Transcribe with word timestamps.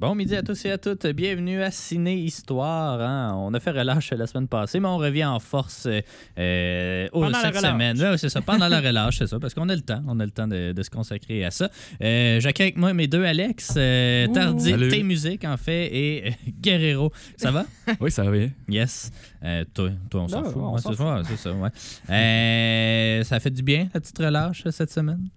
Bon 0.00 0.14
midi 0.14 0.34
à 0.34 0.42
tous 0.42 0.64
et 0.64 0.70
à 0.70 0.78
toutes. 0.78 1.06
Bienvenue 1.08 1.60
à 1.62 1.70
Ciné 1.70 2.14
Histoire. 2.16 3.02
hein. 3.02 3.34
On 3.36 3.52
a 3.52 3.60
fait 3.60 3.70
relâche 3.70 4.10
la 4.12 4.26
semaine 4.26 4.48
passée, 4.48 4.80
mais 4.80 4.88
on 4.88 4.96
revient 4.96 5.26
en 5.26 5.38
force 5.40 5.84
euh, 5.84 6.00
euh, 6.38 7.06
cette 7.42 7.56
semaine. 7.56 8.00
Ouais, 8.00 8.16
c'est 8.16 8.30
ça, 8.30 8.40
pendant 8.40 8.66
la 8.68 8.80
relâche, 8.86 9.18
c'est 9.18 9.26
ça, 9.26 9.38
parce 9.38 9.52
qu'on 9.52 9.68
a 9.68 9.74
le 9.74 9.82
temps. 9.82 10.02
On 10.08 10.18
a 10.18 10.24
le 10.24 10.30
temps 10.30 10.48
de, 10.48 10.72
de 10.72 10.82
se 10.82 10.88
consacrer 10.88 11.44
à 11.44 11.50
ça. 11.50 11.68
Euh, 12.02 12.40
J'accueille 12.40 12.68
avec 12.68 12.78
moi 12.78 12.94
mes 12.94 13.08
deux 13.08 13.22
Alex, 13.26 13.74
euh, 13.76 14.26
Tardy, 14.28 14.70
Salut. 14.70 14.88
T 14.88 15.02
Musique 15.02 15.44
en 15.44 15.58
fait, 15.58 15.94
et 15.94 16.28
euh, 16.28 16.30
Guerrero. 16.62 17.12
Ça 17.36 17.50
va? 17.50 17.66
Oui, 18.00 18.10
ça 18.10 18.24
va 18.24 18.30
bien. 18.30 18.48
Yes. 18.70 19.10
Euh, 19.44 19.66
toi, 19.74 19.90
toi, 20.08 20.22
on 20.22 20.28
s'en 20.28 20.44
fout. 20.44 20.56
Ouais, 20.56 20.80
c'est 21.28 21.36
ça, 21.36 21.52
ouais, 21.52 21.68
ça. 23.26 23.34
Euh, 23.36 23.38
fait 23.40 23.50
du 23.50 23.62
bien, 23.62 23.88
la 23.92 24.00
petite 24.00 24.16
relâche 24.16 24.64
cette 24.70 24.92
semaine? 24.92 25.28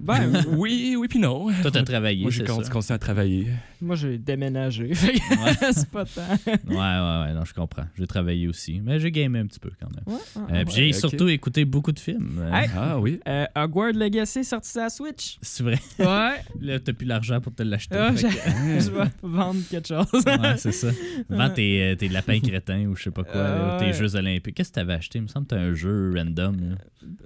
Ben, 0.00 0.44
Oui, 0.48 0.96
oui, 0.98 1.08
puis 1.08 1.18
non. 1.18 1.48
Toi, 1.62 1.70
t'as 1.70 1.82
travaillé, 1.82 2.22
Moi, 2.22 2.30
j'ai 2.30 2.44
continué 2.44 2.94
à 2.94 2.98
travailler. 2.98 3.46
Moi, 3.82 3.96
j'ai 3.96 4.18
déménagé. 4.18 4.92
C'est 5.72 5.88
pas 5.90 6.04
tant. 6.04 6.22
Ouais, 6.46 6.56
ouais, 6.76 6.76
ouais, 6.76 7.32
non, 7.34 7.44
je 7.44 7.54
comprends. 7.54 7.86
J'ai 7.98 8.06
travaillé 8.06 8.48
aussi, 8.48 8.80
mais 8.80 8.98
j'ai 9.00 9.10
gamé 9.10 9.38
un 9.40 9.46
petit 9.46 9.60
peu 9.60 9.70
quand 9.80 9.88
même. 9.90 10.04
Ouais, 10.06 10.20
Euh, 10.36 10.64
ouais. 10.64 10.64
j'ai 10.74 10.92
surtout 10.92 11.28
écouté 11.28 11.64
beaucoup 11.64 11.92
de 11.92 11.98
films. 11.98 12.38
Euh, 12.40 12.52
Hey. 12.52 12.68
Ah 12.76 12.98
oui. 12.98 13.20
Euh, 13.28 13.46
Hogwarts 13.56 13.92
Legacy 13.94 14.44
sorti 14.44 14.70
sur 14.70 14.80
la 14.82 14.90
Switch. 14.90 15.38
C'est 15.42 15.62
vrai. 15.62 15.78
Ouais. 15.98 16.40
Là, 16.60 16.78
t'as 16.80 16.92
plus 16.92 17.06
l'argent 17.06 17.40
pour 17.40 17.54
te 17.54 17.62
l'acheter. 17.62 17.96
Ah, 17.96 18.12
je 18.14 18.90
vais 18.90 19.04
vendre 19.22 19.60
quelque 19.70 19.88
chose. 19.88 20.06
ouais, 20.12 20.56
c'est 20.56 20.72
ça. 20.72 20.88
Vends 21.28 21.50
tes, 21.50 21.82
euh, 21.82 21.94
tes 21.96 22.08
lapins 22.08 22.40
crétins 22.40 22.86
ou 22.86 22.96
je 22.96 23.04
sais 23.04 23.10
pas 23.10 23.24
quoi, 23.24 23.40
Euh, 23.40 23.78
tes. 23.78 23.92
Jeux 23.92 24.14
olympiques. 24.16 24.54
Qu'est-ce 24.56 24.70
que 24.70 24.74
t'avais 24.76 24.94
acheté? 24.94 25.18
Il 25.18 25.22
me 25.22 25.28
semble 25.28 25.46
que 25.46 25.54
t'as 25.54 25.60
un 25.60 25.74
jeu 25.74 26.12
random. 26.14 26.56
là. 26.60 26.76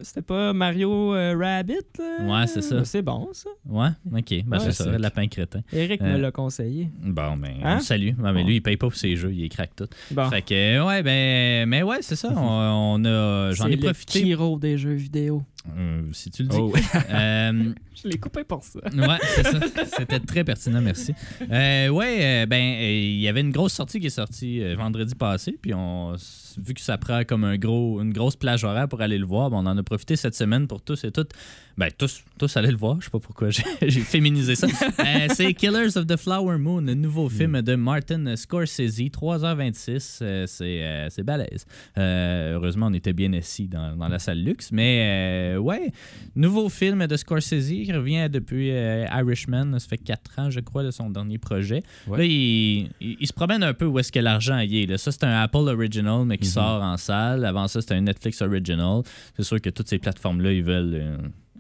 C'était 0.03 0.23
pas 0.23 0.53
Mario 0.53 1.15
euh, 1.15 1.37
Rabbit, 1.39 1.75
là? 1.99 2.41
Ouais, 2.41 2.47
c'est 2.47 2.63
ça. 2.63 2.85
C'est 2.85 3.03
bon, 3.03 3.29
ça. 3.33 3.51
Ouais? 3.67 3.89
OK. 4.13 4.45
Ben, 4.47 4.59
c'est 4.61 4.73
ça, 4.73 4.99
lapin 4.99 5.27
crétin. 5.29 5.61
Eric 5.73 6.01
Euh, 6.03 6.13
me 6.15 6.19
l'a 6.19 6.31
conseillé. 6.45 6.89
Bon, 7.03 7.37
ben, 7.37 7.55
Hein? 7.63 7.81
salut. 7.81 8.15
Ouais, 8.21 8.33
mais 8.33 8.43
Bon. 8.43 8.47
lui, 8.49 8.57
il 8.57 8.61
paye 8.61 8.77
pas 8.77 8.87
pour 8.87 8.95
ses 8.97 9.17
jeux, 9.17 9.33
il 9.33 9.49
craque 9.49 9.75
tout. 9.77 9.87
Bon. 10.11 10.29
Fait 10.31 10.43
que, 10.43 10.87
ouais, 10.87 11.03
ben, 11.03 11.69
mais 11.69 11.83
ouais, 11.83 11.99
c'est 12.03 12.17
ça. 12.17 12.33
On, 12.37 13.01
on 13.01 13.05
a, 13.05 13.53
j'en 13.53 13.67
ai 13.69 13.77
le 13.77 13.83
profité. 13.83 14.23
Kiro 14.23 14.59
des 14.59 14.77
jeux 14.79 14.93
vidéo. 14.95 15.43
Euh, 15.77 16.03
si 16.13 16.31
tu 16.31 16.43
le 16.43 16.49
dis. 16.49 16.57
Oh. 16.59 16.73
Euh, 17.11 17.73
Je 18.03 18.09
l'ai 18.09 18.19
coupé 18.19 18.45
pour 18.45 18.63
ça. 18.63 18.81
Ouais, 18.85 19.19
c'est 19.35 19.45
ça. 19.45 19.61
C'était 19.99 20.21
très 20.21 20.45
pertinent, 20.45 20.81
merci. 20.81 21.15
Euh, 21.51 21.89
ouais, 21.89 22.19
euh, 22.21 22.47
ben, 22.47 22.61
euh, 22.61 22.91
il 22.91 23.21
y 23.21 23.29
avait 23.29 23.41
une 23.41 23.53
grosse 23.53 23.73
sortie 23.73 24.01
qui 24.01 24.07
est 24.07 24.11
sortie 24.11 24.63
euh, 24.63 24.75
vendredi 24.77 25.15
passé, 25.15 25.57
puis 25.61 25.73
on, 25.73 26.15
vu 26.59 26.75
que 26.75 26.81
ça 26.81 26.99
prend 26.99 27.25
comme 27.25 27.45
un 27.45 27.57
gros, 27.57 28.03
une 28.03 28.13
grosse 28.13 28.37
plage 28.37 28.65
horaire 28.65 28.89
pour 28.89 29.01
aller 29.01 29.17
le 29.17 29.27
voir, 29.27 29.51
ben, 29.51 29.59
on 29.59 29.67
en 29.67 29.79
a 29.79 29.83
profité 29.83 30.17
cette 30.17 30.35
semaine 30.35 30.67
pour 30.67 30.83
tous 30.83 31.05
et 31.05 31.13
toutes, 31.13 31.33
ben, 31.79 31.89
tous, 31.97 32.25
tous 32.39 32.57
aller 32.57 32.71
le 32.71 32.77
voir. 32.77 32.97
Je 33.01 33.07
sais 33.07 33.11
pas 33.11 33.21
pourquoi 33.21 33.49
j'ai 33.51 33.63
féminisé 34.01 34.57
ça. 34.57 34.67
Euh, 34.67 35.29
c'est 35.33 35.55
Killers 35.55 35.97
of 35.97 36.07
the 36.07 36.17
Flower 36.17 36.59
Moon, 36.59 36.81
le 36.83 36.95
nouveau 36.95 37.29
film 37.29 37.63
de 37.63 37.75
Martin 37.75 38.37
Scorsese, 38.37 38.99
3h26. 39.01 40.19
euh, 40.23 40.47
c'est 40.47 40.83
euh, 40.83 41.09
c'est 41.11 41.23
balèze. 41.23 41.67
Euh, 41.97 42.55
heureusement, 42.55 42.89
on 42.89 42.93
était 42.93 43.13
bien 43.13 43.33
assis 43.33 43.69
dans, 43.69 43.97
dans 43.97 44.09
la 44.09 44.19
salle 44.19 44.43
luxe, 44.43 44.71
mais 44.73 45.54
euh, 45.55 45.59
ouais, 45.59 45.93
Nouveau 46.37 46.69
film 46.69 47.07
de 47.07 47.17
Scorsese 47.17 47.69
qui 47.69 47.93
revient 47.93 48.29
depuis 48.31 48.71
euh, 48.71 49.07
Irishman. 49.13 49.79
Ça 49.79 49.89
fait 49.89 49.99
4 49.99 50.39
ans, 50.39 50.51
je 50.51 50.61
crois, 50.61 50.83
de 50.83 50.91
son 50.91 51.11
dernier 51.11 51.39
projet. 51.39 51.83
Ouais. 52.07 52.19
Là, 52.19 52.25
il, 52.25 52.91
il- 53.01 53.17
il 53.21 53.27
se 53.27 53.33
promène 53.33 53.63
un 53.63 53.75
peu 53.75 53.87
où 53.87 53.99
est-ce 53.99 54.13
que 54.13 54.19
l'argent 54.21 54.59
y 54.61 54.83
est. 54.83 54.87
là. 54.87 54.99
Ça, 54.99 55.13
c'est 55.13 55.25
un 55.25 55.43
Apple 55.43 55.59
Original, 55.69 56.25
mais 56.27 56.39
qui 56.39 56.47
sort 56.49 56.83
en 56.83 56.97
salle. 56.97 57.45
Avant 57.45 57.69
ça, 57.69 57.81
c'était 57.81 57.95
un 57.95 58.01
Netflix 58.03 58.43
Original. 58.43 59.03
C'est 59.37 59.45
sûr 59.45 59.61
que 59.61 59.71
toutes 59.71 59.89
ces 59.89 59.99
plateformes-là, 59.99 60.53
ils 60.53 60.63
veulent. 60.65 60.95
euh, 60.95 61.17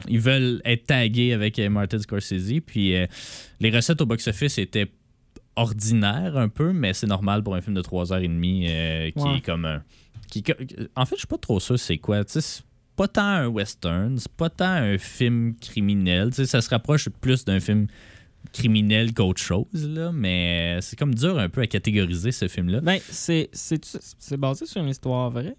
ils 0.08 0.18
veulent 0.20 0.60
être 0.64 0.86
tagués 0.86 1.32
avec 1.32 1.58
euh, 1.58 1.68
Martin 1.70 1.98
Scorsese. 2.00 2.60
Puis 2.66 2.94
les 3.60 3.70
recettes 3.70 4.00
au 4.00 4.06
box-office 4.06 4.58
étaient 4.58 4.90
ordinaires 5.56 6.36
un 6.36 6.48
peu, 6.48 6.72
mais 6.72 6.92
c'est 6.92 7.06
normal 7.06 7.42
pour 7.42 7.54
un 7.54 7.60
film 7.60 7.74
de 7.76 7.82
3h30 7.82 8.66
euh, 8.68 9.10
qui 9.10 9.22
Ouais. 9.22 9.36
est 9.36 9.40
comme 9.40 9.64
un. 9.64 9.82
Qui, 10.28 10.42
en 10.96 11.06
fait, 11.06 11.14
je 11.16 11.20
suis 11.20 11.26
pas 11.28 11.38
trop 11.38 11.60
sûr 11.60 11.78
c'est 11.78 11.98
quoi. 11.98 12.24
Tu 12.24 12.32
sais, 12.32 12.40
c'est 12.40 12.62
pas 12.96 13.08
tant 13.08 13.22
un 13.22 13.46
western, 13.46 14.18
c'est 14.18 14.32
pas 14.32 14.50
tant 14.50 14.64
un 14.66 14.98
film 14.98 15.54
criminel. 15.60 16.32
Ça 16.32 16.60
se 16.60 16.70
rapproche 16.70 17.08
plus 17.08 17.44
d'un 17.44 17.60
film 17.60 17.86
criminel 18.52 19.12
qu'autre 19.12 19.40
chose, 19.40 19.88
là, 19.88 20.12
mais 20.12 20.78
c'est 20.80 20.98
comme 20.98 21.14
dur 21.14 21.38
un 21.38 21.48
peu 21.48 21.62
à 21.62 21.66
catégoriser 21.66 22.30
ce 22.30 22.48
film-là. 22.48 22.80
Ben, 22.80 22.98
c'est 23.10 23.50
basé 24.38 24.66
sur 24.66 24.82
une 24.82 24.88
histoire 24.88 25.30
vraie? 25.30 25.56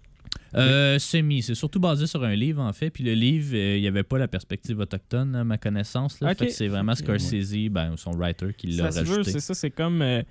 Euh, 0.54 0.98
semi, 0.98 1.42
c'est 1.42 1.54
surtout 1.54 1.80
basé 1.80 2.06
sur 2.06 2.22
un 2.24 2.34
livre 2.34 2.62
en 2.62 2.72
fait. 2.72 2.90
Puis 2.90 3.04
le 3.04 3.12
livre, 3.12 3.54
euh, 3.54 3.76
il 3.76 3.82
n'y 3.82 3.88
avait 3.88 4.02
pas 4.02 4.18
la 4.18 4.28
perspective 4.28 4.78
autochtone 4.78 5.34
à 5.34 5.44
ma 5.44 5.58
connaissance. 5.58 6.20
Là. 6.20 6.32
Ok. 6.32 6.38
Fait 6.38 6.46
que 6.46 6.52
c'est 6.52 6.68
vraiment 6.68 6.94
Scorsese, 6.94 7.68
ben, 7.70 7.96
son 7.96 8.12
writer, 8.12 8.52
qui 8.56 8.68
l'a 8.68 8.90
rajouté. 8.90 9.30
c'est 9.30 9.40
ça, 9.40 9.54
c'est 9.54 9.70
comme 9.70 10.02
euh, 10.02 10.22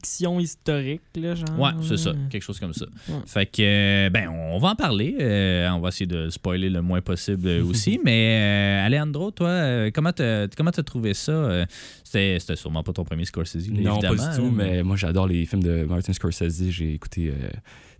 fiction 0.00 0.38
historique, 0.40 1.00
là, 1.16 1.34
genre. 1.34 1.58
Ouais, 1.58 1.70
c'est 1.82 1.96
ça, 1.96 2.12
quelque 2.30 2.42
chose 2.42 2.58
comme 2.60 2.72
ça. 2.74 2.86
Ouais. 3.08 3.14
Fait 3.26 3.46
que, 3.46 3.62
euh, 3.62 4.10
ben, 4.10 4.28
on 4.28 4.58
va 4.58 4.70
en 4.70 4.74
parler. 4.74 5.16
euh, 5.20 5.68
on 5.70 5.80
va 5.80 5.88
essayer 5.88 6.06
de 6.06 6.28
spoiler 6.30 6.68
le 6.70 6.82
moins 6.82 7.00
possible 7.00 7.48
euh, 7.48 7.64
aussi. 7.64 7.98
mais, 8.04 8.38
euh, 8.82 8.86
Alejandro, 8.86 9.30
toi, 9.30 9.48
euh, 9.48 9.90
comment 9.94 10.12
t'as 10.12 10.48
comment 10.48 10.70
t'as 10.70 10.82
trouvé 10.82 11.14
ça? 11.14 11.32
Euh, 11.32 11.66
C'était 12.04 12.56
sûrement 12.56 12.82
pas 12.82 12.92
ton 12.92 13.04
premier 13.04 13.24
Scorsese, 13.24 13.68
là, 13.70 13.80
Non, 13.80 14.00
pas 14.00 14.10
du 14.10 14.16
tout, 14.36 14.44
là, 14.46 14.50
mais 14.54 14.82
moi, 14.82 14.96
j'adore 14.96 15.26
les 15.26 15.44
films 15.46 15.62
de 15.62 15.84
Martin 15.84 16.12
Scorsese. 16.12 16.70
J'ai 16.70 16.92
écouté 16.94 17.28
euh, 17.28 17.48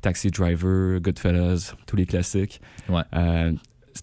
Taxi 0.02 0.30
Driver, 0.30 1.00
Goodfellas, 1.00 1.74
tous 1.86 1.96
les 1.96 2.06
classiques. 2.06 2.60
Ouais. 2.88 3.02
Euh, 3.14 3.52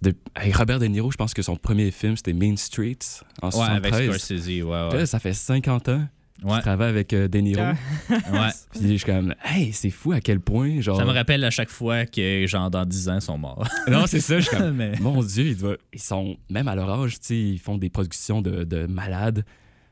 de- 0.02 0.14
avec 0.36 0.56
Robert 0.56 0.80
De 0.80 0.86
Niro, 0.88 1.12
je 1.12 1.18
pense 1.18 1.34
que 1.36 1.44
son 1.44 1.56
premier 1.56 1.92
film, 1.92 2.18
c'était 2.18 2.34
Main 2.34 2.56
Streets 2.58 3.22
en 3.44 3.50
Ouais, 3.50 3.62
avec 3.70 3.94
73. 3.94 4.18
Scorsese, 4.18 4.48
ouais, 4.48 4.64
Là, 4.72 4.90
ouais. 4.90 5.06
ça 5.06 5.20
fait 5.20 5.34
50 5.34 5.90
ans 5.90 6.02
Ouais, 6.44 6.59
travaille 6.61 6.89
avec 6.89 7.13
euh, 7.13 7.27
De 7.27 7.38
Niro. 7.39 7.61
Ouais. 7.61 7.73
Puis 8.71 8.81
je 8.81 8.94
suis 8.95 9.05
comme, 9.05 9.33
hey, 9.45 9.71
c'est 9.71 9.89
fou 9.91 10.11
à 10.13 10.19
quel 10.19 10.39
point, 10.39 10.81
genre... 10.81 10.97
Ça 10.97 11.05
me 11.05 11.11
rappelle 11.11 11.44
à 11.44 11.51
chaque 11.51 11.69
fois 11.69 12.05
que, 12.05 12.45
genre, 12.47 12.71
dans 12.71 12.85
10 12.85 13.09
ans, 13.09 13.16
ils 13.16 13.21
sont 13.21 13.38
morts. 13.38 13.67
Non, 13.89 14.05
c'est 14.07 14.19
ça, 14.19 14.39
je 14.39 14.47
suis 14.47 14.57
comme, 14.57 14.75
mais... 14.75 14.94
Mon 14.99 15.21
Dieu, 15.21 15.45
ils, 15.45 15.57
doivent- 15.57 15.77
ils 15.94 16.01
sont, 16.01 16.35
même 16.49 16.67
à 16.67 16.75
leur 16.75 16.89
âge, 16.89 17.19
tu 17.19 17.25
sais, 17.27 17.38
ils 17.39 17.59
font 17.59 17.77
des 17.77 17.89
productions 17.89 18.41
de, 18.41 18.63
de 18.63 18.88
malades. 18.88 19.45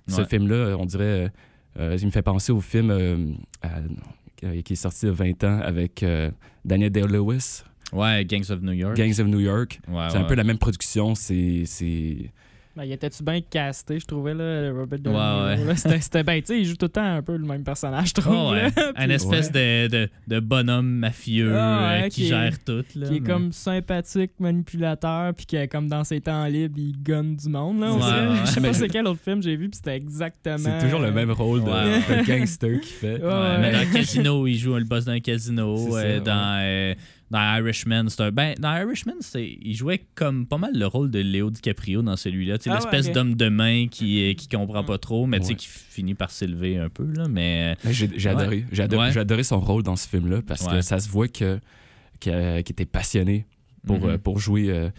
Ce 0.07 0.25
film-là, 0.25 0.75
on 0.77 0.85
dirait, 0.85 1.31
euh, 1.79 1.97
il 1.97 2.05
me 2.05 2.11
fait 2.11 2.21
penser 2.23 2.51
au 2.51 2.59
film 2.59 2.89
euh, 2.91 3.17
qui 4.65 4.73
est 4.73 4.75
sorti 4.75 5.05
il 5.05 5.09
y 5.09 5.11
a 5.11 5.13
20 5.13 5.43
ans 5.45 5.59
avec 5.61 6.03
euh, 6.03 6.31
Daniel 6.65 6.89
Day-Lewis, 6.89 7.61
Ouais, 7.93 8.25
Gangs 8.25 8.49
of 8.49 8.61
New 8.61 8.71
York. 8.71 8.95
Gangs 8.97 9.19
of 9.19 9.27
New 9.27 9.39
York. 9.41 9.79
Ouais, 9.89 10.07
c'est 10.09 10.17
un 10.17 10.23
peu 10.23 10.35
la 10.35 10.43
même 10.43 10.57
production, 10.57 11.13
c'est... 11.13 11.63
Ben, 12.73 12.85
il 12.85 12.91
était-tu 12.93 13.21
bien 13.21 13.41
casté, 13.41 13.99
je 13.99 14.05
trouvais, 14.05 14.33
là, 14.33 14.71
Robert 14.71 14.99
De 14.99 15.09
Ouais, 15.09 15.57
Niro, 15.57 15.67
ouais. 15.69 15.75
C'était- 15.99 16.23
bien, 16.23 16.39
tu 16.39 16.45
sais, 16.45 16.59
il 16.59 16.65
joue 16.65 16.75
tout 16.77 16.85
le 16.85 16.89
temps 16.89 17.15
un 17.17 17.21
peu 17.21 17.35
le 17.35 17.45
même 17.45 17.63
personnage, 17.65 18.09
je 18.09 18.13
trouve. 18.21 18.33
Oh, 18.33 18.51
ouais. 18.53 19.11
espèce 19.13 19.51
de, 19.51 19.87
de, 19.87 20.09
de 20.27 20.39
bonhomme 20.39 20.87
mafieux 20.89 21.53
Ah, 21.53 21.89
ouais, 21.95 21.99
euh, 21.99 22.03
qui 22.03 22.09
qui 22.09 22.25
est- 22.25 22.29
gère 22.29 22.53
tout. 22.63 22.83
Là, 22.95 23.07
qui 23.09 23.15
est 23.17 23.19
comme 23.19 23.51
sympathique, 23.51 24.31
manipulateur, 24.39 25.33
puis 25.33 25.45
qui 25.45 25.55
est 25.57 25.67
comme 25.67 25.89
dans 25.89 26.03
ses 26.05 26.21
temps 26.21 26.45
libres, 26.45 26.75
il 26.77 26.95
gonne 27.03 27.35
du 27.35 27.49
monde. 27.49 27.81
Là. 27.81 27.89
Je 28.45 28.51
sais 28.51 28.61
pas 28.61 28.73
c'est 28.73 28.87
quel 28.87 29.05
autre 29.07 29.19
film 29.21 29.41
j'ai 29.43 29.55
vu, 29.57 29.67
puis 29.69 29.77
c'était 29.77 29.97
exactement. 29.97 30.57
C'est 30.57 30.79
toujours 30.85 31.01
le 31.01 31.11
même 31.11 31.31
rôle 31.31 31.63
de, 31.63 31.69
Ouais. 31.69 31.99
de 32.21 32.25
gangster 32.25 32.79
qu'il 32.79 32.93
fait. 32.93 33.21
Ouais, 33.21 33.27
Ouais, 33.27 33.57
mais 33.59 33.71
dans 33.73 33.91
Casino, 33.91 34.47
il 34.47 34.57
joue 34.57 34.75
le 34.75 34.85
boss 34.85 35.05
d'un 35.05 35.19
casino. 35.19 35.97
Euh, 35.97 36.19
dans, 36.21 36.59
euh, 36.61 36.93
dans 37.31 37.57
Irishman, 37.57 38.09
c'est 38.09 38.21
un- 38.21 38.31
ben, 38.31 38.53
dans 38.59 38.75
Irishman, 38.77 39.15
c'est- 39.21 39.57
il 39.61 39.73
jouait 39.73 40.03
comme 40.15 40.45
pas 40.45 40.57
mal 40.59 40.71
le 40.75 40.85
rôle 40.85 41.09
de 41.09 41.19
Léo 41.19 41.49
DiCaprio 41.49 42.01
dans 42.03 42.15
celui-là. 42.17 42.57
Ah 42.65 42.69
ouais, 42.69 42.75
L'espèce 42.75 43.11
d'homme 43.11 43.35
de 43.35 43.49
main 43.49 43.87
qui, 43.89 44.29
euh, 44.29 44.33
qui 44.33 44.47
comprend 44.49 44.83
pas 44.83 44.97
trop, 44.97 45.25
mais 45.25 45.39
tu 45.39 45.45
sais, 45.45 45.51
Ouais. 45.53 45.55
qui 45.55 45.67
finit 45.67 46.13
par 46.13 46.29
s'élever 46.29 46.77
un 46.77 46.89
peu. 46.89 47.05
Là, 47.11 47.27
mais 47.29 47.75
Mais 47.83 47.93
J'ai 47.93 48.07
Ouais. 48.07 48.27
adoré. 48.27 48.65
J'ai 48.71 48.83
adoré, 48.83 49.07
Ouais. 49.07 49.11
j'ai 49.13 49.19
adoré 49.21 49.43
son 49.43 49.59
rôle 49.59 49.81
dans 49.81 49.95
ce 49.95 50.07
film-là 50.07 50.41
parce 50.45 50.65
Ouais. 50.65 50.73
que 50.73 50.81
ça 50.81 50.99
se 50.99 51.09
voit 51.09 51.27
que, 51.29 51.59
que- 52.19 52.61
qu'il 52.61 52.73
était 52.73 52.85
passionné 52.85 53.45
pour, 53.87 53.99
Mhm. 53.99 54.09
euh, 54.09 54.17
pour 54.17 54.37
jouer 54.39 54.69
euh, 54.69 54.89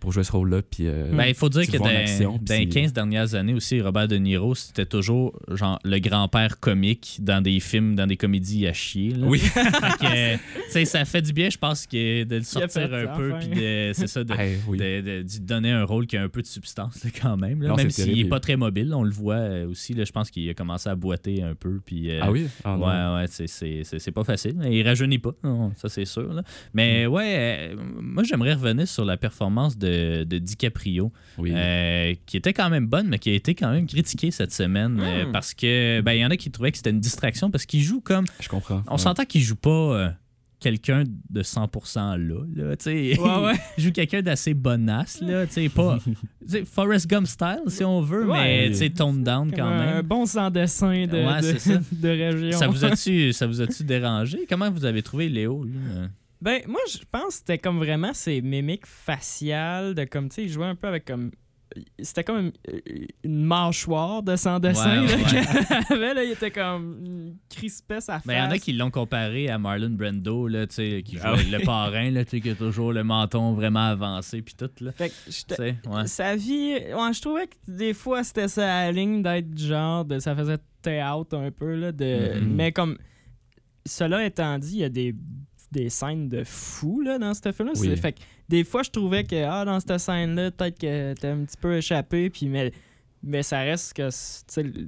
pour 0.00 0.12
jouer 0.12 0.24
ce 0.24 0.32
rôle-là. 0.32 0.62
Puis, 0.62 0.86
euh, 0.88 1.10
Ben, 1.12 1.26
il 1.26 1.34
faut 1.34 1.48
dire 1.48 1.66
que 1.66 1.76
dans, 1.76 1.84
action, 1.84 2.38
puis 2.38 2.44
dans 2.46 2.54
les 2.54 2.60
c'est- 2.62 2.66
15 2.80 2.92
dernières 2.92 3.34
années 3.34 3.54
aussi, 3.54 3.80
Robert 3.80 4.08
De 4.08 4.16
Niro, 4.16 4.54
c'était 4.54 4.86
toujours 4.86 5.38
genre 5.50 5.78
le 5.84 5.98
grand-père 5.98 6.58
comique 6.58 7.18
dans 7.20 7.40
des 7.42 7.60
films, 7.60 7.94
dans 7.94 8.06
des 8.06 8.16
comédies 8.16 8.66
à 8.66 8.72
chier. 8.72 9.10
là. 9.10 9.26
Oui. 9.26 9.38
Fait 10.70 10.84
que, 10.84 10.84
ça 10.88 11.04
fait 11.04 11.22
du 11.22 11.32
bien, 11.32 11.50
je 11.50 11.58
pense, 11.58 11.86
que 11.86 12.24
de 12.24 12.36
le 12.36 12.42
sortir 12.42 12.82
un 12.94 13.06
peu, 13.16 13.32
enfin. 13.34 13.38
puis 13.40 13.48
de, 13.60 13.90
c'est 13.94 14.06
ça, 14.06 14.24
de, 14.24 14.32
Hey, 14.40 14.56
oui. 14.68 14.78
de, 14.78 15.22
de- 15.22 15.38
donner 15.40 15.70
un 15.70 15.84
rôle 15.84 16.06
qui 16.06 16.16
a 16.16 16.22
un 16.22 16.28
peu 16.28 16.42
de 16.42 16.46
substance 16.46 17.04
là, 17.04 17.10
quand 17.20 17.36
même. 17.36 17.62
là. 17.62 17.70
Non, 17.70 17.76
même 17.76 17.90
s'il 17.90 18.04
est 18.04 18.06
terrible. 18.08 18.28
pas 18.30 18.40
très 18.40 18.56
mobile, 18.56 18.92
on 18.94 19.02
le 19.02 19.10
voit 19.10 19.34
euh, 19.34 19.68
aussi. 19.68 19.94
Je 19.96 20.12
pense 20.12 20.30
qu'il 20.30 20.48
a 20.48 20.54
commencé 20.54 20.88
à 20.88 20.94
boiter 20.94 21.42
un 21.42 21.54
peu. 21.54 21.80
Puis, 21.84 22.10
euh, 22.10 22.20
Ah 22.22 22.30
oui? 22.30 22.46
Ah 22.64 22.76
non. 22.76 22.86
Ouais, 22.86 23.20
ouais, 23.22 23.26
c'est- 23.28 23.46
c'est 23.46 23.82
c'est- 23.84 23.98
c'est 23.98 24.12
pas 24.12 24.24
facile. 24.24 24.56
Il 24.70 24.82
rajeunit 24.86 25.18
pas, 25.18 25.32
non, 25.44 25.72
ça 25.76 25.88
c'est 25.88 26.04
sûr. 26.04 26.32
là. 26.32 26.42
Mais 26.72 27.06
Mm. 27.06 27.10
ouais, 27.12 27.34
euh, 27.36 27.76
moi 28.00 28.22
j'aimerais 28.22 28.54
revenir 28.54 28.86
sur 28.88 29.04
la 29.04 29.16
performance 29.16 29.76
de, 29.76 29.89
de 30.24 30.38
DiCaprio, 30.38 31.12
Oui. 31.38 31.52
euh, 31.54 32.14
qui 32.26 32.36
était 32.36 32.52
quand 32.52 32.70
même 32.70 32.86
bonne, 32.86 33.08
mais 33.08 33.18
qui 33.18 33.30
a 33.30 33.34
été 33.34 33.54
quand 33.54 33.70
même 33.72 33.86
critiquée 33.86 34.30
cette 34.30 34.52
semaine 34.52 35.00
euh, 35.00 35.26
Mm. 35.26 35.32
parce 35.32 35.54
que 35.54 36.00
ben 36.02 36.12
il 36.12 36.20
y 36.20 36.24
en 36.24 36.30
a 36.30 36.36
qui 36.36 36.50
trouvaient 36.50 36.70
que 36.70 36.76
c'était 36.78 36.90
une 36.90 37.00
distraction 37.00 37.50
parce 37.50 37.66
qu'il 37.66 37.82
joue 37.82 38.00
comme. 38.00 38.24
Je 38.40 38.48
comprends. 38.48 38.82
On 38.88 38.92
Ouais. 38.92 38.98
s'entend 38.98 39.24
qu'il 39.24 39.42
joue 39.42 39.56
pas. 39.56 39.70
euh, 39.70 40.10
quelqu'un 40.62 41.04
de 41.30 41.42
100% 41.42 42.16
là, 42.18 42.44
là 42.54 42.76
tu 42.76 42.84
sais. 42.84 43.18
Ouais, 43.18 43.44
ouais. 43.44 43.54
il 43.78 43.84
joue 43.84 43.92
quelqu'un 43.92 44.20
d'assez 44.20 44.52
bonasse, 44.52 45.22
là, 45.22 45.46
tu 45.46 45.54
sais, 45.54 45.68
pas... 45.70 45.98
tu 46.04 46.12
sais, 46.46 46.64
Forrest 46.66 47.06
Gump 47.08 47.26
style, 47.26 47.62
si 47.68 47.82
on 47.82 48.02
veut, 48.02 48.26
Ouais. 48.28 48.38
mais, 48.42 48.68
tu 48.68 48.74
sais, 48.74 48.90
tone 48.90 49.24
down 49.24 49.50
quand 49.56 49.64
Un 49.64 49.94
même. 49.94 50.02
bon 50.02 50.26
sans 50.26 50.50
dessin 50.50 51.06
de, 51.06 51.16
Ouais, 51.26 51.38
de, 51.40 51.58
c'est 51.58 51.58
ça. 51.60 51.80
de 51.92 52.08
région. 52.10 52.58
Ça 52.58 52.66
vous 52.66 52.84
a-tu 52.84 53.32
ça 53.32 53.46
vous 53.46 53.62
a-tu 53.62 53.84
dérangé? 53.84 54.40
Comment 54.46 54.70
vous 54.70 54.84
avez 54.84 55.02
trouvé 55.02 55.30
Léo, 55.30 55.64
lui? 55.64 55.72
Ben, 56.42 56.62
moi, 56.66 56.80
je 56.90 56.98
pense 57.10 57.26
que 57.26 57.32
c'était 57.34 57.58
comme 57.58 57.78
vraiment 57.78 58.14
ces 58.14 58.40
mimiques 58.40 58.86
faciales 58.86 59.94
de 59.94 60.04
comme, 60.04 60.28
tu 60.28 60.36
sais, 60.36 60.42
il 60.44 60.48
jouait 60.48 60.66
un 60.66 60.74
peu 60.74 60.86
avec 60.88 61.04
comme. 61.04 61.30
C'était 62.00 62.24
comme 62.24 62.46
une, 62.46 62.52
une 63.22 63.44
mâchoire 63.44 64.24
de 64.24 64.34
sans 64.34 64.58
dessin 64.58 65.02
Ouais, 65.04 65.06
là, 65.06 66.14
ouais. 66.16 66.26
il 66.26 66.32
était 66.32 66.50
comme 66.50 66.98
il 67.04 67.36
crispait 67.48 68.00
sa 68.00 68.14
face. 68.14 68.26
Ben, 68.26 68.32
il 68.34 68.38
y 68.38 68.42
en 68.48 68.50
a 68.50 68.58
qui 68.58 68.72
l'ont 68.72 68.90
comparé 68.90 69.48
à 69.48 69.56
Marlon 69.56 69.90
Brando, 69.90 70.48
là, 70.48 70.66
tu 70.66 70.74
sais, 70.74 71.02
qui 71.04 71.16
joue 71.16 71.22
Ah 71.24 71.36
le 71.36 71.64
parrain, 71.64 72.10
là, 72.10 72.24
tu 72.24 72.30
sais, 72.32 72.40
qui 72.40 72.50
a 72.50 72.54
toujours 72.56 72.92
le 72.92 73.04
menton 73.04 73.52
vraiment 73.52 73.86
avancé, 73.86 74.42
puis 74.42 74.54
tout, 74.58 74.70
là. 74.80 74.90
Fait 74.90 75.10
que. 75.10 76.06
Sa 76.06 76.34
vie, 76.34 76.72
ouais, 76.72 77.12
je 77.12 77.20
trouvais 77.20 77.46
que 77.46 77.54
des 77.68 77.94
fois 77.94 78.24
c'était 78.24 78.48
ça 78.48 78.64
à 78.64 78.86
la 78.86 78.92
ligne 78.92 79.22
d'être 79.22 79.56
genre 79.56 80.04
de 80.04 80.18
ça 80.18 80.34
faisait 80.34 80.58
théâtre 80.82 81.36
un 81.36 81.52
peu 81.52 81.74
là 81.76 81.92
de 81.92 82.40
Mhm. 82.40 82.52
mais 82.54 82.72
comme 82.72 82.98
cela 83.86 84.24
étant 84.26 84.58
dit, 84.58 84.72
il 84.72 84.80
y 84.80 84.84
a 84.84 84.88
des 84.88 85.14
des 85.72 85.88
scènes 85.90 86.28
de 86.28 86.42
fou 86.44 87.00
là 87.00 87.18
dans 87.18 87.32
ce 87.34 87.52
film 87.52 87.68
là, 87.68 87.74
Oui. 87.76 87.96
fait 87.96 88.12
que 88.12 88.18
des 88.48 88.64
fois 88.64 88.82
je 88.82 88.90
trouvais 88.90 89.24
que 89.24 89.42
ah 89.44 89.64
dans 89.64 89.78
cette 89.80 89.98
scène 89.98 90.34
là, 90.34 90.50
peut-être 90.50 90.78
que 90.78 91.14
t'as 91.14 91.32
un 91.32 91.44
petit 91.44 91.56
peu 91.60 91.76
échappé 91.76 92.28
puis 92.30 92.46
mais 92.48 92.72
mais 93.22 93.42
ça 93.42 93.60
reste 93.60 93.92
que 93.92 94.08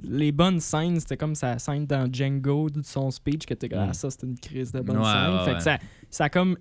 les 0.09 0.31
bonnes 0.31 0.59
scènes, 0.59 0.99
c'était 0.99 1.17
comme 1.17 1.35
sa 1.35 1.59
scène 1.59 1.85
dans 1.85 2.11
Django 2.11 2.69
de 2.69 2.81
son 2.83 3.11
speech 3.11 3.45
que 3.45 3.53
t'es 3.53 3.69
comme 3.69 3.79
Mm. 3.85 3.89
ah 3.89 3.93
ça 3.93 4.09
c'est 4.11 4.23
une 4.23 4.37
crise 4.39 4.71
de 4.71 4.81
bonne 4.81 4.97
Ouais, 4.97 5.03
scène. 5.03 5.33
ouais, 5.37 5.45
fait 5.45 5.53
que 5.57 5.63
ça 5.63 5.77
ça 6.09 6.29
comme 6.29 6.57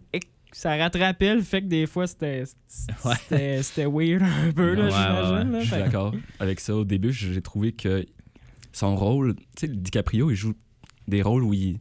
ça 0.52 0.76
rattrapait 0.76 1.34
le 1.34 1.40
fait 1.40 1.62
que 1.62 1.66
des 1.69 1.86
fois 1.86 2.06
c'était 2.06 2.44
c'était 2.69 3.62
c'était 3.62 3.86
weird 3.86 4.22
un 4.22 4.52
peu 4.52 4.74
là 4.74 4.84
Ouais, 4.84 4.90
j'imagine 4.90 5.54
ouais. 5.54 5.60
Je 5.62 5.66
suis 5.66 5.76
d'accord 5.82 6.14
avec 6.38 6.60
ça. 6.60 6.76
Au 6.76 6.84
début, 6.84 7.10
j'ai 7.12 7.40
trouvé 7.40 7.72
que 7.72 8.04
son 8.70 8.94
rôle, 8.94 9.34
tu 9.34 9.42
sais, 9.60 9.69
DiCaprio, 9.69 10.30
il 10.30 10.36
joue 10.36 10.52
des 11.08 11.22
rôles 11.22 11.42
où 11.42 11.52
il, 11.54 11.78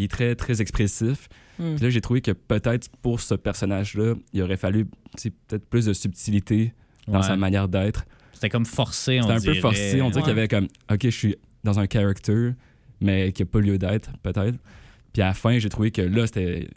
il 0.00 0.04
est 0.04 0.08
très, 0.08 0.34
très 0.34 0.60
expressif. 0.62 1.28
Hmm. 1.58 1.74
Puis 1.74 1.84
là, 1.84 1.90
j'ai 1.90 2.00
trouvé 2.00 2.20
que 2.22 2.30
peut-être 2.32 2.88
pour 3.02 3.20
ce 3.20 3.34
personnage-là, 3.34 4.14
il 4.32 4.42
aurait 4.42 4.56
fallu 4.56 4.86
peut-être 5.46 5.64
plus 5.68 5.86
de 5.86 5.92
subtilité 5.92 6.72
dans 7.06 7.18
Ouais. 7.20 7.22
sa 7.26 7.36
manière 7.36 7.68
d'être. 7.68 8.04
C'était 8.32 8.48
comme 8.48 8.64
forcé, 8.66 9.18
on 9.18 9.22
C'était 9.22 9.32
un 9.34 9.36
peu 9.36 9.42
dirait. 9.42 9.60
forcé. 9.60 10.00
On 10.00 10.08
dirait 10.10 10.22
qu'il 10.22 10.30
y 10.34 10.38
avait 10.38 10.48
comme, 10.48 10.68
OK, 10.90 11.00
je 11.02 11.08
suis 11.10 11.36
dans 11.64 11.78
un 11.78 11.86
character, 11.86 12.52
mais 13.02 13.32
qui 13.32 13.42
n'a 13.42 13.46
pas 13.46 13.60
lieu 13.60 13.76
d'être, 13.76 14.10
peut-être. 14.22 14.56
Puis 15.12 15.20
à 15.22 15.26
la 15.26 15.34
fin, 15.34 15.58
j'ai 15.58 15.68
trouvé 15.68 15.90
que 15.90 16.00
là, 16.02 16.26
c'était, 16.26 16.68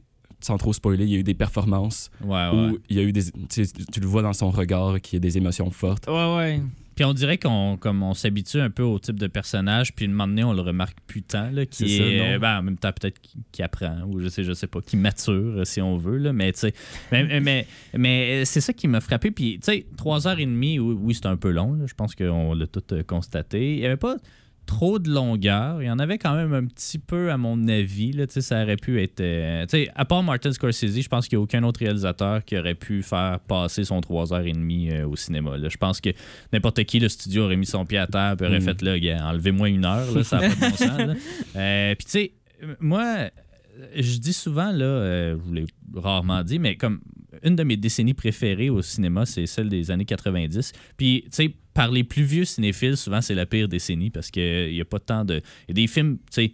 sans 0.44 0.58
trop 0.58 0.74
spoiler, 0.74 1.06
il 1.06 1.12
y 1.12 1.16
a 1.16 1.20
eu 1.20 1.24
des 1.24 1.34
performances 1.34 2.12
Ouais, 2.24 2.50
ouais. 2.50 2.52
où 2.52 2.80
il 2.90 2.98
y 2.98 3.00
a 3.00 3.04
eu 3.04 3.12
des. 3.12 3.24
Tu, 3.50 4.00
le 4.00 4.08
vois 4.08 4.22
dans 4.22 4.34
son 4.34 4.52
regard 4.52 5.00
qu'il 5.02 5.18
y 5.18 5.18
a 5.18 5.20
des 5.22 5.38
émotions 5.38 5.72
fortes. 5.72 6.08
Ouais, 6.08 6.36
ouais. 6.36 6.62
Puis 6.96 7.06
on 7.06 7.14
dirait 7.14 7.38
qu'on 7.38 7.78
comme 7.78 8.04
on 8.04 8.14
s'habitue 8.14 8.60
un 8.60 8.70
peu 8.70 8.84
au 8.84 9.00
type 9.00 9.18
de 9.18 9.28
personnage, 9.28 9.96
puis 9.96 10.06
une 10.06 10.12
moment 10.12 10.28
donné, 10.28 10.44
on 10.44 10.54
le 10.54 10.62
remarque 10.62 10.98
plus 11.08 11.24
tant, 11.24 11.50
là, 11.50 11.66
qui 11.66 11.90
ça, 11.98 12.04
non? 12.04 12.10
euh, 12.10 12.40
ben, 12.40 12.60
en 12.60 12.62
même 12.62 12.78
temps 12.78 12.92
peut-être 12.92 13.20
qui, 13.52 13.64
apprend, 13.64 14.02
ou 14.08 14.20
je 14.20 14.28
sais, 14.28 14.44
je 14.44 14.54
sais 14.54 14.68
pas, 14.68 14.80
qui 14.82 14.96
mature, 14.96 15.34
euh, 15.34 15.66
si 15.66 15.82
on 15.82 15.98
veut, 15.98 16.18
là, 16.18 16.34
mais 16.34 16.52
tu 16.54 16.60
sais, 16.60 16.74
mais, 17.12 17.40
mais, 17.40 17.68
mais 17.98 18.46
c'est 18.46 18.62
ça 18.62 18.74
qui 18.74 18.88
m'a 18.88 19.02
frappé, 19.02 19.32
puis 19.32 19.56
tu 19.56 19.72
sais, 19.72 19.86
trois 19.98 20.28
heures 20.28 20.38
et 20.38 20.46
demie, 20.46 20.78
oui, 20.78 20.96
oui, 21.00 21.16
c'est 21.16 21.26
un 21.26 21.36
peu 21.36 21.50
long, 21.50 21.74
là, 21.74 21.86
je 21.88 21.96
pense 21.96 22.14
qu'on 22.14 22.54
l'a 22.54 22.68
tout 22.68 22.84
euh, 22.92 23.02
constaté, 23.02 23.74
il 23.74 23.80
y 23.80 23.86
avait 23.88 23.98
pas 23.98 24.18
trop 24.66 24.98
de 25.00 25.10
longueur, 25.10 25.82
il 25.82 25.86
y 25.86 25.92
en 25.92 26.00
avait 26.00 26.18
quand 26.18 26.36
même 26.36 26.54
un 26.54 26.66
petit 26.66 26.98
peu 27.00 27.32
à 27.32 27.38
mon 27.38 27.68
avis, 27.68 28.12
là, 28.12 28.26
ça 28.28 28.64
aurait 28.64 28.78
pu 28.78 29.02
être, 29.02 29.20
euh, 29.22 29.66
à 29.96 30.06
part 30.06 30.24
Martin 30.24 30.52
Scorsese, 30.52 31.02
je 31.02 31.08
pense 31.10 31.28
qu'il 31.28 31.38
n'y 31.38 31.42
a 31.42 31.44
aucun 31.44 31.64
autre 31.64 31.82
réalisateur 31.82 32.44
qui 32.46 32.58
aurait 32.58 32.76
pu 32.76 33.04
faire 33.04 33.40
passer 33.42 33.84
son 33.84 34.02
trois 34.02 34.34
heures 34.34 34.46
et 34.46 34.52
demie 34.54 34.92
euh, 34.92 35.08
au 35.08 35.16
cinéma, 35.16 35.52
je 35.68 35.78
pense 35.78 36.00
que 36.02 36.10
n'importe 36.52 36.84
qui, 36.86 37.00
le 37.00 37.10
studio 37.10 37.44
aurait 37.46 37.56
mis 37.58 37.66
son 37.66 37.86
pied 37.86 37.98
à 37.98 38.08
terre 38.08 38.36
et 38.40 38.46
aurait 38.46 38.60
Mm. 38.60 38.62
fait 38.62 38.82
là, 38.82 39.30
enlevez-moi 39.30 39.70
une 39.70 39.86
heure, 39.86 40.12
là, 40.14 40.24
ça 40.24 40.40
n'a 40.40 40.50
pas 40.50 40.56
de 40.56 40.60
bon 40.72 40.78
sens. 40.78 41.18
Euh, 41.56 41.96
Puis 41.96 42.06
tu 42.06 42.12
sais, 42.12 42.32
moi, 42.80 43.30
je 43.96 44.18
dis 44.18 44.34
souvent, 44.34 44.72
là, 44.72 44.86
euh, 44.86 45.38
je 45.50 45.54
l'ai 45.54 45.66
rarement 45.96 46.44
dit, 46.44 46.60
mais 46.60 46.76
comme 46.78 47.02
une 47.44 47.56
de 47.56 47.64
mes 47.64 47.78
décennies 47.78 48.14
préférées 48.14 48.70
au 48.70 48.82
cinéma, 48.82 49.26
c'est 49.26 49.46
celle 49.46 49.70
des 49.70 49.90
années 49.92 50.06
90. 50.06 50.72
Puis, 50.98 51.24
tu 51.26 51.30
sais, 51.32 51.52
par 51.74 51.92
les 51.92 52.04
plus 52.04 52.24
vieux 52.24 52.46
cinéphiles, 52.46 52.98
souvent, 52.98 53.22
c'est 53.22 53.36
la 53.36 53.46
pire 53.46 53.68
décennie 53.68 54.10
parce 54.12 54.30
qu'il 54.30 54.72
n'y 54.72 54.82
a 54.82 54.86
pas 54.86 55.00
tant 55.00 55.26
de. 55.26 55.42
Il 55.68 55.70
y 55.70 55.72
a 55.72 55.74
des 55.74 55.88
films, 55.88 56.18
tu 56.18 56.24
sais, 56.32 56.54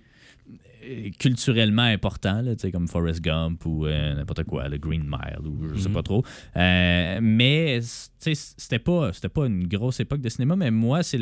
euh, 0.86 1.10
culturellement 1.20 1.82
importants, 1.84 2.42
là, 2.42 2.56
tu 2.56 2.62
sais, 2.62 2.72
comme 2.72 2.88
Forrest 2.88 3.22
Gump 3.22 3.66
ou 3.66 3.86
euh, 3.86 4.14
n'importe 4.16 4.46
quoi, 4.46 4.70
le 4.70 4.78
Green 4.78 5.04
Mile 5.04 5.46
ou 5.46 5.68
je 5.76 5.80
sais 5.82 5.90
Mhm. 5.90 5.94
pas 5.94 6.04
trop. 6.04 6.24
Euh, 6.56 7.20
mais 7.22 7.80
tu 7.82 8.34
sais, 8.34 8.54
c'était 8.58 8.80
pas, 8.80 9.12
pas 9.34 9.46
une 9.48 9.68
grosse 9.68 10.00
époque 10.00 10.22
de 10.22 10.30
cinéma, 10.30 10.56
mais 10.56 10.72
moi, 10.72 11.04
c'est 11.04 11.20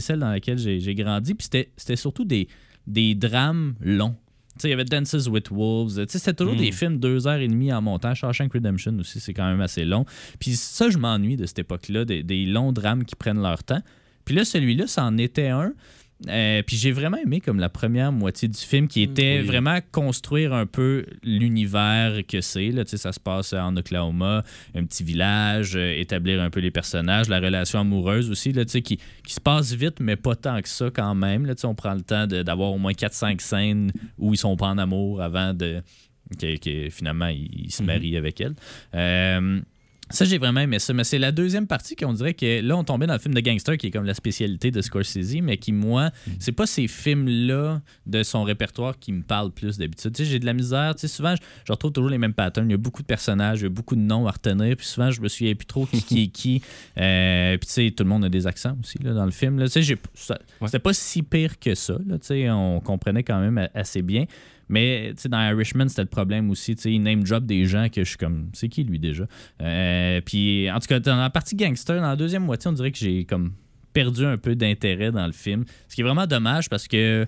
celle 0.00 0.20
dans 0.20 0.30
laquelle 0.30 0.58
j'ai, 0.58 0.94
grandi. 0.94 1.34
Puis 1.34 1.44
c'était, 1.44 1.70
c'était 1.76 1.96
surtout 1.96 2.24
des, 2.24 2.46
des 2.86 3.14
drames 3.16 3.74
longs. 3.80 4.16
Il 4.64 4.70
y 4.70 4.72
avait 4.72 4.84
Dances 4.84 5.26
with 5.28 5.50
Wolves. 5.50 6.04
C'était 6.08 6.32
toujours 6.34 6.54
Mm. 6.54 6.58
des 6.58 6.72
films 6.72 6.98
deux 6.98 7.26
heures 7.26 7.38
et 7.40 7.48
demie 7.48 7.72
en 7.72 7.82
montant. 7.82 8.14
Shawshank 8.14 8.52
Redemption 8.52 8.96
aussi, 8.98 9.20
c'est 9.20 9.34
quand 9.34 9.46
même 9.48 9.60
assez 9.60 9.84
long. 9.84 10.04
Puis 10.38 10.52
ça, 10.56 10.90
je 10.90 10.98
m'ennuie 10.98 11.36
de 11.36 11.46
cette 11.46 11.60
époque-là, 11.60 12.04
des, 12.04 12.22
des 12.22 12.46
longs 12.46 12.72
drames 12.72 13.04
qui 13.04 13.16
prennent 13.16 13.42
leur 13.42 13.62
temps. 13.64 13.80
Puis 14.24 14.34
là, 14.34 14.44
celui-là, 14.44 14.86
c'en 14.86 15.16
était 15.18 15.48
un. 15.48 15.72
Euh, 16.28 16.62
puis 16.66 16.76
j'ai 16.76 16.92
vraiment 16.92 17.16
aimé 17.16 17.40
comme 17.40 17.58
la 17.60 17.70
première 17.70 18.12
moitié 18.12 18.46
du 18.46 18.58
film 18.58 18.88
qui 18.88 19.02
était 19.02 19.38
Oui. 19.40 19.46
vraiment 19.46 19.78
construire 19.90 20.52
un 20.52 20.66
peu 20.66 21.06
l'univers 21.22 22.20
que 22.28 22.40
c'est. 22.40 22.70
Là, 22.70 22.84
Tu 22.84 22.90
sais, 22.90 22.96
ça 22.98 23.12
se 23.12 23.20
passe 23.20 23.52
en 23.54 23.76
Oklahoma, 23.76 24.44
un 24.74 24.84
petit 24.84 25.02
village, 25.02 25.76
euh, 25.76 25.94
établir 25.98 26.40
un 26.42 26.50
peu 26.50 26.60
les 26.60 26.70
personnages, 26.70 27.28
la 27.28 27.40
relation 27.40 27.80
amoureuse 27.80 28.30
aussi, 28.30 28.52
là, 28.52 28.64
tu 28.64 28.72
sais, 28.72 28.82
qui, 28.82 28.98
qui 29.26 29.32
se 29.34 29.40
passe 29.40 29.72
vite, 29.72 30.00
mais 30.00 30.16
pas 30.16 30.34
tant 30.36 30.60
que 30.60 30.68
ça 30.68 30.90
quand 30.92 31.14
même. 31.14 31.46
Là, 31.46 31.54
on 31.64 31.74
prend 31.74 31.94
le 31.94 32.02
temps 32.02 32.26
de- 32.26 32.42
d'avoir 32.42 32.72
au 32.72 32.78
moins 32.78 32.92
4-5 32.92 33.40
scènes 33.40 33.92
où 34.18 34.34
ils 34.34 34.36
sont 34.36 34.56
pas 34.56 34.66
en 34.66 34.78
amour 34.78 35.22
avant 35.22 35.54
de 35.54 35.82
que, 36.38 36.56
que 36.58 36.90
finalement 36.90 37.26
ils, 37.28 37.72
se 37.72 37.82
Mhm. 37.82 37.86
marient 37.86 38.16
avec 38.16 38.40
elle. 38.40 38.54
Euh, 38.94 39.60
ça, 40.10 40.24
j'ai 40.24 40.38
vraiment 40.38 40.60
aimé 40.60 40.78
ça. 40.78 40.92
Mais 40.92 41.04
c'est 41.04 41.18
la 41.18 41.32
deuxième 41.32 41.66
partie 41.66 41.96
qu'on 41.96 42.12
dirait 42.12 42.34
que 42.34 42.60
là, 42.60 42.76
on 42.76 42.84
tombait 42.84 43.06
dans 43.06 43.12
le 43.14 43.18
film 43.20 43.34
de 43.34 43.40
gangster 43.40 43.76
qui 43.78 43.86
est 43.86 43.90
comme 43.90 44.04
la 44.04 44.14
spécialité 44.14 44.70
de 44.70 44.80
Scorsese, 44.82 45.36
mais 45.42 45.56
qui, 45.56 45.72
moi, 45.72 46.10
c'est 46.38 46.52
pas 46.52 46.66
ces 46.66 46.88
films-là 46.88 47.80
de 48.06 48.22
son 48.22 48.42
répertoire 48.42 48.98
qui 48.98 49.12
me 49.12 49.22
parlent 49.22 49.52
plus 49.52 49.78
d'habitude. 49.78 50.12
Tu 50.14 50.24
sais, 50.24 50.30
j'ai 50.30 50.38
de 50.38 50.46
la 50.46 50.52
misère. 50.52 50.94
Tu 50.94 51.02
sais, 51.02 51.08
souvent, 51.08 51.34
je, 51.36 51.40
je 51.64 51.72
retrouve 51.72 51.92
toujours 51.92 52.10
les 52.10 52.18
mêmes 52.18 52.34
patterns. 52.34 52.68
Il 52.68 52.72
y 52.72 52.74
a 52.74 52.78
beaucoup 52.78 53.02
de 53.02 53.06
personnages, 53.06 53.60
il 53.60 53.64
y 53.64 53.66
a 53.66 53.70
beaucoup 53.70 53.96
de 53.96 54.00
noms 54.00 54.26
à 54.26 54.30
retenir. 54.32 54.76
Puis 54.76 54.86
souvent, 54.86 55.10
je 55.10 55.20
me 55.20 55.28
souviens 55.28 55.54
plus 55.54 55.66
trop 55.66 55.86
qui 55.86 56.02
qui 56.02 56.22
est 56.24 56.28
qui. 56.28 56.62
Euh, 57.00 57.56
puis 57.56 57.66
tu 57.66 57.72
sais, 57.72 57.90
tout 57.96 58.02
le 58.04 58.08
monde 58.10 58.24
a 58.24 58.28
des 58.28 58.46
accents 58.46 58.76
aussi 58.82 58.98
là, 59.02 59.12
dans 59.14 59.24
le 59.24 59.30
film. 59.30 59.58
Là. 59.58 59.66
Tu 59.66 59.72
sais, 59.72 59.82
j'ai- 59.82 59.96
ça- 60.14 60.38
Ouais. 60.60 60.66
C'était 60.68 60.78
pas 60.80 60.92
si 60.92 61.22
pire 61.22 61.58
que 61.58 61.74
ça. 61.74 61.94
Là, 62.06 62.18
tu 62.18 62.26
sais, 62.26 62.50
on 62.50 62.80
comprenait 62.80 63.22
quand 63.22 63.38
même 63.40 63.68
assez 63.74 64.02
bien. 64.02 64.24
Mais 64.70 65.12
dans 65.28 65.50
Irishman, 65.50 65.88
c'était 65.88 66.02
le 66.02 66.08
problème 66.08 66.48
aussi. 66.48 66.72
Il 66.72 67.02
name 67.02 67.24
drop 67.24 67.44
des 67.44 67.66
gens 67.66 67.88
que 67.88 68.04
je 68.04 68.08
suis 68.08 68.16
comme, 68.16 68.50
c'est 68.52 68.68
qui 68.68 68.84
lui 68.84 68.98
déjà? 68.98 69.26
Euh, 69.60 70.20
puis 70.24 70.70
en 70.70 70.78
tout 70.78 70.86
cas, 70.86 71.00
dans 71.00 71.16
la 71.16 71.28
partie 71.28 71.56
gangster, 71.56 71.96
dans 71.96 72.08
la 72.08 72.16
deuxième 72.16 72.44
moitié, 72.44 72.70
on 72.70 72.72
dirait 72.72 72.92
que 72.92 72.98
j'ai 72.98 73.24
comme 73.24 73.52
perdu 73.92 74.24
un 74.24 74.38
peu 74.38 74.54
d'intérêt 74.54 75.10
dans 75.10 75.26
le 75.26 75.32
film. 75.32 75.64
Ce 75.88 75.94
qui 75.96 76.02
est 76.02 76.04
vraiment 76.04 76.26
dommage 76.26 76.70
parce 76.70 76.86
que 76.86 77.26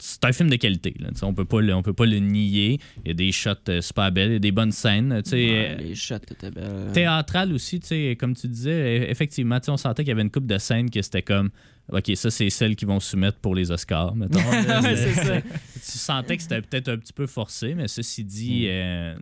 c'est 0.00 0.24
un 0.24 0.32
film 0.32 0.50
de 0.50 0.56
qualité. 0.56 0.94
Là. 0.98 1.10
On 1.22 1.34
peut 1.34 1.44
pas 1.44 1.60
le, 1.60 1.72
on 1.74 1.82
peut 1.82 1.92
pas 1.92 2.06
le 2.06 2.18
nier. 2.18 2.78
Il 3.04 3.08
y 3.08 3.10
a 3.12 3.14
des 3.14 3.30
shots 3.32 3.50
euh, 3.68 3.80
super 3.80 4.10
belles, 4.10 4.30
il 4.30 4.34
y 4.34 4.36
a 4.36 4.40
des 4.40 4.52
bonnes 4.52 4.72
scènes. 4.72 5.22
Ouais, 5.32 5.76
les 5.76 5.94
shots 5.94 6.16
étaient 6.16 6.50
belles. 6.50 6.90
théâtral 6.92 7.52
aussi, 7.52 7.80
comme 8.18 8.34
tu 8.34 8.48
disais, 8.48 9.02
e- 9.06 9.10
effectivement, 9.10 9.58
on 9.68 9.76
sentait 9.76 10.02
qu'il 10.02 10.10
y 10.10 10.12
avait 10.12 10.22
une 10.22 10.30
coupe 10.30 10.46
de 10.46 10.58
scènes 10.58 10.90
que 10.90 11.00
c'était 11.00 11.22
comme 11.22 11.50
OK, 11.90 12.10
ça, 12.16 12.30
c'est 12.30 12.50
celles 12.50 12.76
qui 12.76 12.84
vont 12.84 13.00
soumettre 13.00 13.38
pour 13.38 13.54
les 13.54 13.70
Oscars, 13.70 14.14
mettons. 14.14 14.38
C'est 14.82 15.14
ça. 15.14 15.40
tu 15.40 15.98
sentais 15.98 16.36
que 16.36 16.42
c'était 16.42 16.60
peut-être 16.60 16.88
un 16.88 16.98
petit 16.98 17.14
peu 17.14 17.26
forcé, 17.26 17.74
mais 17.74 17.88
ceci 17.88 18.24
dit, 18.24 18.66
euh, 18.68 19.14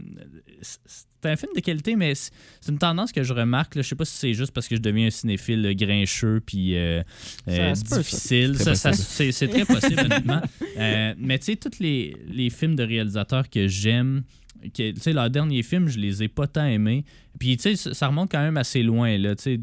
c'est 0.60 1.30
un 1.30 1.36
film 1.36 1.52
de 1.54 1.60
qualité, 1.60 1.96
mais 1.96 2.14
c'est 2.14 2.32
une 2.68 2.78
tendance 2.78 3.12
que 3.12 3.22
je 3.22 3.32
remarque. 3.32 3.74
Là, 3.76 3.82
je 3.82 3.88
sais 3.88 3.94
pas 3.94 4.04
si 4.04 4.16
c'est 4.16 4.34
juste 4.34 4.52
parce 4.52 4.68
que 4.68 4.76
je 4.76 4.80
deviens 4.80 5.06
un 5.06 5.10
cinéphile 5.10 5.74
grincheux 5.76 6.40
puis 6.44 6.76
euh, 6.76 7.02
euh, 7.48 7.72
difficile. 7.72 8.54
C'est 8.56 8.64
très 8.64 8.74
Ça, 8.74 8.92
ça, 8.92 8.92
c'est 8.92 9.32
c'est 9.32 9.48
très 9.48 9.64
possible, 9.64 10.00
honnêtement. 10.00 10.42
Euh, 10.78 11.14
mais 11.16 11.38
tu 11.38 11.46
sais, 11.46 11.56
tous 11.56 11.78
les, 11.80 12.14
les 12.28 12.50
films 12.50 12.76
de 12.76 12.82
réalisateurs 12.82 13.48
que 13.48 13.66
j'aime, 13.66 14.24
tu 14.74 14.94
sais, 15.00 15.14
leurs 15.14 15.30
derniers 15.30 15.62
films, 15.62 15.88
je 15.88 15.98
les 15.98 16.22
ai 16.22 16.28
pas 16.28 16.46
tant 16.46 16.66
aimés. 16.66 17.06
Puis, 17.38 17.56
tu 17.56 17.74
sais, 17.76 17.94
ça- 17.94 18.08
remonte 18.08 18.30
quand 18.30 18.42
même 18.42 18.58
assez 18.58 18.82
loin, 18.82 19.16
là, 19.16 19.34
tu 19.34 19.42
sais, 19.44 19.56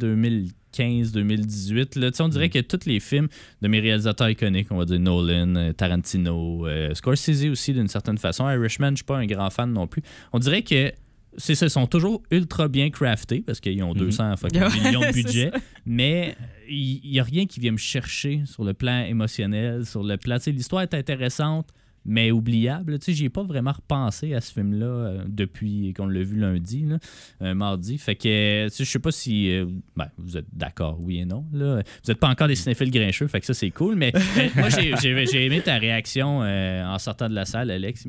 2015, 0.74 1.12
2018. 1.12 1.96
Là, 1.96 2.10
on 2.20 2.28
dirait 2.28 2.50
que 2.50 2.60
tous 2.60 2.86
les 2.86 3.00
films 3.00 3.28
de 3.62 3.68
mes 3.68 3.80
réalisateurs 3.80 4.30
iconiques, 4.30 4.68
on 4.72 4.78
va 4.78 4.86
dire 4.86 5.00
Nolan, 5.00 5.56
euh, 5.56 5.74
Tarantino, 5.74 6.68
euh, 6.68 6.94
Scorsese 6.94 7.46
aussi 7.46 7.74
d'une 7.74 7.88
certaine 7.88 8.18
façon. 8.18 8.50
Irishman, 8.50 8.92
je 8.92 8.98
suis 8.98 9.04
pas 9.04 9.18
un 9.18 9.26
grand 9.26 9.50
fan 9.50 9.72
non 9.72 9.88
plus. 9.88 10.02
On 10.32 10.40
dirait 10.40 10.64
que 10.64 10.92
c'est 11.38 11.56
ça, 11.56 11.68
sont 11.68 11.88
toujours 11.88 12.22
ultra 12.30 12.68
bien 12.68 12.90
craftés 12.92 13.42
parce 13.42 13.60
qu'ils 13.60 13.82
ont 13.84 13.94
200 13.94 14.38
fucking 14.38 14.62
Ouais, 14.62 14.84
millions 14.84 15.02
de 15.02 15.12
budget, 15.14 15.52
mais 15.86 16.36
il 16.70 17.02
n'y 17.04 17.20
a 17.20 17.24
rien 17.24 17.46
qui 17.48 17.60
vient 17.60 17.72
me 17.72 17.78
chercher 17.78 18.44
sur 18.46 18.64
le 18.64 18.74
plan 18.74 19.04
émotionnel, 19.04 19.86
sur 19.86 20.04
le 20.04 20.18
plan. 20.18 20.38
L'histoire 20.46 20.84
est 20.84 20.94
intéressante, 20.94 21.70
mais 22.06 22.32
oubliable. 22.32 23.00
Tu 23.00 23.06
sais, 23.06 23.14
j'y 23.14 23.26
ai 23.26 23.30
pas 23.30 23.44
vraiment 23.44 23.72
repensé 23.72 24.34
à 24.34 24.42
ce 24.42 24.52
film-là 24.54 24.86
euh, 24.86 25.24
depuis 25.28 25.94
qu'on 25.94 26.06
l'a 26.08 26.22
vu 26.24 26.38
lundi, 26.40 26.84
là, 26.86 26.98
euh, 27.42 27.54
mardi. 27.54 27.98
Fait 27.98 28.16
que, 28.16 28.28
euh, 28.28 28.70
tu 28.70 28.76
sais, 28.76 28.84
je 28.86 28.90
sais 28.90 29.00
pas 29.00 29.12
si 29.12 29.50
euh, 29.52 29.66
ben, 29.96 30.08
vous 30.18 30.36
êtes 30.38 30.48
d'accord, 30.54 30.98
oui 31.02 31.20
et 31.20 31.26
non. 31.26 31.46
Là. 31.54 31.82
Vous 32.04 32.12
êtes 32.12 32.20
pas 32.20 32.30
encore 32.30 32.48
des 32.48 32.56
cinéphiles 32.56 32.92
grincheux, 32.92 33.28
fait 33.28 33.40
que 33.40 33.46
ça, 33.46 33.54
c'est 33.54 33.72
cool. 33.72 33.96
Mais 33.96 34.12
moi, 34.56 34.70
j'ai- 34.70 34.94
j'ai 35.02 35.26
j'ai 35.26 35.46
aimé 35.46 35.62
ta 35.62 35.78
réaction 35.78 36.40
en 36.40 37.00
sortant 37.00 37.30
de 37.30 37.36
la 37.36 37.46
salle, 37.46 37.72
Alex. 37.72 38.06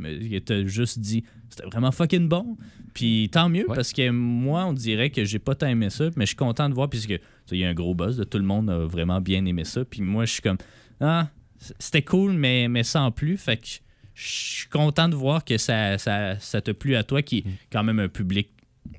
Tu 0.47 0.53
as 0.53 0.67
juste 0.67 0.99
dit, 0.99 1.23
c'était 1.49 1.67
vraiment 1.67 1.93
fucking 1.93 2.29
bon. 2.29 2.57
Puis 2.95 3.29
tant 3.33 3.49
mieux, 3.49 3.69
Ouais. 3.69 3.75
parce 3.77 3.93
que 3.93 4.11
moi, 4.11 4.67
on 4.67 4.73
dirait 4.73 5.11
que 5.11 5.25
j'ai 5.25 5.39
pas 5.41 5.55
tant 5.55 5.67
aimé 5.67 5.91
ça, 5.91 6.11
mais 6.17 6.25
je 6.25 6.29
suis 6.29 6.37
content 6.37 6.69
de 6.69 6.75
voir, 6.75 6.89
puisque 6.89 7.19
il 7.51 7.59
y 7.59 7.65
a 7.65 7.69
un 7.69 7.75
gros 7.75 7.95
buzz, 7.95 8.17
de 8.17 8.25
tout 8.25 8.39
le 8.39 8.45
monde 8.45 8.71
a 8.71 8.79
vraiment 8.87 9.21
bien 9.21 9.45
aimé 9.47 9.65
ça. 9.65 9.85
Puis 9.85 10.01
moi, 10.03 10.25
je 10.27 10.33
suis 10.35 10.43
comme, 10.43 10.59
ah, 11.01 11.29
c'était 11.79 12.03
cool, 12.03 12.33
mais, 12.33 12.69
mais 12.69 12.83
sans 12.85 13.11
plus. 13.11 13.37
Fait 13.37 13.57
que 13.57 13.67
je 14.15 14.29
suis 14.29 14.69
content 14.69 15.09
de 15.09 15.17
voir 15.17 15.45
que 15.45 15.59
ça, 15.59 15.99
ça, 15.99 16.39
ça 16.39 16.61
t'a 16.61 16.75
plu 16.75 16.97
à 16.97 17.03
toi, 17.03 17.23
qui 17.23 17.39
est 17.39 17.45
quand 17.71 17.83
même 17.83 17.99
un 17.99 18.09
public 18.09 18.49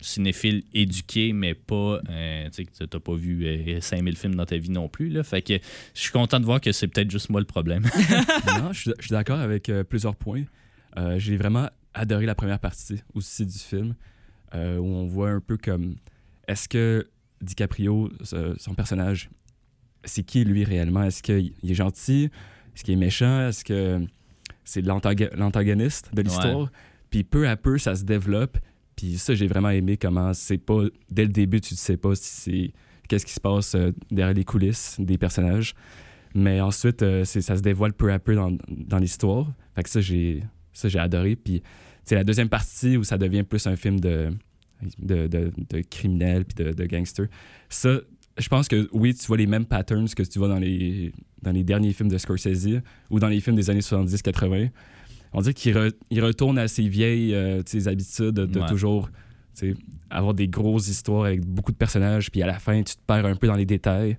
cinéphile 0.02 0.64
éduqué, 0.74 1.34
mais 1.34 1.54
pas, 1.54 2.00
euh, 2.10 2.46
tu 2.46 2.52
sais, 2.52 2.66
que 2.66 2.84
t'as 2.84 3.00
pas 3.00 3.16
vu 3.16 3.46
euh, 3.46 3.80
5000 3.80 4.18
films 4.18 4.36
dans 4.36 4.46
ta 4.46 4.58
vie 4.58 4.70
non 4.70 4.88
plus. 4.88 5.10
Là. 5.10 5.24
Fait 5.24 5.42
que 5.42 5.54
je 5.54 6.00
suis 6.00 6.12
content 6.12 6.40
de 6.40 6.46
voir 6.46 6.62
que 6.62 6.72
c'est 6.72 6.88
peut-être 6.88 7.12
juste 7.12 7.30
moi 7.30 7.40
le 7.40 7.46
problème. 7.46 7.84
non, 8.60 8.74
je 8.74 8.92
suis, 9.00 9.10
d'accord 9.10 9.40
avec 9.40 9.70
euh, 9.70 9.84
plusieurs 9.84 10.16
points. 10.16 10.44
Euh, 10.98 11.20
J'ai 11.20 11.38
vraiment 11.38 11.70
adoré 11.94 12.26
la 12.26 12.36
première 12.36 12.60
partie 12.60 13.02
aussi 13.14 13.46
du 13.46 13.58
film, 13.58 13.96
où 14.54 14.58
on 14.58 15.06
voit 15.06 15.32
un 15.32 15.42
peu 15.42 15.58
comme 15.58 15.96
est-ce 16.48 16.70
que 16.70 17.08
DiCaprio, 17.42 18.10
son 18.24 18.74
personnage, 18.74 19.30
c'est 20.06 20.24
qui 20.24 20.46
lui 20.46 20.64
réellement? 20.64 21.04
Est-ce 21.04 21.22
qu'il 21.22 21.54
est 21.64 21.74
gentil? 21.74 22.30
Est-ce 22.74 22.84
qu'il 22.84 22.94
est 22.94 22.98
méchant? 22.98 23.48
Est-ce 23.48 23.66
que 23.66 24.06
c'est 24.66 24.82
l'antagoniste 24.82 26.14
de 26.14 26.22
l'histoire 26.22 26.70
Puis 27.10 27.24
peu 27.24 27.48
à 27.48 27.56
peu, 27.56 27.78
ça 27.78 27.96
se 27.96 28.04
développe. 28.04 28.58
Puis 28.96 29.18
ça, 29.18 29.34
j'ai 29.36 29.48
vraiment 29.48 29.70
aimé 29.70 29.98
comment 29.98 30.34
c'est 30.34 30.58
pas 30.58 30.84
dès 31.10 31.24
le 31.24 31.32
début, 31.32 31.62
tu 31.62 31.74
ne 31.74 31.78
sais 31.78 31.98
pas 31.98 32.16
si 32.16 32.24
c'est 32.24 32.74
qu'est-ce 33.08 33.26
qui 33.26 33.34
se 33.34 33.40
passe 33.40 33.76
euh, 33.76 33.92
derrière 34.12 34.34
les 34.36 34.44
coulisses 34.44 34.96
des 35.00 35.18
personnages. 35.18 35.76
Mais 36.34 36.60
ensuite, 36.60 37.04
euh, 37.04 37.24
ça 37.24 37.56
se 37.56 37.62
dévoile 37.62 37.94
peu 37.94 38.12
à 38.12 38.20
peu 38.20 38.36
dans, 38.36 38.58
dans 38.68 38.98
l'histoire. 38.98 39.48
Fait 39.76 39.84
que 39.84 39.90
ça, 39.90 40.02
j'ai 40.02 40.44
ça, 40.74 40.90
j'ai 40.90 41.00
adoré. 41.00 41.36
Puis 41.36 41.64
c'est 42.04 42.16
la 42.16 42.24
deuxième 42.24 42.50
partie 42.50 42.98
où 42.98 43.04
ça 43.04 43.18
devient 43.18 43.44
plus 43.44 43.66
un 43.68 43.76
film 43.76 44.00
de, 44.00 44.32
de, 45.00 45.28
de, 45.28 45.52
de 45.70 45.82
criminels 45.82 46.46
puis 46.46 46.64
de, 46.64 46.72
de 46.72 46.86
gangsters. 46.86 47.28
Ça, 47.70 48.02
je 48.38 48.48
pense 48.50 48.68
que 48.68 48.88
oui, 48.92 49.14
tu 49.14 49.26
vois 49.28 49.38
les 49.38 49.48
mêmes 49.48 49.66
patterns 49.66 50.08
que 50.10 50.24
tu 50.24 50.40
vois 50.40 50.48
dans 50.48 50.60
les, 50.60 51.12
dans 51.42 51.52
les 51.52 51.64
derniers 51.64 51.94
films 51.94 52.10
de 52.10 52.18
Scorsese 52.18 52.82
ou 53.10 53.20
dans 53.20 53.28
les 53.30 53.40
films 53.40 53.56
des 53.56 53.70
années 53.70 53.80
70-80. 53.80 54.70
On 55.34 55.42
dirait 55.42 55.54
qu'il 55.54 55.74
re- 55.76 55.94
il 56.10 56.24
retourne 56.24 56.58
à 56.58 56.68
ses 56.68 56.88
vieilles 56.88 57.34
euh, 57.34 57.62
ses 57.66 57.88
habitudes 57.88 58.32
de, 58.32 58.46
de 58.46 58.60
Ouais. 58.60 58.68
toujours 58.68 59.10
avoir 60.10 60.34
des 60.34 60.48
grosses 60.50 60.90
histoires 60.90 61.26
avec 61.26 61.46
beaucoup 61.46 61.72
de 61.72 61.78
personnages, 61.78 62.30
puis 62.30 62.42
à 62.44 62.46
la 62.48 62.60
fin, 62.60 62.84
tu 62.84 62.96
te 62.96 63.02
perds 63.08 63.26
un 63.26 63.36
peu 63.36 63.48
dans 63.48 63.56
les 63.56 63.66
détails. 63.66 64.18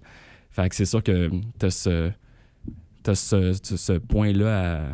Fait 0.51 0.67
que 0.69 0.75
c'est 0.75 0.87
sûr 0.87 1.03
que 1.03 1.31
t'as 1.59 1.69
ce, 1.71 2.11
t'as 3.03 3.15
ce, 3.15 3.53
ce, 3.63 3.77
ce 3.77 3.93
point-là 3.93 4.89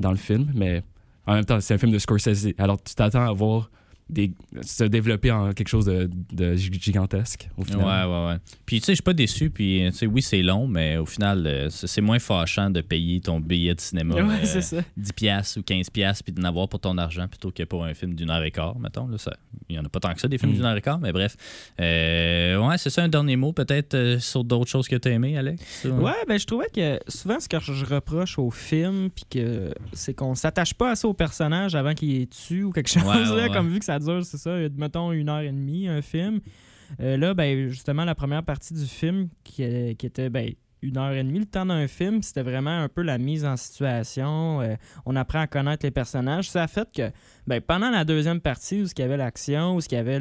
dans 0.00 0.10
le 0.10 0.16
film, 0.16 0.50
mais 0.54 0.82
en 1.26 1.34
même 1.34 1.44
temps, 1.44 1.60
c'est 1.60 1.74
un 1.74 1.78
film 1.78 1.92
de 1.92 1.98
Scorsese. 1.98 2.48
Alors, 2.56 2.82
tu 2.82 2.94
t'attends 2.94 3.26
à 3.28 3.32
voir 3.32 3.70
des, 4.08 4.30
se 4.62 4.84
développer 4.84 5.32
en 5.32 5.52
quelque 5.52 5.68
chose 5.68 5.86
de, 5.86 6.08
de 6.32 6.54
gi- 6.54 6.70
gigantesque, 6.80 7.48
au 7.56 7.62
Ouais, 7.62 7.66
final. 7.66 8.08
ouais, 8.08 8.26
ouais. 8.28 8.36
Puis, 8.64 8.78
tu 8.80 8.86
sais, 8.86 8.92
je 8.92 8.96
suis 8.96 9.02
pas 9.02 9.12
déçu. 9.12 9.50
Puis, 9.50 9.82
tu 9.86 9.92
sais, 9.92 10.06
oui, 10.06 10.22
c'est 10.22 10.42
long, 10.42 10.68
mais 10.68 10.96
au 10.96 11.06
final, 11.06 11.44
euh, 11.46 11.68
c'est 11.70 12.00
moins 12.00 12.18
fâchant 12.20 12.70
de 12.70 12.80
payer 12.82 13.20
ton 13.20 13.40
billet 13.40 13.74
de 13.74 13.80
cinéma 13.80 14.14
Ouais, 14.14 14.22
euh, 14.22 14.44
c'est 14.44 14.62
ça. 14.62 14.76
10$ 14.96 15.12
piastres 15.12 15.58
ou 15.58 15.62
15$ 15.62 15.90
piastres, 15.90 16.22
puis 16.24 16.32
d'en 16.32 16.44
avoir 16.44 16.68
pour 16.68 16.78
ton 16.80 16.96
argent 16.98 17.26
plutôt 17.26 17.50
que 17.50 17.64
pour 17.64 17.84
un 17.84 17.94
film 17.94 18.14
d'une 18.14 18.30
heure 18.30 18.44
et 18.44 18.50
quart, 18.52 18.78
mettons. 18.78 19.08
Là, 19.08 19.18
ça, 19.18 19.32
il 19.68 19.74
y 19.76 19.78
en 19.78 19.84
a 19.84 19.88
pas 19.88 19.98
tant 20.00 20.14
que 20.14 20.20
ça, 20.20 20.28
des 20.28 20.38
films 20.38 20.52
Mm. 20.52 20.54
d'une 20.54 20.64
heure 20.64 20.76
et 20.76 20.82
quart, 20.82 21.00
mais 21.00 21.12
bref. 21.12 21.36
Euh, 21.80 22.58
ouais, 22.66 22.78
c'est 22.78 22.90
ça 22.90 23.02
un 23.02 23.08
dernier 23.08 23.36
mot, 23.36 23.52
peut-être 23.52 23.94
euh, 23.94 24.18
sur 24.18 24.44
d'autres 24.44 24.70
choses 24.70 24.88
que 24.88 24.96
tu 24.96 25.08
as 25.08 25.12
aimé, 25.12 25.36
Alex? 25.36 25.84
Ouais, 25.84 26.12
ben 26.28 26.38
je 26.38 26.46
trouvais 26.46 26.68
que 26.74 26.98
souvent 27.08 27.38
ce 27.40 27.48
que 27.48 27.58
je 27.60 27.84
reproche 27.84 28.38
au 28.38 28.50
film, 28.50 29.10
puis 29.10 29.24
que 29.30 29.72
c'est 29.92 30.14
qu'on 30.14 30.34
s'attache 30.34 30.74
pas 30.74 30.90
assez 30.92 31.06
au 31.06 31.14
personnage 31.14 31.74
avant 31.74 31.94
qu'il 31.94 32.14
est 32.22 32.30
tué 32.30 32.62
ou 32.64 32.72
quelque 32.72 32.88
chose, 32.88 33.02
Ouais, 33.02 33.16
ouais, 33.16 33.24
là, 33.24 33.34
ouais. 33.44 33.48
comme 33.52 33.68
vu 33.68 33.78
que 33.78 33.84
ça 33.84 33.95
dure, 33.98 34.24
c'est 34.24 34.38
ça, 34.38 34.56
mettons 34.76 35.12
une 35.12 35.28
heure 35.28 35.40
et 35.40 35.52
demie, 35.52 35.88
un 35.88 36.02
film. 36.02 36.40
Euh, 37.00 37.16
là, 37.16 37.34
ben 37.34 37.68
justement, 37.68 38.04
la 38.04 38.14
première 38.14 38.44
partie 38.44 38.74
du 38.74 38.86
film 38.86 39.28
qui, 39.44 39.64
euh, 39.64 39.94
qui 39.94 40.06
était 40.06 40.30
ben, 40.30 40.52
une 40.82 40.98
heure 40.98 41.12
et 41.12 41.22
demie, 41.24 41.40
le 41.40 41.46
temps 41.46 41.66
d'un 41.66 41.88
film, 41.88 42.22
c'était 42.22 42.42
vraiment 42.42 42.82
un 42.82 42.88
peu 42.88 43.02
la 43.02 43.18
mise 43.18 43.44
en 43.44 43.56
situation. 43.56 44.60
euh, 44.60 44.76
on 45.04 45.16
apprend 45.16 45.40
à 45.40 45.46
connaître 45.46 45.84
les 45.84 45.90
personnages. 45.90 46.50
Ça 46.50 46.62
a 46.62 46.68
fait 46.68 46.88
que 46.92 47.10
ben, 47.46 47.60
pendant 47.60 47.90
la 47.90 48.04
deuxième 48.04 48.40
partie, 48.40 48.82
où 48.82 48.86
il 48.86 48.98
y 48.98 49.02
avait 49.02 49.16
l'action, 49.16 49.76
où 49.76 49.80
il 49.80 49.92
y 49.92 49.96
avait 49.96 50.20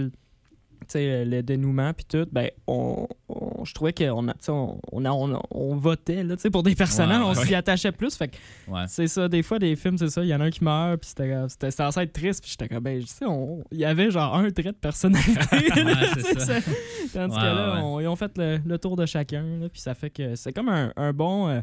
le, 0.94 1.42
dénouement 1.42 1.94
puis 1.94 2.06
tout, 2.06 2.27
ben 2.32 2.50
on, 2.68 3.08
on- 3.30 3.65
je 3.65 3.74
trouvais 3.74 3.94
qu'on 3.94 4.27
on, 4.48 4.80
on, 4.92 5.06
on, 5.06 5.39
on 5.51 5.75
votait 5.75 6.24
là, 6.24 6.36
pour 6.51 6.62
des 6.63 6.75
personnages, 6.75 7.20
Ouais, 7.22 7.25
on 7.36 7.39
ouais. 7.39 7.46
s'y 7.48 7.56
attachait 7.56 7.92
plus. 7.92 8.15
Fait 8.15 8.32
Ouais. 8.68 8.84
c'est 8.88 9.08
ça, 9.08 9.27
des 9.27 9.42
fois, 9.44 9.58
des 9.60 9.75
films, 9.75 9.98
c'est 9.98 10.10
ça, 10.10 10.22
il 10.24 10.27
y 10.30 10.36
en 10.36 10.42
a 10.42 10.46
un 10.46 10.50
qui 10.51 10.63
meurt, 10.63 11.01
puis 11.01 11.10
c'était 11.10 11.72
censé 11.72 12.01
être 12.01 12.13
triste, 12.13 12.42
puis 12.44 12.51
j'étais 12.51 12.68
comme, 12.74 12.84
ben, 12.84 13.01
je 13.01 13.08
sais, 13.08 13.25
on- 13.25 13.63
il 13.72 13.80
y 13.80 13.86
avait 13.86 14.12
genre 14.12 14.36
un 14.36 14.50
trait 14.51 14.63
de 14.63 14.72
personnalité. 14.72 15.39
là, 15.84 16.06
ça. 16.38 16.39
ça. 16.62 16.72
Tandis 17.13 17.36
que 17.38 17.42
là, 17.44 17.82
on- 17.84 18.00
ils 18.00 18.08
ont 18.08 18.15
fait 18.15 18.32
le, 18.38 18.60
le 18.65 18.77
tour 18.77 18.96
de 18.96 19.06
chacun, 19.06 19.44
puis 19.72 19.82
ça 19.82 19.94
fait 19.96 20.10
que 20.10 20.36
c'est 20.36 20.54
comme 20.54 20.70
un, 20.70 20.92
un 20.96 21.13
bon. 21.13 21.48
euh, 21.50 21.62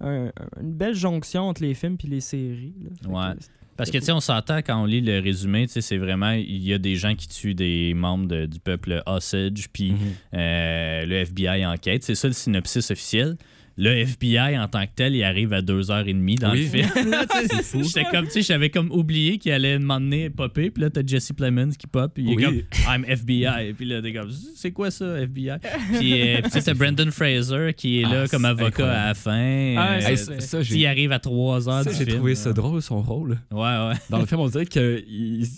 un- 0.00 0.32
une 0.60 0.72
belle 0.72 0.94
jonction 0.94 1.42
entre 1.48 1.62
les 1.62 1.74
films 1.74 1.96
puis 1.96 2.08
les 2.08 2.20
séries. 2.20 2.74
là. 3.04 3.08
Ouais. 3.30 3.34
Parce 3.76 3.90
que, 3.90 3.98
tu 3.98 4.04
sais, 4.04 4.12
on 4.12 4.20
s'entend 4.20 4.58
quand 4.58 4.80
on 4.82 4.84
lit 4.84 5.00
le 5.00 5.18
résumé, 5.18 5.66
tu 5.66 5.72
sais, 5.74 5.80
c'est 5.80 5.96
vraiment, 5.96 6.32
il 6.32 6.62
y 6.62 6.72
a 6.74 6.78
des 6.78 6.94
gens 6.96 7.14
qui 7.14 7.26
tuent 7.28 7.54
des 7.54 7.94
membres 7.94 8.26
de- 8.28 8.46
du 8.46 8.60
peuple 8.60 9.02
Osage, 9.06 9.68
puis 9.72 9.92
Mhm. 9.92 9.98
euh, 10.34 11.04
le 11.06 11.14
FBI 11.24 11.64
enquête. 11.66 12.04
C'est 12.04 12.14
ça 12.14 12.28
le 12.28 12.34
synopsis 12.34 12.90
officiel. 12.90 13.36
Le 13.78 13.90
FBI, 13.90 14.58
en 14.58 14.68
tant 14.68 14.84
que 14.84 14.90
tel, 14.94 15.14
il 15.14 15.22
arrive 15.24 15.52
à 15.52 15.62
2h30 15.62 16.38
dans 16.38 16.52
Oui. 16.52 16.62
le 16.62 16.68
film. 16.68 16.88
Fou. 17.62 17.82
J'étais 17.82 18.04
comme, 18.10 18.26
tu 18.26 18.32
sais, 18.32 18.42
j'avais 18.42 18.68
comme 18.70 18.90
oublié 18.90 19.38
qu'il 19.38 19.50
allait 19.52 19.78
m'emmener 19.78 20.28
popper. 20.30 20.70
Puis 20.70 20.82
là, 20.82 20.90
t'as 20.90 21.00
Jesse 21.06 21.32
Plemons 21.32 21.70
qui 21.70 21.86
pop. 21.86 22.12
Puis 22.14 22.24
il 22.24 22.32
est 22.32 22.36
Oui. 22.46 22.64
comme, 22.74 22.94
I'm 22.94 23.04
FBI. 23.06 23.72
Puis 23.74 23.86
là, 23.86 24.02
t'es 24.02 24.12
comme, 24.12 24.30
c'est 24.54 24.72
quoi 24.72 24.90
ça, 24.90 25.20
FBI? 25.22 25.56
Puis, 25.98 26.20
euh, 26.20 26.34
puis 26.42 26.50
tu 26.50 26.50
sais, 26.50 26.62
t'as 26.62 26.74
Brendan 26.74 27.10
Fraser 27.10 27.72
qui 27.76 28.00
est 28.00 28.02
là 28.02 28.24
Ah, 28.24 28.28
comme 28.28 28.42
c'est 28.42 28.48
avocat 28.48 28.66
incroyable. 28.66 28.98
à 28.98 29.06
la 29.08 29.14
fin. 29.14 29.74
Ah, 29.78 29.94
Euh, 29.96 30.16
c'est- 30.16 30.40
ça, 30.40 30.60
il 30.60 30.86
arrive 30.86 31.12
à 31.12 31.18
3h 31.18 31.84
ça, 31.84 31.90
du 31.90 31.96
j'ai 31.96 32.06
trouvé 32.06 32.34
ça 32.34 32.52
drôle, 32.52 32.82
son 32.82 33.00
rôle. 33.00 33.38
Ouais, 33.50 33.58
ouais. 33.60 33.94
Dans 34.10 34.18
le 34.18 34.26
film, 34.26 34.40
on 34.40 34.48
dirait 34.48 34.66
qu'il 34.66 35.04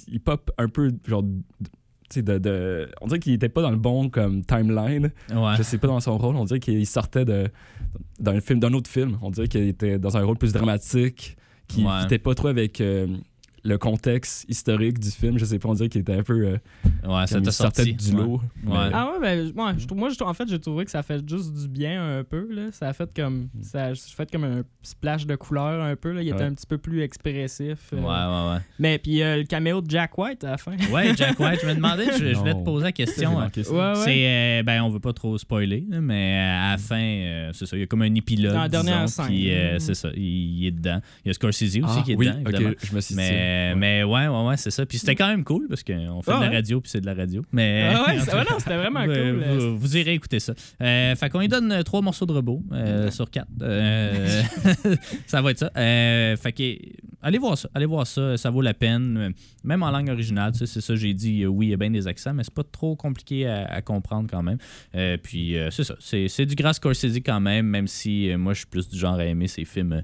il, 0.08 0.20
pop 0.20 0.50
un 0.58 0.68
peu, 0.68 0.92
genre, 1.08 1.24
de, 2.22 2.38
de- 2.38 2.88
On 3.00 3.06
dirait 3.06 3.18
qu'il 3.20 3.32
était 3.32 3.48
pas 3.48 3.62
dans 3.62 3.70
le 3.70 3.76
bon, 3.76 4.08
comme, 4.08 4.44
timeline. 4.44 5.10
Ouais. 5.34 5.54
Je 5.56 5.62
sais 5.62 5.78
pas 5.78 5.86
dans 5.88 6.00
son 6.00 6.16
rôle. 6.18 6.36
On 6.36 6.44
dirait 6.44 6.60
qu'il 6.60 6.86
sortait 6.86 7.24
de 7.24 7.48
d'un 8.18 8.40
film, 8.40 8.60
d'un 8.60 8.72
autre 8.72 8.90
film. 8.90 9.18
On 9.22 9.30
dirait 9.30 9.48
qu'il 9.48 9.66
était 9.68 9.98
dans 9.98 10.16
un 10.16 10.24
rôle 10.24 10.36
plus 10.38 10.52
dramatique, 10.52 11.36
qui 11.68 11.84
Ouais. 11.84 12.02
n'était 12.02 12.18
pas 12.18 12.34
trop 12.34 12.48
avec 12.48 12.80
euh, 12.80 13.06
le 13.64 13.78
contexte 13.78 14.44
historique 14.48 14.98
du 14.98 15.10
film, 15.10 15.38
je 15.38 15.44
sais 15.46 15.58
pas, 15.58 15.68
on 15.70 15.74
dirait 15.74 15.88
qu'il 15.88 16.02
était 16.02 16.12
un 16.14 16.22
peu. 16.22 16.34
euh, 16.46 16.58
Ouais, 17.06 17.26
ça 17.26 17.42
sortait 17.50 17.84
sorti. 17.84 17.94
du 17.94 18.14
Ouais. 18.16 18.22
lot. 18.22 18.32
Ouais. 18.34 18.40
Mais- 18.66 18.90
Ah 18.92 19.10
ouais, 19.12 19.20
ben, 19.20 19.52
moi, 19.54 19.74
je, 19.78 19.86
trouve- 19.86 19.98
moi 19.98 20.08
je, 20.10 20.22
en 20.22 20.34
fait, 20.34 20.48
j'ai 20.48 20.58
trouvé 20.58 20.84
que 20.84 20.90
ça 20.90 21.02
fait 21.02 21.26
juste 21.28 21.52
du 21.52 21.68
bien 21.68 22.18
un 22.18 22.24
peu. 22.24 22.46
Là. 22.50 22.68
Ça 22.72 22.88
a 22.88 22.92
fait 22.92 23.08
comme 23.14 23.48
ça 23.62 23.86
a 23.86 23.94
fait 23.94 24.30
comme 24.30 24.44
un 24.44 24.62
splash 24.82 25.26
de 25.26 25.34
couleur 25.36 25.82
un 25.82 25.96
peu. 25.96 26.12
Là. 26.12 26.22
Il 26.22 26.28
était 26.28 26.36
Ouais. 26.38 26.42
un 26.44 26.54
petit 26.54 26.66
peu 26.66 26.78
plus 26.78 27.00
expressif. 27.02 27.78
euh. 27.92 27.96
Ouais, 27.96 28.02
ouais, 28.02 28.54
ouais. 28.54 28.60
Mais 28.78 28.98
puis 28.98 29.22
euh, 29.22 29.38
le 29.38 29.44
caméo 29.44 29.80
de 29.80 29.90
Jack 29.90 30.16
White 30.18 30.44
à 30.44 30.50
la 30.52 30.56
fin. 30.58 30.76
Ouais, 30.92 31.14
Jack 31.16 31.38
White, 31.40 31.60
je 31.62 31.66
me 31.68 31.74
demandais, 31.74 32.06
je, 32.18 32.32
je 32.32 32.36
voulais 32.36 32.54
te 32.54 32.64
poser 32.64 32.84
la 32.84 32.92
question. 32.92 33.36
Ouais, 33.36 33.44
ouais. 33.44 33.94
C'est, 34.04 34.26
euh, 34.26 34.62
ben, 34.62 34.82
on 34.82 34.90
veut 34.90 35.00
pas 35.00 35.12
trop 35.12 35.36
spoiler, 35.38 35.84
là, 35.88 36.00
mais 36.00 36.34
à 36.38 36.72
la 36.72 36.78
fin, 36.78 36.96
euh, 37.00 37.50
c'est 37.54 37.64
ça, 37.66 37.76
il 37.76 37.80
y 37.80 37.82
a 37.82 37.86
comme 37.86 38.02
un 38.02 38.14
épilogue. 38.14 38.52
Dans 38.52 38.60
la 38.62 38.68
dernière 38.68 39.04
disons, 39.04 39.22
scène. 39.22 39.26
puis, 39.26 39.50
euh, 39.54 39.76
Mm. 39.76 39.80
c'est 39.80 39.94
ça, 39.94 40.08
il, 40.14 40.22
il 40.60 40.66
est 40.66 40.70
dedans. 40.70 41.00
Il 41.24 41.28
y 41.28 41.30
a 41.30 41.34
Scorsese 41.34 41.62
aussi 41.62 41.80
Ah, 41.84 42.02
qui 42.04 42.12
est 42.12 42.16
oui, 42.16 42.26
dedans, 42.30 42.72
je 42.82 42.94
me 42.94 43.00
suis 43.00 43.14
dit. 43.14 43.20
Mais, 43.54 43.72
ouais. 43.72 43.74
mais 43.76 44.04
ouais, 44.04 44.28
ouais, 44.28 44.46
ouais, 44.48 44.56
c'est 44.56 44.70
ça. 44.70 44.84
Puis 44.86 44.98
c'était 44.98 45.14
quand 45.14 45.28
même 45.28 45.44
cool 45.44 45.66
parce 45.68 45.82
qu'on 45.82 46.22
fait 46.22 46.32
Ah 46.32 46.38
de 46.40 46.44
la 46.44 46.50
radio, 46.50 46.80
puis 46.80 46.90
c'est 46.90 47.00
de 47.00 47.06
la 47.06 47.14
radio. 47.14 47.42
Mais, 47.52 47.90
Ah 47.94 48.06
ouais, 48.08 48.18
ouais, 48.20 48.44
non, 48.50 48.58
c'était 48.58 48.76
vraiment 48.76 49.00
vous, 49.00 49.06
cool. 49.06 49.16
euh, 49.16 49.56
Vous, 49.70 49.78
vous 49.78 49.96
irez 49.96 50.14
écouter 50.14 50.40
ça. 50.40 50.54
Euh, 50.80 51.14
fait 51.14 51.30
qu'on 51.30 51.40
lui 51.40 51.48
donne 51.48 51.70
euh, 51.72 51.82
trois 51.82 52.00
morceaux 52.02 52.26
de 52.26 52.32
robot 52.32 52.62
euh, 52.72 53.10
sur 53.10 53.30
quatre. 53.30 53.48
Ça 55.26 55.40
va 55.42 55.50
être 55.50 55.58
ça. 55.58 55.70
Fait 55.74 56.52
que, 56.52 56.76
allez 57.22 57.38
voir 57.38 57.56
ça. 57.58 57.68
Allez 57.74 57.86
voir 57.86 58.06
ça. 58.06 58.36
Ça 58.36 58.50
vaut 58.50 58.60
la 58.62 58.74
peine. 58.74 59.32
Même 59.62 59.82
en 59.82 59.90
langue 59.90 60.08
originale, 60.10 60.52
tu 60.52 60.58
sais, 60.58 60.66
c'est 60.66 60.80
ça, 60.80 60.94
j'ai 60.96 61.14
dit. 61.14 61.46
oui, 61.46 61.66
il 61.66 61.70
y 61.70 61.74
a 61.74 61.76
bien 61.76 61.90
des 61.90 62.06
accents, 62.06 62.34
mais 62.34 62.44
c'est 62.44 62.54
pas 62.54 62.64
trop 62.64 62.96
compliqué 62.96 63.46
à, 63.46 63.64
à 63.66 63.82
comprendre 63.82 64.28
quand 64.30 64.42
même. 64.42 64.58
Puis 65.22 65.56
c'est 65.70 65.84
ça. 65.84 65.94
C'est, 66.00 66.46
du 66.46 66.54
gras 66.54 66.74
Scorsese 66.74 67.16
quand 67.24 67.40
même, 67.40 67.66
même 67.66 67.86
si 67.86 68.30
moi, 68.36 68.52
je 68.52 68.58
suis 68.58 68.66
plus 68.66 68.88
du 68.88 68.98
genre 68.98 69.14
à 69.14 69.24
aimer 69.24 69.48
ces 69.48 69.64
films. 69.64 70.02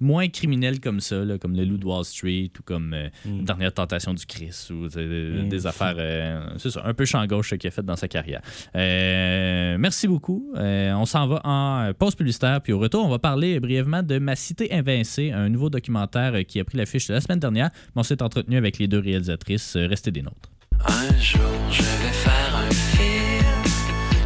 Moins 0.00 0.28
criminels 0.28 0.80
comme 0.80 1.00
ça, 1.00 1.24
là, 1.24 1.38
comme 1.38 1.54
Le 1.54 1.64
Loup 1.64 1.76
de 1.78 1.84
Wall 1.84 2.04
Street 2.04 2.50
ou 2.58 2.62
comme 2.62 2.94
euh, 2.94 3.08
Mm. 3.24 3.44
Dernière 3.44 3.72
Tentation 3.74 4.14
du 4.14 4.24
Christ 4.26 4.70
ou 4.70 4.88
euh, 4.96 5.44
Mm. 5.44 5.48
des 5.48 5.66
affaires, 5.66 5.94
euh, 5.98 6.40
c'est 6.58 6.70
ça, 6.70 6.82
un 6.84 6.94
peu 6.94 7.04
champ 7.04 7.24
gauche 7.26 7.54
qu'il 7.56 7.68
a 7.68 7.70
fait 7.70 7.82
dans 7.84 7.96
sa 7.96 8.08
carrière. 8.08 8.40
Euh, 8.76 9.76
merci 9.78 10.08
beaucoup. 10.08 10.52
Euh, 10.56 10.92
on 10.94 11.06
s'en 11.06 11.26
va 11.26 11.40
en 11.44 11.92
pause 11.94 12.14
publicitaire, 12.14 12.60
puis 12.60 12.72
au 12.72 12.78
retour, 12.78 13.04
on 13.04 13.08
va 13.10 13.18
parler 13.18 13.60
brièvement 13.60 14.02
de 14.02 14.18
Ma 14.18 14.36
Cité 14.36 14.72
Invincée, 14.72 15.32
un 15.32 15.48
nouveau 15.48 15.70
documentaire 15.70 16.44
qui 16.46 16.60
a 16.60 16.64
pris 16.64 16.78
l'affiche 16.78 17.08
la 17.08 17.20
semaine 17.20 17.38
dernière. 17.40 17.70
Mais 17.94 18.00
on 18.00 18.02
s'est 18.02 18.22
entretenu 18.22 18.56
avec 18.56 18.78
les 18.78 18.88
deux 18.88 18.98
réalisatrices. 19.00 19.76
Restez 19.76 20.10
des 20.10 20.22
nôtres. 20.22 20.50
Un 20.86 21.14
jour 21.18 21.40
je 21.70 21.82
vais 21.82 22.12
faire 22.12 22.56
un 22.56 22.70
film, 22.70 23.64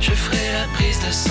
je 0.00 0.10
ferai 0.12 0.52
la 0.52 0.66
prise 0.74 1.00
de 1.00 1.10
son, 1.12 1.30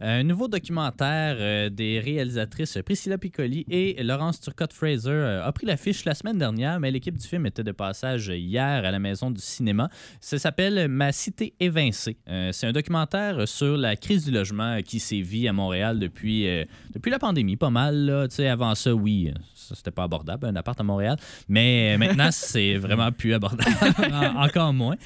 Un 0.00 0.24
nouveau 0.24 0.46
documentaire 0.46 1.36
euh, 1.38 1.70
des 1.70 2.00
réalisatrices 2.00 2.78
Priscilla 2.84 3.16
Piccoli 3.16 3.64
et 3.70 4.02
Laurence 4.02 4.40
Turcotte-Fraser 4.40 5.08
euh, 5.10 5.42
a 5.46 5.50
pris 5.52 5.64
l'affiche 5.66 6.04
la 6.04 6.14
semaine 6.14 6.36
dernière, 6.36 6.78
mais 6.80 6.90
l'équipe 6.90 7.16
du 7.16 7.26
film 7.26 7.46
était 7.46 7.64
de 7.64 7.72
passage 7.72 8.28
hier 8.28 8.84
à 8.84 8.90
la 8.90 8.98
Maison 8.98 9.30
du 9.30 9.40
cinéma. 9.40 9.88
Ça 10.20 10.38
s'appelle 10.38 10.88
Ma 10.88 11.12
cité 11.12 11.54
évincée. 11.60 12.18
Euh, 12.28 12.50
c'est 12.52 12.66
un 12.66 12.72
documentaire 12.72 13.48
sur 13.48 13.78
la 13.78 13.96
crise 13.96 14.26
du 14.26 14.32
logement 14.32 14.80
qui 14.82 15.00
sévit 15.00 15.48
à 15.48 15.54
Montréal 15.54 15.98
depuis, 15.98 16.46
depuis 16.92 17.10
la 17.10 17.18
pandémie, 17.18 17.56
pas 17.56 17.70
mal. 17.70 17.96
Là. 18.06 18.26
Avant 18.52 18.74
ça, 18.74 18.94
oui, 18.94 19.32
ça, 19.54 19.74
c'était 19.74 19.90
pas 19.90 20.02
abordable, 20.04 20.46
un 20.46 20.56
appart 20.56 20.78
à 20.78 20.84
Montréal, 20.84 21.16
mais 21.48 21.96
maintenant, 21.96 22.28
c'est 22.32 22.74
vraiment 22.74 23.10
plus 23.12 23.32
abordable, 23.32 23.72
En- 24.12 24.44
encore 24.44 24.72
moins. 24.74 24.96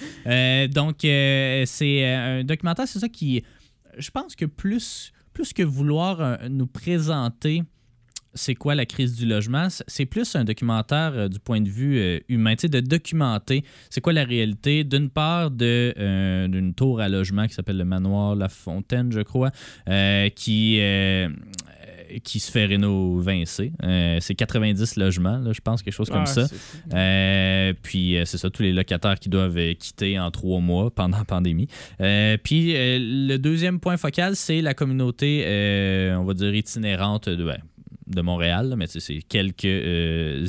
Donc, 0.68 0.97
c'est 1.02 2.04
un 2.04 2.42
documentaire, 2.44 2.88
c'est 2.88 2.99
ça 2.99 3.09
qui 3.09 3.42
je 4.00 4.11
pense 4.11 4.35
que 4.35 4.45
plus, 4.45 5.12
plus 5.33 5.52
que 5.52 5.62
vouloir 5.62 6.21
euh, 6.21 6.37
nous 6.49 6.66
présenter 6.66 7.62
c'est 8.35 8.54
quoi 8.54 8.75
la 8.75 8.87
crise 8.87 9.16
du 9.16 9.26
logement, 9.26 9.69
c'est 9.87 10.07
plus 10.07 10.37
un 10.37 10.45
documentaire 10.45 11.12
euh, 11.14 11.28
du 11.28 11.38
point 11.38 11.61
de 11.61 11.69
vue 11.69 11.99
euh, 11.99 12.19
humain, 12.28 12.54
de 12.54 12.80
documenter 12.80 13.64
c'est 13.88 14.00
quoi 14.00 14.12
la 14.12 14.25
réalité, 14.25 14.85
d'une 14.85 15.11
part 15.11 15.50
euh, 15.61 16.49
d'une 16.49 16.75
tour 16.75 17.00
à 17.00 17.09
logement 17.09 17.47
qui 17.47 17.54
s'appelle 17.54 17.78
le 17.78 17.85
manoir 17.85 18.37
La 18.37 18.49
Fontaine, 18.49 19.11
je 19.12 19.21
crois, 19.21 19.50
qui, 20.35 20.80
qui 22.25 22.40
se 22.40 22.50
fait 22.50 22.67
rénovincer. 22.67 23.73
Euh, 23.83 24.19
c'est 24.21 24.35
90 24.35 24.97
logements, 24.97 25.38
là, 25.38 25.52
je 25.52 25.61
pense, 25.61 25.83
quelque 25.83 25.95
chose 25.95 26.11
comme 26.11 26.23
ah, 26.23 26.26
ça. 26.26 26.47
Euh, 26.95 27.73
puis 27.83 28.17
euh, 28.17 28.25
c'est 28.25 28.38
ça, 28.38 28.50
tous 28.50 28.62
les 28.62 28.73
locataires 28.73 29.19
qui 29.19 29.29
doivent 29.29 29.59
euh, 29.59 29.75
quitter 29.75 30.19
en 30.19 30.31
trois 30.31 30.61
mois 30.61 30.90
pendant 30.90 31.19
la 31.19 31.25
pandémie. 31.25 31.69
Puis 31.99 32.75
le 32.75 33.37
deuxième 33.37 33.81
point 33.81 33.97
focal, 33.97 34.37
c'est 34.37 34.61
la 34.61 34.75
communauté, 34.75 35.45
on 36.17 36.25
va 36.25 36.35
dire, 36.35 36.55
itinérante 36.55 37.29
de, 37.29 37.45
ben, 37.45 37.59
de 38.07 38.21
Montréal, 38.21 38.71
là, 38.71 38.76
mais 38.76 38.87
c'est 38.87 39.23
quelques 39.23 39.64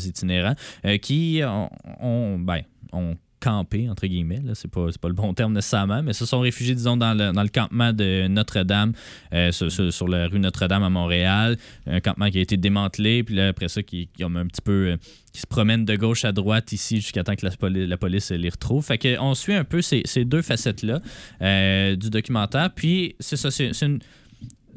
itinérants 0.06 0.56
qui 1.02 1.42
ont, 1.44 1.70
ont, 2.02 2.40
ben, 2.40 2.62
ont 2.94 3.16
campé, 3.42 3.90
entre 3.90 4.08
guillemets, 4.08 4.42
là, 4.46 4.54
c'est 4.56 4.70
pas, 4.72 4.88
le 5.04 5.14
bon 5.14 5.34
terme 5.34 5.54
nécessairement, 5.54 6.02
mais 6.04 6.14
se 6.14 6.26
sont 6.26 6.40
réfugiés, 6.40 6.76
disons, 6.76 6.96
dans 6.96 7.14
le, 7.14 7.48
campement 7.50 7.92
de 7.92 8.28
Notre-Dame, 8.28 8.94
euh, 9.34 9.52
sur, 9.52 10.08
la 10.08 10.28
rue 10.28 10.40
Notre-Dame 10.40 10.84
à 10.84 10.90
Montréal, 10.90 11.58
un 11.88 12.00
campement 12.00 12.30
qui 12.30 12.38
a 12.38 12.42
été 12.42 12.56
démantelé, 12.56 13.24
puis 13.24 13.36
là, 13.36 13.50
après 13.50 13.68
ça, 13.68 13.84
qui, 13.84 14.08
un 14.22 14.48
petit 14.48 14.62
peu... 14.62 14.92
euh, 14.92 14.98
qui 15.34 15.40
se 15.40 15.48
promènent 15.48 15.86
de 15.86 15.96
gauche 15.96 16.26
à 16.26 16.34
droite 16.34 16.74
ici 16.74 16.98
jusqu'à 16.98 17.24
temps 17.24 17.36
que 17.36 17.46
la, 17.46 17.52
poli- 17.52 17.88
la 17.88 17.96
police 17.96 18.32
les 18.32 18.50
retrouve. 18.50 18.86
Fait 18.86 18.98
que 18.98 19.18
on 19.22 19.34
suit 19.34 19.54
un 19.54 19.64
peu 19.64 19.82
ces, 19.82 20.04
deux 20.26 20.42
facettes-là 20.42 21.00
euh, 21.42 21.96
du 21.96 22.10
documentaire. 22.10 22.70
Puis, 22.76 23.16
c'est 23.22 23.38
ça, 23.38 23.50
c'est 23.50 23.72
une- 23.82 24.00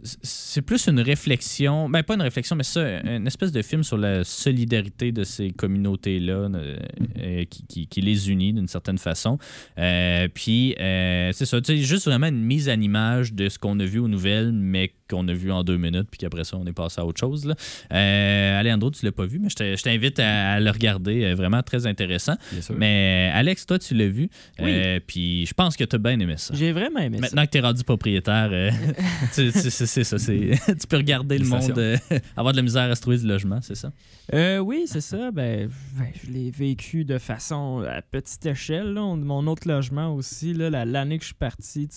c'est 0.05 0.63
plus 0.63 0.87
une 0.87 1.01
réflexion, 1.01 1.89
ben 1.89 2.03
pas 2.03 2.15
une 2.15 2.23
réflexion, 2.23 2.57
mais 2.57 2.63
ça, 2.63 3.01
une 3.03 3.27
espèce 3.27 3.53
de 3.53 3.63
film 3.63 3.83
sur 3.83 3.97
la 3.97 4.23
solidarité 4.23 5.13
de 5.13 5.25
ces 5.25 5.51
communautés-là 5.51 6.35
euh, 6.55 6.77
euh, 7.19 7.45
qui, 7.45 7.87
qui- 7.87 8.01
les 8.03 8.31
unit 8.31 8.53
d'une 8.53 8.69
certaine 8.69 8.99
façon. 8.99 9.39
Euh, 9.79 10.29
puis, 10.33 10.75
c'est 10.79 11.47
ça, 11.47 11.59
juste 11.67 12.05
vraiment 12.05 12.27
une 12.27 12.45
mise 12.45 12.69
en 12.69 12.79
image 12.81 13.33
de 13.33 13.49
ce 13.49 13.59
qu'on 13.59 13.81
a 13.81 13.85
vu 13.85 13.99
aux 13.99 14.09
nouvelles, 14.09 14.53
mais 14.53 14.93
qu'on 15.11 15.27
a 15.29 15.33
vu 15.35 15.53
en 15.53 15.63
deux 15.65 15.77
minutes, 15.77 16.09
puis 16.11 16.19
qu'après 16.19 16.45
ça, 16.45 16.57
on 16.57 16.65
est 16.67 16.73
passé 16.73 17.01
à 17.01 17.05
autre 17.07 17.21
chose. 17.21 17.45
Là. 17.45 17.55
Euh, 17.93 18.61
Alejandro, 18.61 18.91
tu 18.91 19.05
l'as 19.05 19.13
pas 19.13 19.27
vu, 19.27 19.39
mais 19.39 19.49
je 19.51 19.57
te- 19.57 19.77
je 19.77 19.83
t'invite 19.83 20.19
à, 20.19 20.53
à 20.53 20.61
le 20.61 20.71
regarder, 20.71 21.25
euh, 21.25 21.35
vraiment 21.35 21.63
très 21.63 21.87
intéressant. 21.87 22.35
Mais 22.77 23.31
euh, 23.33 23.39
Alex, 23.39 23.67
toi, 23.67 23.79
tu 23.79 23.95
l'as 23.95 24.09
vu, 24.09 24.29
Oui. 24.61 24.71
euh, 24.71 25.01
puis 25.07 25.45
je 25.47 25.53
pense 25.55 25.77
que 25.77 25.85
tu 25.85 25.97
as 25.97 25.99
bien 25.99 26.19
aimé 26.19 26.35
ça. 26.39 26.55
J'ai 26.57 26.73
vraiment 26.73 27.01
aimé 27.01 27.19
ça. 27.19 27.23
Maintenant 27.23 27.45
que 27.47 27.51
tu 27.51 27.59
es 27.59 27.61
rendu 27.61 27.85
propriétaire, 27.85 28.49
euh, 28.53 28.71
tu- 29.35 29.53
tu- 29.53 29.71
c'est 29.71 29.87
c'est 29.87 30.05
ça. 30.05 30.19
c'est- 30.19 30.51
tu 30.81 30.87
peux 30.89 30.97
regarder 30.97 31.39
le 31.39 31.47
monde 31.47 31.79
euh, 31.79 31.97
avoir 32.37 32.53
de 32.53 32.57
la 32.59 32.63
misère 32.63 32.91
à 32.91 32.95
se 32.95 33.01
trouver 33.03 33.19
du 33.19 33.27
logement, 33.27 33.61
c'est 33.63 33.75
ça? 33.77 33.93
Euh, 34.33 34.59
oui, 34.59 34.85
c'est 34.87 35.01
ça. 35.03 35.31
Ben, 35.31 35.69
ben, 35.99 36.07
je 36.25 36.31
l'ai 36.31 36.51
vécu 36.51 37.05
de 37.05 37.19
façon 37.19 37.85
à 37.87 38.01
petite 38.01 38.45
échelle. 38.47 38.95
là. 38.95 39.03
On- 39.03 39.17
Mon 39.17 39.47
autre 39.47 39.69
logement 39.69 40.15
aussi, 40.15 40.55
l'année 40.55 41.19
que 41.19 41.25
je 41.25 41.29
suis 41.29 41.35
parti, 41.35 41.89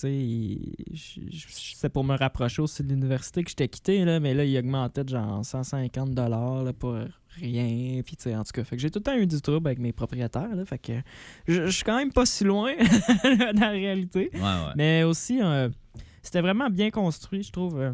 c'était 0.94 1.88
pour 1.88 2.04
me 2.04 2.16
rapprocher 2.16 2.62
aussi 2.62 2.82
de 2.82 2.94
l'université 2.98 3.42
que 3.42 3.50
j'étais 3.50 3.68
quitté, 3.68 4.04
là, 4.04 4.20
mais 4.20 4.34
là, 4.34 4.44
il 4.44 4.56
augmentait 4.58 5.04
de 5.04 5.08
genre 5.10 5.44
150 5.44 6.10
dollars 6.10 6.72
pour 6.74 6.96
rien. 7.40 8.02
Puis, 8.04 8.16
tu 8.16 8.24
sais, 8.24 8.36
en 8.36 8.42
tout 8.44 8.52
cas, 8.52 8.64
fait 8.64 8.76
que 8.76 8.82
j'ai 8.82 8.90
tout 8.90 8.98
le 8.98 9.04
temps 9.04 9.16
eu 9.16 9.26
du 9.26 9.40
trouble 9.40 9.66
avec 9.68 9.78
mes 9.78 9.92
propriétaires. 9.92 10.54
Là, 10.54 10.64
fait 10.64 10.78
que 10.78 10.92
je, 11.46 11.66
je 11.66 11.70
suis 11.70 11.84
quand 11.84 11.96
même 11.96 12.12
pas 12.12 12.26
si 12.26 12.44
loin 12.44 12.72
dans 13.24 13.60
la 13.60 13.70
réalité. 13.70 14.30
Ouais, 14.34 14.40
ouais. 14.40 14.72
Mais 14.76 15.02
aussi, 15.04 15.40
euh, 15.42 15.68
c'était 16.22 16.40
vraiment 16.40 16.68
bien 16.70 16.90
construit, 16.90 17.42
je 17.42 17.52
trouve. 17.52 17.80
euh, 17.80 17.92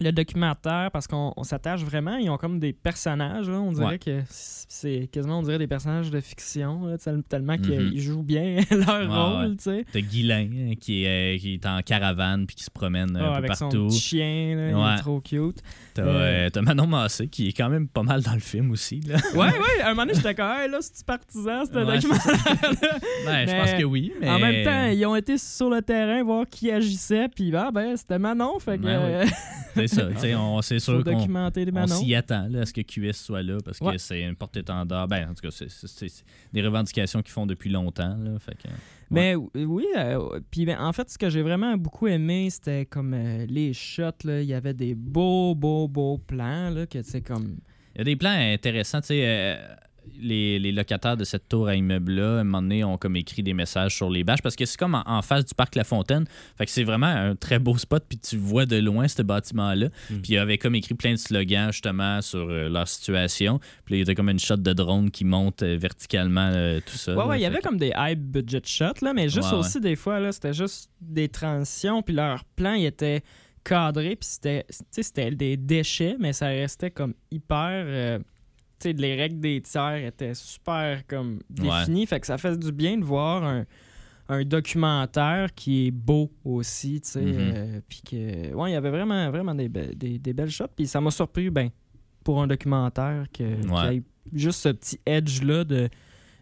le 0.00 0.10
documentaire, 0.12 0.90
parce 0.92 1.06
qu'on 1.06 1.32
on 1.36 1.42
s'attache 1.44 1.82
vraiment, 1.82 2.16
ils 2.16 2.28
ont 2.30 2.36
comme 2.36 2.58
des 2.58 2.72
personnages, 2.72 3.48
là, 3.48 3.60
on 3.60 3.72
dirait 3.72 3.86
Ouais. 3.86 3.98
que 3.98 4.20
c'est 4.28 5.08
quasiment, 5.12 5.38
on 5.38 5.42
dirait 5.42 5.58
des 5.58 5.66
personnages 5.66 6.10
de 6.10 6.20
fiction, 6.20 6.86
là, 6.86 6.96
tellement 7.28 7.56
qu'ils 7.58 7.92
Mhm. 7.92 7.96
jouent 7.98 8.22
bien 8.22 8.56
leur 8.70 8.88
Ouais, 8.88 9.06
rôle, 9.06 9.50
ouais. 9.50 9.56
tu 9.56 9.62
sais. 9.64 9.84
T'as 9.92 10.00
Guilain 10.00 10.48
hein, 10.52 10.72
qui, 10.80 11.04
est, 11.04 11.36
euh, 11.36 11.38
qui 11.38 11.54
est 11.54 11.66
en 11.66 11.80
caravane 11.82 12.46
puis 12.46 12.56
qui 12.56 12.64
se 12.64 12.70
promène 12.70 13.16
euh, 13.16 13.20
Ah, 13.22 13.24
un 13.24 13.30
peu 13.32 13.36
avec 13.38 13.48
partout. 13.58 13.70
son 13.70 13.86
petit 13.88 14.00
chien, 14.00 14.56
là, 14.56 14.68
il 14.70 14.74
Ouais. 14.74 14.94
est 14.94 14.98
trop 14.98 15.20
cute. 15.20 15.62
T'as 15.94 16.02
Euh, 16.02 16.50
euh, 16.56 16.62
Manon 16.62 16.86
Massé 16.86 17.28
qui 17.28 17.48
est 17.48 17.52
quand 17.52 17.68
même 17.68 17.86
pas 17.88 18.02
mal 18.02 18.22
dans 18.22 18.34
le 18.34 18.40
film 18.40 18.70
aussi. 18.72 19.00
Là. 19.00 19.16
Ouais, 19.34 19.46
ouais, 19.50 19.82
à 19.82 19.86
un 19.86 19.90
moment 19.90 20.02
donné, 20.02 20.14
j'étais 20.14 20.34
comme, 20.34 20.46
hey, 20.50 20.68
là, 20.70 20.78
c'est-tu 20.80 21.04
partisan, 21.04 21.64
ce 21.66 21.70
Ouais, 21.72 21.84
documentaire-là? 21.84 22.98
Ouais, 23.26 23.46
je 23.48 23.56
pense 23.60 23.72
que 23.78 23.84
oui. 23.84 24.12
Mais... 24.20 24.28
En 24.30 24.38
même 24.38 24.64
temps, 24.64 24.86
ils 24.86 25.06
ont 25.06 25.14
été 25.16 25.38
sur 25.38 25.70
le 25.70 25.82
terrain 25.82 26.22
voir 26.24 26.46
qui 26.50 26.70
agissait, 26.70 27.28
puis 27.28 27.54
ah, 27.54 27.70
ben, 27.72 27.96
c'était 27.96 28.18
Manon, 28.18 28.58
fait 28.58 28.78
que 28.78 28.86
euh, 28.86 29.24
c'est 29.86 29.96
ça. 29.96 30.14
sais, 30.16 30.34
on- 30.34 30.62
C'est 30.62 30.78
sûr 30.78 31.02
qu'on 31.04 31.12
on 31.74 31.86
s'y 31.86 32.14
attend 32.14 32.46
là, 32.48 32.60
à 32.60 32.66
ce 32.66 32.72
que 32.72 32.80
QS 32.82 33.12
soit 33.12 33.42
là 33.42 33.58
parce 33.64 33.78
que 33.78 33.84
Ouais. 33.84 33.98
c'est 33.98 34.22
une 34.22 34.36
porte-étendard. 34.36 35.08
Ben, 35.08 35.30
en 35.30 35.34
tout 35.34 35.42
cas, 35.42 35.50
c'est- 35.50 35.68
c'est 35.68 36.08
c'est 36.08 36.24
des 36.52 36.62
revendications 36.62 37.22
qu'ils 37.22 37.32
font 37.32 37.46
depuis 37.46 37.70
longtemps. 37.70 38.16
Là, 38.16 38.38
fait 38.38 38.54
que... 38.54 38.68
Mais 39.10 39.34
oui, 39.36 39.86
euh, 39.96 40.40
puis 40.50 40.64
ben, 40.66 40.78
en 40.80 40.92
fait, 40.92 41.08
ce 41.10 41.18
que 41.18 41.28
j'ai 41.30 41.42
vraiment 41.42 41.76
beaucoup 41.76 42.06
aimé, 42.06 42.48
c'était 42.50 42.86
comme 42.86 43.14
euh, 43.14 43.46
les 43.48 43.72
shots, 43.72 44.24
là. 44.24 44.40
Il 44.40 44.48
y 44.48 44.54
avait 44.54 44.74
des 44.74 44.94
beaux, 44.94 45.54
beaux, 45.54 45.86
beaux 45.88 46.18
plans, 46.18 46.70
là, 46.70 46.86
que 46.86 47.02
comme... 47.20 47.58
Il 47.94 47.98
y 47.98 48.00
a 48.00 48.04
des 48.04 48.16
plans 48.16 48.30
intéressants. 48.30 49.00
tu 49.00 49.08
sais, 49.08 49.20
euh, 49.24 49.56
les, 50.20 50.58
les 50.58 50.72
locataires 50.72 51.16
de 51.16 51.24
cette 51.24 51.48
tour 51.48 51.68
à 51.68 51.74
immeuble-là, 51.74 52.38
à 52.38 52.40
un 52.40 52.44
moment 52.44 52.62
donné, 52.62 52.84
ont 52.84 52.96
comme 52.98 53.16
écrit 53.16 53.42
des 53.42 53.54
messages 53.54 53.96
sur 53.96 54.10
les 54.10 54.24
bâches 54.24 54.42
parce 54.42 54.56
que 54.56 54.64
c'est 54.64 54.78
comme 54.78 54.94
en, 54.94 55.02
en 55.06 55.22
face 55.22 55.44
du 55.44 55.54
parc 55.54 55.74
La 55.74 55.84
Fontaine. 55.84 56.24
Fait 56.56 56.64
que 56.66 56.70
c'est 56.70 56.84
vraiment 56.84 57.06
un 57.06 57.34
très 57.36 57.58
beau 57.58 57.76
spot, 57.76 58.04
puis 58.08 58.18
tu 58.18 58.36
vois 58.36 58.66
de 58.66 58.76
loin 58.76 59.08
ce 59.08 59.22
bâtiment-là. 59.22 59.86
Mm. 60.10 60.16
Puis 60.20 60.32
ils 60.32 60.38
avaient 60.38 60.58
comme 60.58 60.74
écrit 60.74 60.94
plein 60.94 61.12
de 61.12 61.18
slogans 61.18 61.72
justement 61.72 62.20
sur 62.22 62.48
euh, 62.48 62.68
leur 62.68 62.88
situation. 62.88 63.58
Puis 63.84 63.96
il 63.96 63.98
y 63.98 64.02
avait 64.02 64.14
comme 64.14 64.28
une 64.30 64.38
shot 64.38 64.56
de 64.56 64.72
drone 64.72 65.10
qui 65.10 65.24
monte 65.24 65.62
euh, 65.62 65.76
verticalement 65.78 66.50
euh, 66.52 66.80
tout 66.84 66.96
ça. 66.96 67.12
Ouais, 67.12 67.18
là. 67.18 67.26
ouais, 67.26 67.38
il 67.40 67.42
y 67.42 67.46
avait 67.46 67.58
que- 67.58 67.62
comme 67.62 67.78
des 67.78 67.92
high 67.96 68.18
budget 68.18 68.62
shots, 68.64 69.02
là, 69.02 69.12
mais 69.12 69.28
juste 69.28 69.50
Ouais, 69.52 69.58
aussi 69.58 69.80
des 69.80 69.96
fois, 69.96 70.20
là, 70.20 70.32
c'était 70.32 70.52
juste 70.54 70.90
des 71.00 71.28
transitions, 71.28 72.02
puis 72.02 72.14
leur 72.14 72.44
plan, 72.44 72.74
il 72.74 72.84
était 72.86 73.22
cadré, 73.62 74.16
puis 74.16 74.28
c'était, 74.28 74.64
tu 74.68 74.76
sais, 74.90 75.02
c'était 75.02 75.30
des 75.30 75.56
déchets, 75.56 76.16
mais 76.18 76.32
ça 76.32 76.48
restait 76.48 76.90
comme 76.90 77.14
hyper. 77.30 78.20
Les 78.92 79.14
règles 79.16 79.40
des 79.40 79.60
tiers 79.60 80.04
étaient 80.04 80.34
super 80.34 81.06
comme 81.06 81.40
définies, 81.50 82.06
fait 82.06 82.20
que 82.20 82.26
ça 82.26 82.38
fait 82.38 82.58
du 82.58 82.72
bien 82.72 82.98
de 82.98 83.04
voir 83.04 83.44
un, 83.44 83.64
un 84.28 84.44
documentaire 84.44 85.52
qui 85.54 85.86
est 85.86 85.90
beau 85.90 86.30
aussi, 86.44 87.00
tu 87.00 87.08
sais, 87.10 87.20
Mhm. 87.20 87.52
euh, 87.56 87.80
puis 87.88 88.02
que, 88.02 88.54
ouais, 88.54 88.70
il 88.70 88.72
y 88.72 88.76
avait 88.76 88.90
vraiment, 88.90 89.30
vraiment 89.30 89.54
des, 89.54 89.68
be- 89.68 89.94
des, 89.94 90.18
des 90.18 90.32
belles 90.32 90.50
shots, 90.50 90.68
puis 90.74 90.86
ça 90.86 91.00
m'a 91.00 91.10
surpris, 91.10 91.50
ben, 91.50 91.70
pour 92.22 92.40
un 92.42 92.46
documentaire, 92.46 93.26
que, 93.32 93.42
y 93.92 93.96
ait 93.98 94.02
juste 94.32 94.60
ce 94.60 94.70
petit 94.70 94.98
edge-là 95.04 95.64
de, 95.64 95.88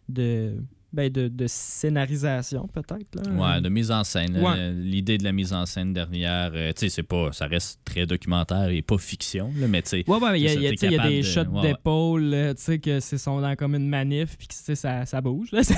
de, 0.08 0.56
ben, 0.92 1.10
de, 1.10 1.28
de 1.28 1.46
scénarisation, 1.46 2.68
peut-être. 2.68 3.30
Ouais, 3.30 3.60
de 3.60 3.68
mise 3.68 3.90
en 3.90 4.04
scène. 4.04 4.36
Ouais. 4.38 4.72
L'idée 4.72 5.18
de 5.18 5.24
la 5.24 5.32
mise 5.32 5.52
en 5.52 5.66
scène 5.66 5.92
derrière, 5.92 6.50
euh, 6.54 6.72
tu 6.72 6.80
sais, 6.80 6.88
c'est 6.88 7.02
pas, 7.02 7.30
ça 7.32 7.46
reste 7.46 7.80
très 7.84 8.06
documentaire 8.06 8.68
et 8.68 8.82
pas 8.82 8.98
fiction, 8.98 9.50
là, 9.58 9.66
mais 9.68 9.82
tu 9.82 9.88
sais. 9.90 10.04
Ouais, 10.06 10.18
ouais, 10.18 10.40
il 10.40 10.42
y 10.42 10.44
y 10.44 10.66
a- 10.66 10.72
y 10.72 10.76
des 11.08 11.18
de- 11.18 11.22
shots 11.22 11.40
ouais, 11.50 11.62
d'épaule, 11.62 12.30
tu 12.56 12.62
sais, 12.62 12.78
que 12.78 13.00
c'est 13.00 13.18
sont 13.18 13.40
dans 13.40 13.54
comme 13.56 13.74
une 13.74 13.88
manif, 13.88 14.36
puis 14.36 14.48
que 14.48 14.74
ça, 14.74 15.06
ça 15.06 15.20
bouge. 15.20 15.48
là. 15.52 15.60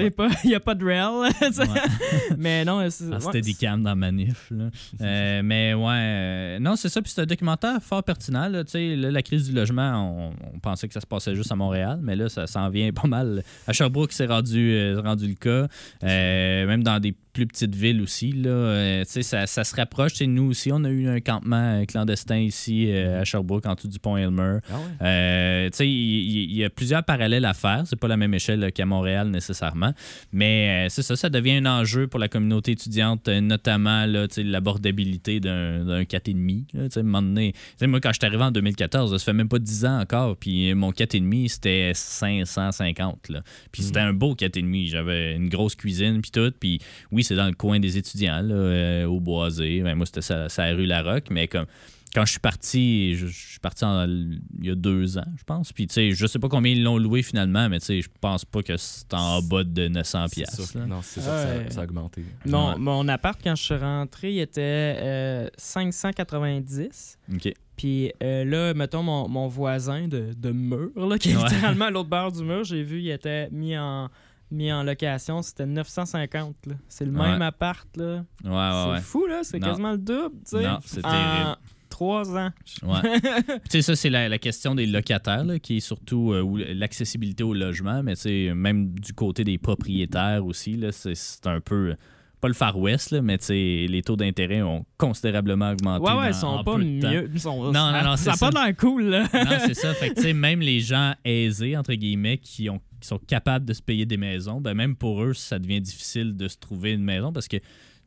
Ouais, 0.00 0.10
pas 0.10 0.28
il 0.44 0.48
n'y 0.50 0.54
a 0.54 0.60
pas 0.60 0.74
de 0.74 0.84
rail. 0.84 1.30
Mais 2.38 2.64
non, 2.64 2.88
c'est. 2.90 3.06
En 3.08 3.12
ouais, 3.12 3.20
steadicam 3.20 3.82
dans 3.82 3.96
manif. 3.96 4.50
Là. 4.50 4.70
Euh, 5.00 5.42
mais 5.44 5.74
ouais, 5.74 5.84
euh, 5.94 6.58
non, 6.58 6.76
c'est 6.76 6.88
ça. 6.88 7.00
Puis 7.02 7.12
c'est 7.14 7.22
un 7.22 7.26
documentaire 7.26 7.82
fort 7.82 8.02
pertinent. 8.02 8.48
Là, 8.48 8.64
Tu 8.64 8.72
sais, 8.72 8.96
là, 8.96 9.10
la 9.10 9.22
crise 9.22 9.48
du 9.48 9.54
logement, 9.54 10.32
on, 10.42 10.54
on 10.54 10.58
pensait 10.58 10.88
que 10.88 10.94
ça 10.94 11.00
se 11.00 11.06
passait 11.06 11.34
juste 11.34 11.52
à 11.52 11.56
Montréal, 11.56 12.00
mais 12.02 12.16
là, 12.16 12.28
ça 12.28 12.46
s'en 12.46 12.68
vient 12.70 12.90
pas 12.92 13.08
mal. 13.08 13.42
À 13.66 13.72
Sherbrooke, 13.72 14.12
c'est 14.12 14.26
rendu, 14.26 14.72
euh, 14.72 15.00
rendu 15.00 15.28
le 15.28 15.34
cas. 15.34 15.68
Euh, 16.02 16.66
même 16.66 16.82
dans 16.82 17.00
des 17.00 17.14
plus 17.32 17.46
petites 17.46 17.74
villes 17.74 18.00
aussi. 18.00 18.32
Là, 18.32 18.50
euh, 18.50 19.04
ça, 19.04 19.46
ça 19.46 19.64
se 19.64 19.76
rapproche. 19.76 20.20
Nous 20.20 20.50
aussi, 20.50 20.70
on 20.72 20.84
a 20.84 20.90
eu 20.90 21.08
un 21.08 21.20
campement 21.20 21.80
euh, 21.80 21.84
clandestin 21.84 22.38
ici 22.38 22.90
euh, 22.90 23.20
à 23.20 23.24
Sherbrooke, 23.24 23.66
en 23.66 23.74
dessous 23.74 23.88
du 23.88 23.98
pont 23.98 24.16
Elmer. 24.16 24.58
Ah 24.70 24.74
ouais? 24.74 25.06
Euh, 25.06 25.70
il, 25.80 25.84
il 25.86 26.56
y 26.56 26.64
a 26.64 26.70
plusieurs 26.70 27.04
parallèles 27.04 27.44
à 27.44 27.54
faire. 27.54 27.82
C'est 27.86 27.98
pas 27.98 28.08
la 28.08 28.16
même 28.16 28.34
échelle 28.34 28.72
qu'à 28.72 28.86
Montréal 28.86 29.30
nécessairement. 29.30 29.92
Mais 30.32 30.88
c'est 30.90 31.02
ça, 31.02 31.16
ça 31.16 31.28
devient 31.28 31.56
un 31.56 31.66
enjeu 31.66 32.06
pour 32.06 32.20
la 32.20 32.28
communauté 32.28 32.72
étudiante, 32.72 33.28
notamment 33.28 34.06
l'abordabilité 34.06 35.40
d'un 35.40 35.84
d'un 35.84 36.02
4,5. 36.02 36.64
là, 36.74 36.84
tu 36.84 36.90
sais, 36.90 37.00
à 37.00 37.02
un 37.02 37.04
moment 37.04 37.22
donné. 37.22 37.54
Moi, 37.82 38.00
quand 38.00 38.10
je 38.12 38.18
suis 38.20 38.26
arrivé 38.26 38.42
en 38.42 38.50
2014, 38.50 39.12
là, 39.12 39.18
ça 39.18 39.24
fait 39.24 39.32
même 39.32 39.48
pas 39.48 39.58
10 39.58 39.84
ans 39.84 40.00
encore. 40.00 40.36
Puis 40.36 40.74
mon 40.74 40.90
4,5, 40.90 41.48
c'était 41.48 41.92
550. 41.94 43.28
Là. 43.28 43.42
Puis 43.72 43.82
c'était 43.82 44.00
un 44.00 44.12
beau 44.12 44.34
4,5. 44.34 44.88
J'avais 44.88 45.36
une 45.36 45.48
grosse 45.48 45.74
cuisine, 45.74 46.20
puis 46.20 46.30
tout. 46.30 46.52
Puis 46.58 46.80
oui, 47.10 47.19
c'est 47.22 47.36
dans 47.36 47.46
le 47.46 47.54
coin 47.54 47.78
des 47.80 47.96
étudiants, 47.96 48.40
là, 48.42 48.54
euh, 48.54 49.04
au 49.06 49.20
Boisé. 49.20 49.80
Ben, 49.82 49.94
moi, 49.94 50.06
c'était 50.06 50.22
ça, 50.22 50.48
ça 50.48 50.64
rue 50.70 50.86
La 50.86 51.02
Roque. 51.02 51.26
Mais 51.30 51.48
comme 51.48 51.66
quand 52.12 52.24
je 52.24 52.32
suis 52.32 52.40
parti, 52.40 53.14
je, 53.14 53.26
je 53.28 53.32
suis 53.50 53.60
parti 53.60 53.84
en- 53.84 54.04
il 54.08 54.40
y 54.66 54.70
a 54.70 54.74
deux 54.74 55.16
ans, 55.16 55.24
je 55.38 55.44
pense. 55.44 55.72
Puis, 55.72 55.86
tu 55.86 55.94
sais, 55.94 56.10
je 56.10 56.26
sais 56.26 56.40
pas 56.40 56.48
combien 56.48 56.72
ils 56.72 56.82
l'ont 56.82 56.98
loué 56.98 57.22
finalement, 57.22 57.68
mais 57.68 57.78
tu 57.78 57.86
sais, 57.86 58.02
je 58.02 58.08
pense 58.20 58.44
pas 58.44 58.64
que 58.64 58.76
c'est 58.76 59.14
en 59.14 59.40
bas 59.42 59.62
de 59.62 59.86
900 59.86 60.26
C'est 60.28 60.34
pièces. 60.34 60.70
sûr. 60.72 60.86
Non, 60.88 60.98
c'est 61.02 61.20
Ouais. 61.20 61.26
ça, 61.26 61.70
ça 61.70 61.80
a 61.82 61.84
augmenté. 61.84 62.24
Non, 62.46 62.70
Ouais. 62.70 62.78
mon 62.78 63.06
appart, 63.06 63.38
quand 63.42 63.54
je 63.54 63.62
suis 63.62 63.76
rentré, 63.76 64.32
il 64.32 64.40
était 64.40 64.60
euh, 64.98 65.48
590. 65.56 67.18
OK. 67.32 67.52
Puis 67.76 68.12
euh, 68.22 68.44
là, 68.44 68.74
mettons, 68.74 69.02
mon, 69.02 69.28
mon 69.28 69.48
voisin 69.48 70.06
de, 70.08 70.32
de 70.36 70.50
mur, 70.50 70.90
là, 70.96 71.16
qui 71.18 71.30
est 71.30 71.36
Ouais. 71.36 71.44
littéralement 71.44 71.86
à 71.86 71.90
l'autre 71.90 72.08
bord 72.10 72.32
du 72.32 72.42
mur, 72.42 72.64
j'ai 72.64 72.82
vu, 72.82 73.00
il 73.00 73.10
était 73.10 73.48
mis 73.50 73.76
en, 73.78 74.08
mis 74.50 74.72
en 74.72 74.82
location. 74.82 75.42
C'était 75.42 75.66
950. 75.66 76.56
là. 76.66 76.74
C'est 76.88 77.04
le 77.04 77.12
même 77.12 77.40
Ouais. 77.40 77.46
appart. 77.46 77.86
Là. 77.96 78.24
Ouais, 78.44 78.50
ouais, 78.50 78.96
c'est 78.98 79.02
fou, 79.04 79.26
là. 79.26 79.40
C'est 79.42 79.60
quasiment 79.60 79.92
le 79.92 79.98
double. 79.98 80.36
tu 80.44 80.56
sais. 80.58 80.62
Non, 80.62 80.78
c'est 80.84 81.04
en 81.04 81.56
trois 81.88 82.36
ans. 82.36 82.50
Ouais. 82.82 83.20
tu 83.64 83.70
sais, 83.70 83.82
ça, 83.82 83.96
c'est 83.96 84.10
la, 84.10 84.28
la 84.28 84.38
question 84.38 84.74
des 84.74 84.86
locataires, 84.86 85.44
là, 85.44 85.58
qui 85.58 85.78
est 85.78 85.80
surtout 85.80 86.32
euh, 86.32 86.64
l'accessibilité 86.74 87.42
au 87.42 87.52
logement, 87.52 88.02
mais 88.02 88.14
même 88.54 88.94
du 88.98 89.12
côté 89.12 89.44
des 89.44 89.58
propriétaires 89.58 90.44
aussi, 90.46 90.76
là, 90.76 90.92
c'est, 90.92 91.14
c'est 91.14 91.46
un 91.46 91.60
peu. 91.60 91.94
Pas 92.40 92.48
le 92.48 92.54
Far 92.54 92.78
West, 92.78 93.10
là, 93.10 93.20
mais 93.20 93.36
les 93.50 94.00
taux 94.02 94.16
d'intérêt 94.16 94.62
ont 94.62 94.86
considérablement 94.96 95.72
augmenté. 95.72 96.10
Ouais, 96.10 96.18
ouais, 96.18 96.28
ils 96.30 96.34
sont 96.34 96.64
pas 96.64 96.78
mieux. 96.78 97.30
Ils 97.34 97.38
sont, 97.38 97.64
Non, 97.70 97.92
non, 97.92 98.02
non, 98.02 98.16
ça 98.16 98.32
a 98.32 98.34
c'est 98.34 98.50
pas 98.50 98.64
l'air 98.64 98.74
cool, 98.78 99.02
là. 99.04 99.24
Non, 99.34 99.58
c'est 99.66 99.74
ça. 99.74 99.92
Fait 99.92 100.08
que, 100.14 100.32
même 100.32 100.60
les 100.60 100.80
gens 100.80 101.12
aisés, 101.22 101.76
entre 101.76 101.92
guillemets, 101.92 102.38
qui, 102.38 102.70
ont, 102.70 102.80
qui 103.00 103.08
sont 103.08 103.18
capables 103.18 103.64
de 103.64 103.72
se 103.72 103.82
payer 103.82 104.06
des 104.06 104.16
maisons, 104.16 104.60
ben 104.60 104.74
même 104.74 104.96
pour 104.96 105.22
eux, 105.22 105.34
ça 105.34 105.58
devient 105.58 105.80
difficile 105.80 106.36
de 106.36 106.48
se 106.48 106.56
trouver 106.58 106.92
une 106.92 107.02
maison 107.02 107.32
parce 107.32 107.48
que 107.48 107.56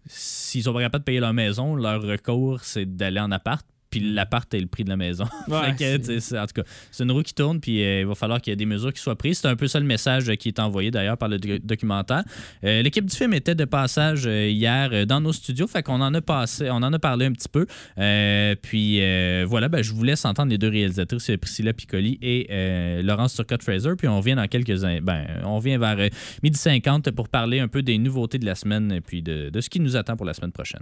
s'ils 0.06 0.63
sont 0.63 0.73
pas 0.73 0.82
capables 0.82 1.03
de 1.03 1.06
payer 1.06 1.19
leur 1.19 1.34
maison, 1.34 1.75
leur 1.75 2.01
recours, 2.01 2.63
c'est 2.63 2.86
d'aller 2.86 3.19
en 3.19 3.32
appart. 3.32 3.65
Puis 3.93 4.12
l'appart 4.13 4.51
est 4.56 4.60
le 4.60 4.65
prix 4.65 4.84
de 4.84 4.89
la 4.89 4.97
maison. 4.97 5.25
Ouais, 5.47 5.73
Fait 5.77 5.97
que, 5.99 6.19
c'est- 6.19 6.39
en 6.39 6.47
tout 6.47 6.53
cas, 6.56 6.63
c'est 6.89 7.03
une 7.03 7.12
roue 7.12 7.21
qui 7.21 7.34
tourne, 7.36 7.60
puis 7.60 7.84
euh, 7.84 7.99
il 8.01 8.06
va 8.08 8.15
falloir 8.15 8.41
qu'il 8.41 8.49
y 8.49 8.53
ait 8.53 8.58
des 8.58 8.65
mesures 8.65 8.91
qui 8.91 8.99
soient 8.99 9.15
prises. 9.15 9.38
C'est 9.39 9.47
un 9.47 9.56
peu 9.56 9.67
ça 9.67 9.79
le 9.79 9.86
message 9.86 10.27
euh, 10.29 10.34
qui 10.36 10.47
est 10.47 10.58
envoyé 10.60 10.89
d'ailleurs 10.89 11.17
par 11.17 11.29
le 11.29 11.38
doc- 11.38 11.62
documentaire. 11.63 12.23
Euh, 12.63 12.82
L'équipe 12.82 13.06
du 13.06 13.15
film 13.15 13.34
était 13.36 13.53
de 13.53 13.65
passage 13.65 14.23
euh, 14.25 14.47
hier 14.49 14.89
euh, 14.93 15.06
dans 15.06 15.21
nos 15.21 15.32
studios, 15.32 15.67
fait 15.67 15.84
qu'on 15.84 16.01
en 16.01 16.12
a 16.13 16.21
passé, 16.21 16.69
on 16.71 16.77
en 16.77 16.91
a 16.91 16.97
parlé 16.97 17.27
un 17.27 17.34
petit 17.34 17.49
peu. 17.49 17.67
Euh, 17.99 18.56
puis 18.62 18.97
euh, 19.01 19.45
voilà, 19.47 19.69
ben, 19.69 19.84
je 19.84 19.93
vous 19.93 20.03
laisse 20.03 20.25
entendre 20.25 20.49
les 20.49 20.58
deux 20.58 20.69
réalisatrices, 20.69 21.29
Priscilla 21.39 21.73
Piccoli 21.73 22.17
et 22.21 22.47
euh, 22.49 23.03
Laurence 23.03 23.36
Turcotte-Fraser. 23.36 23.91
Puis 23.97 24.08
on 24.08 24.17
revient 24.17 24.36
dans 24.36 24.47
quelques 24.47 24.84
in- 24.84 25.01
ben, 25.01 25.25
on 25.43 25.58
revient 25.58 25.77
vers 25.77 25.99
euh, 25.99 26.10
midi 26.41 26.58
50 26.58 27.12
pour 27.12 27.29
parler 27.29 27.60
un 27.60 27.67
peu 27.67 27.84
des 27.84 27.99
nouveautés 27.99 28.39
de 28.39 28.45
la 28.45 28.56
semaine 28.56 28.91
et 28.91 29.01
puis 29.01 29.21
de, 29.21 29.49
de 29.51 29.62
ce 29.62 29.69
qui 29.69 29.79
nous 29.79 29.95
attend 29.95 30.15
pour 30.17 30.25
la 30.25 30.34
semaine 30.34 30.51
prochaine. 30.51 30.82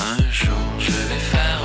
Un 0.00 0.30
jour 0.30 0.54
je 0.78 0.90
vais 0.92 1.18
faire 1.18 1.55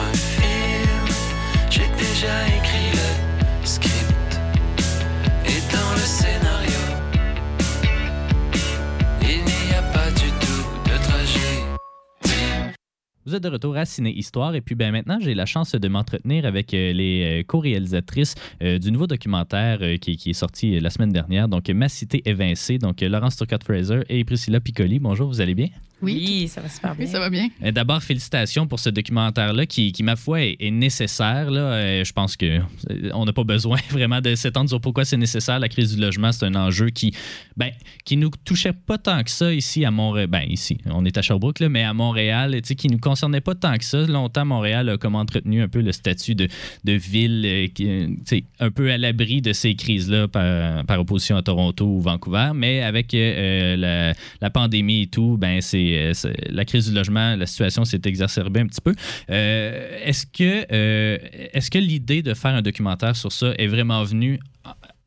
Vous 13.25 13.35
êtes 13.35 13.41
de 13.41 13.49
retour 13.49 13.75
à 13.75 13.85
Ciné 13.85 14.11
Histoire 14.11 14.53
et 14.53 14.61
puis 14.61 14.75
ben 14.75 14.91
maintenant 14.91 15.17
j'ai 15.19 15.33
la 15.33 15.47
chance 15.47 15.71
de 15.71 15.87
m'entretenir 15.87 16.45
avec 16.45 16.75
euh, 16.75 16.93
les 16.93 17.39
euh, 17.39 17.43
co-réalisatrices 17.43 18.35
euh, 18.61 18.77
du 18.77 18.91
nouveau 18.91 19.07
documentaire 19.07 19.79
qui, 19.99 20.19
est 20.23 20.33
sorti 20.33 20.79
la 20.79 20.91
semaine 20.91 21.11
dernière, 21.11 21.47
donc 21.47 21.69
Ma 21.69 21.89
cité 21.89 22.21
évincée, 22.29 22.77
donc 22.77 23.01
Laurence 23.01 23.37
Turcotte-Fraser 23.37 24.01
et 24.09 24.23
Priscilla 24.25 24.59
Piccoli. 24.59 24.99
Bonjour, 24.99 25.27
vous 25.27 25.41
allez 25.41 25.55
bien? 25.55 25.69
Oui, 26.01 26.47
ça 26.47 26.61
va 26.61 26.69
super 26.69 26.95
bien. 26.95 27.05
oui, 27.05 27.11
ça 27.11 27.19
va 27.19 27.29
bien. 27.29 27.49
Euh, 27.63 27.71
D'abord, 27.71 28.01
félicitations 28.01 28.67
pour 28.67 28.79
ce 28.79 28.89
documentaire-là 28.89 29.65
qui, 29.65 29.91
qui, 29.91 30.03
ma 30.03 30.15
foi, 30.15 30.41
est, 30.41 30.57
est 30.59 30.71
nécessaire. 30.71 31.51
Là. 31.51 31.61
Euh, 31.61 32.03
je 32.03 32.13
pense 32.13 32.35
que 32.35 32.45
euh, 32.45 33.09
on 33.13 33.25
n'a 33.25 33.33
pas 33.33 33.43
besoin 33.43 33.77
vraiment 33.89 34.21
de 34.21 34.35
s'étendre 34.35 34.69
sur 34.69 34.81
pourquoi 34.81 35.05
c'est 35.05 35.17
nécessaire. 35.17 35.59
La 35.59 35.69
crise 35.69 35.95
du 35.95 36.01
logement, 36.01 36.31
c'est 36.31 36.45
un 36.45 36.55
enjeu 36.55 36.89
qui 36.89 37.13
ben, 37.57 37.71
qui 38.05 38.17
nous 38.17 38.29
touchait 38.43 38.73
pas 38.73 38.97
tant 38.97 39.21
que 39.23 39.29
ça 39.29 39.53
ici 39.53 39.85
à 39.85 39.91
Montréal. 39.91 40.27
Ben, 40.27 40.43
ici, 40.49 40.77
on 40.85 41.05
est 41.05 41.17
à 41.17 41.21
Sherbrooke, 41.21 41.59
là, 41.59 41.69
mais 41.69 41.83
à 41.83 41.93
Montréal, 41.93 42.53
tu 42.61 42.69
sais, 42.69 42.75
qui 42.75 42.87
nous 42.87 42.99
concernait 42.99 43.41
pas 43.41 43.55
tant 43.55 43.77
que 43.77 43.83
ça. 43.83 44.05
Longtemps, 44.07 44.45
Montréal 44.45 44.89
a 44.89 44.97
comme 44.97 45.15
entretenu 45.15 45.61
un 45.61 45.67
peu 45.67 45.81
le 45.81 45.91
statut 45.91 46.35
de, 46.35 46.47
de 46.83 46.93
ville 46.93 47.43
euh, 47.45 47.67
qui, 47.67 47.87
euh, 47.87 48.07
tu 48.07 48.37
sais, 48.37 48.43
un 48.59 48.71
peu 48.71 48.91
à 48.91 48.97
l'abri 48.97 49.41
de 49.41 49.53
ces 49.53 49.75
crises-là 49.75 50.27
par, 50.27 50.85
par 50.85 50.99
opposition 50.99 51.35
à 51.35 51.41
Toronto 51.41 51.85
ou 51.85 52.01
Vancouver. 52.01 52.51
Mais 52.55 52.81
avec 52.81 53.13
euh, 53.13 53.75
la, 53.75 54.13
la 54.41 54.49
pandémie 54.49 55.03
et 55.03 55.07
tout, 55.07 55.37
ben, 55.39 55.61
c'est 55.61 55.90
c'est- 56.13 56.49
la 56.49 56.65
crise 56.65 56.89
du 56.89 56.95
logement, 56.95 57.35
la 57.35 57.45
situation 57.45 57.85
s'est 57.85 58.01
exacerbée 58.05 58.61
un 58.61 58.67
petit 58.67 58.81
peu. 58.81 58.93
Euh, 59.29 59.99
est-ce 60.03 60.25
que, 60.25 60.65
euh, 60.71 61.17
est-ce 61.53 61.69
que 61.71 61.77
l'idée 61.77 62.21
de 62.21 62.33
faire 62.33 62.53
un 62.55 62.61
documentaire 62.61 63.15
sur 63.15 63.31
ça 63.31 63.53
est 63.57 63.67
vraiment 63.67 64.03
venue 64.03 64.39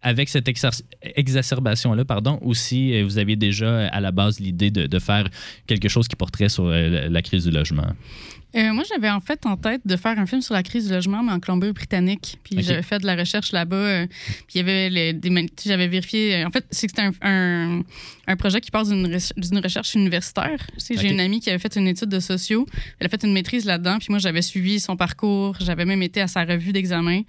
avec 0.03 0.29
cette 0.29 0.49
exacerbation-là, 1.03 2.05
pardon, 2.05 2.39
ou 2.43 2.53
si 2.53 2.95
euh, 2.95 3.05
vous 3.05 3.17
aviez 3.19 3.37
déjà 3.37 3.89
à 3.89 4.01
la 4.01 4.13
base 4.13 4.39
l'idée 4.39 4.71
de, 4.71 4.99
faire 4.99 5.29
quelque 5.67 5.89
chose 5.89 6.07
qui 6.07 6.15
porterait 6.15 6.51
sur 6.51 6.67
euh, 6.67 7.09
la 7.09 7.23
crise 7.23 7.45
du 7.45 7.51
logement? 7.51 7.87
Euh, 8.57 8.73
moi, 8.73 8.85
j'avais 8.89 9.11
en 9.11 9.21
fait 9.21 9.45
en 9.47 9.57
tête 9.57 9.81
de 9.85 9.97
faire 9.97 10.17
un 10.19 10.27
film 10.27 10.41
sur 10.41 10.55
la 10.55 10.63
crise 10.63 10.87
du 10.87 10.93
logement, 10.93 11.23
mais 11.25 11.33
en 11.33 11.41
Colombie-Britannique. 11.41 12.39
Puis 12.45 12.57
Ok. 12.59 12.63
j'avais 12.63 12.83
fait 12.83 12.99
de 13.01 13.07
la 13.07 13.17
recherche 13.17 13.51
là-bas. 13.51 13.75
euh, 13.77 14.07
puis 14.47 14.55
il 14.55 14.59
y 14.59 14.61
avait 14.61 14.91
les- 14.91 15.13
des 15.13 15.47
j'avais 15.67 15.89
vérifié. 15.89 16.37
euh, 16.37 16.47
En 16.47 16.51
fait, 16.51 16.65
c'est 16.71 16.87
que 16.87 16.93
c'était 16.97 17.03
un, 17.03 17.13
un, 17.29 17.83
un 18.29 18.37
projet 18.37 18.61
qui 18.61 18.71
part 18.71 18.85
d'une 18.85 19.07
re- 19.09 19.33
d'une 19.37 19.59
recherche 19.59 19.95
universitaire. 19.95 20.59
J'ai 20.79 21.11
une 21.11 21.19
amie 21.21 21.41
qui 21.41 21.51
avait 21.51 21.59
fait 21.59 21.75
une 21.77 21.89
étude 21.89 22.09
de 22.09 22.21
sociaux. 22.21 22.65
Elle 23.01 23.07
a 23.07 23.09
fait 23.11 23.25
une 23.25 23.33
maîtrise 23.33 23.65
là-dedans. 23.65 23.99
Puis 23.99 24.07
moi, 24.11 24.19
j'avais 24.21 24.43
suivi 24.43 24.79
son 24.79 24.97
parcours. 24.97 25.57
J'avais 25.61 25.85
même 25.85 26.03
été 26.03 26.21
à 26.21 26.29
sa 26.29 26.45
revue 26.45 26.73
d'examen. 26.73 27.23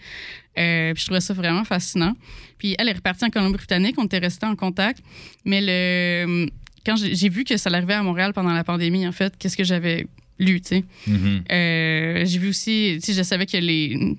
Euh, 0.57 0.93
puis 0.93 1.01
je 1.01 1.05
trouvais 1.07 1.21
ça 1.21 1.33
vraiment 1.33 1.63
fascinant. 1.65 2.13
Puis 2.59 2.75
elle 2.77 2.87
est 2.87 2.93
repartie 2.93 3.25
en 3.25 3.29
Colombie-Britannique. 3.29 3.95
On 3.97 4.05
était 4.05 4.19
restés 4.19 4.45
en 4.45 4.55
contact. 4.55 4.99
Mais 5.43 5.59
le 5.61 6.47
quand 6.85 6.95
j'ai 6.97 7.29
vu 7.29 7.43
que 7.45 7.57
ça 7.57 7.71
arrivait 7.71 7.95
à 7.95 8.03
Montréal 8.03 8.31
pendant 8.31 8.53
la 8.53 8.63
pandémie, 8.63 9.07
en 9.07 9.11
fait, 9.11 9.33
qu'est-ce 9.39 9.57
que 9.57 9.63
j'avais 9.63 10.05
lu, 10.39 10.61
tu 10.61 10.67
sais. 10.67 10.83
Mhm. 11.07 11.43
Euh, 11.51 12.25
j'ai 12.25 12.39
vu 12.39 12.49
aussi, 12.49 12.97
tu 12.99 13.07
sais, 13.07 13.13
je 13.13 13.23
savais 13.23 13.45
que 13.45 13.57
les. 13.57 14.15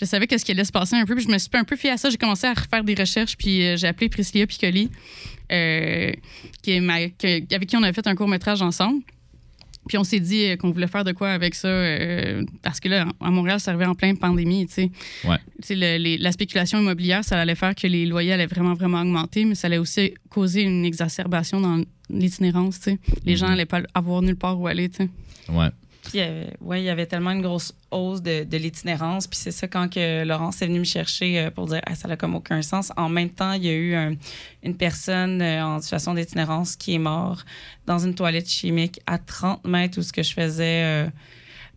Je 0.00 0.04
savais 0.06 0.28
qu'est-ce 0.28 0.44
qui 0.44 0.52
allait 0.52 0.64
se 0.64 0.70
passer 0.70 0.94
un 0.94 1.04
peu, 1.04 1.16
puis 1.16 1.24
je 1.24 1.28
me 1.30 1.38
suis 1.38 1.50
un 1.54 1.64
peu 1.64 1.74
fiée 1.74 1.90
à 1.90 1.96
ça. 1.96 2.08
J'ai 2.08 2.16
commencé 2.18 2.46
à 2.46 2.54
refaire 2.54 2.84
des 2.84 2.94
recherches, 2.94 3.36
puis 3.36 3.64
euh, 3.66 3.76
j'ai 3.76 3.88
appelé 3.88 4.08
Priscilla 4.08 4.46
Piccoli, 4.46 4.90
euh, 5.50 6.12
qui 6.62 6.70
est 6.72 6.80
ma- 6.80 7.08
que- 7.08 7.52
avec 7.54 7.68
qui 7.68 7.76
on 7.76 7.82
a 7.82 7.92
fait 7.92 8.06
un 8.06 8.14
court-métrage 8.14 8.62
ensemble. 8.62 9.02
Puis 9.88 9.96
on 9.96 10.04
s'est 10.04 10.20
dit 10.20 10.54
qu'on 10.58 10.70
voulait 10.70 10.86
faire 10.86 11.02
de 11.02 11.12
quoi 11.12 11.30
avec 11.30 11.54
ça, 11.54 11.68
parce 12.62 12.78
que 12.78 12.88
là, 12.90 13.06
à 13.20 13.30
Montréal, 13.30 13.58
ça 13.58 13.70
arrivait 13.70 13.86
en 13.86 13.94
pleine 13.94 14.18
pandémie, 14.18 14.66
tu 14.66 14.74
sais. 14.74 14.90
Ouais. 15.24 15.38
Tu 15.62 15.74
sais, 15.78 15.98
la 16.18 16.30
spéculation 16.32 16.78
immobilière, 16.78 17.24
ça 17.24 17.40
allait 17.40 17.54
faire 17.54 17.74
que 17.74 17.86
les 17.86 18.04
loyers 18.04 18.34
allaient 18.34 18.46
vraiment, 18.46 18.74
vraiment 18.74 19.00
augmenter, 19.00 19.46
mais 19.46 19.54
ça 19.54 19.66
allait 19.66 19.78
aussi 19.78 20.12
causer 20.28 20.60
une 20.62 20.84
exacerbation 20.84 21.58
dans 21.60 21.82
l'itinérance, 22.10 22.78
tu 22.80 22.90
sais. 22.90 22.98
Les 23.24 23.36
gens 23.36 23.46
Mhm. 23.46 23.52
allaient 23.54 23.64
pas 23.66 23.80
avoir 23.94 24.20
nulle 24.20 24.36
part 24.36 24.60
où 24.60 24.66
aller, 24.66 24.90
tu 24.90 24.98
sais. 25.04 25.08
Ouais. 25.48 25.68
Puis, 26.04 26.12
il 26.14 26.20
y 26.20 26.22
avait- 26.22 26.54
ouais, 26.62 26.80
il 26.80 26.84
y 26.84 26.88
avait 26.88 27.04
tellement 27.06 27.32
une 27.32 27.42
grosse 27.42 27.74
hausse 27.90 28.22
de, 28.22 28.44
de 28.44 28.56
l'itinérance. 28.56 29.26
Puis 29.26 29.38
c'est 29.42 29.50
ça, 29.50 29.66
quand 29.68 29.92
que 29.92 30.24
Laurence 30.24 30.62
est 30.62 30.66
venue 30.66 30.78
me 30.78 30.84
chercher 30.84 31.38
euh, 31.38 31.50
pour 31.50 31.66
dire 31.66 31.80
ah, 31.86 31.94
ça 31.94 32.08
n'a 32.08 32.16
comme 32.16 32.34
aucun 32.34 32.62
sens. 32.62 32.92
En 32.96 33.08
même 33.10 33.28
temps, 33.30 33.52
il 33.52 33.64
y 33.64 33.68
a 33.68 33.72
eu 33.74 33.94
un- 33.94 34.14
une 34.62 34.76
personne 34.76 35.42
euh, 35.42 35.62
en 35.64 35.80
situation 35.80 36.14
d'itinérance 36.14 36.76
qui 36.76 36.94
est 36.94 36.98
morte 36.98 37.44
dans 37.86 37.98
une 37.98 38.14
toilette 38.14 38.48
chimique 38.48 39.00
à 39.06 39.18
30 39.18 39.66
mètres 39.66 39.98
où 39.98 40.02
ce 40.02 40.12
que 40.12 40.22
je 40.22 40.32
faisais 40.32 40.82
euh, 40.84 41.06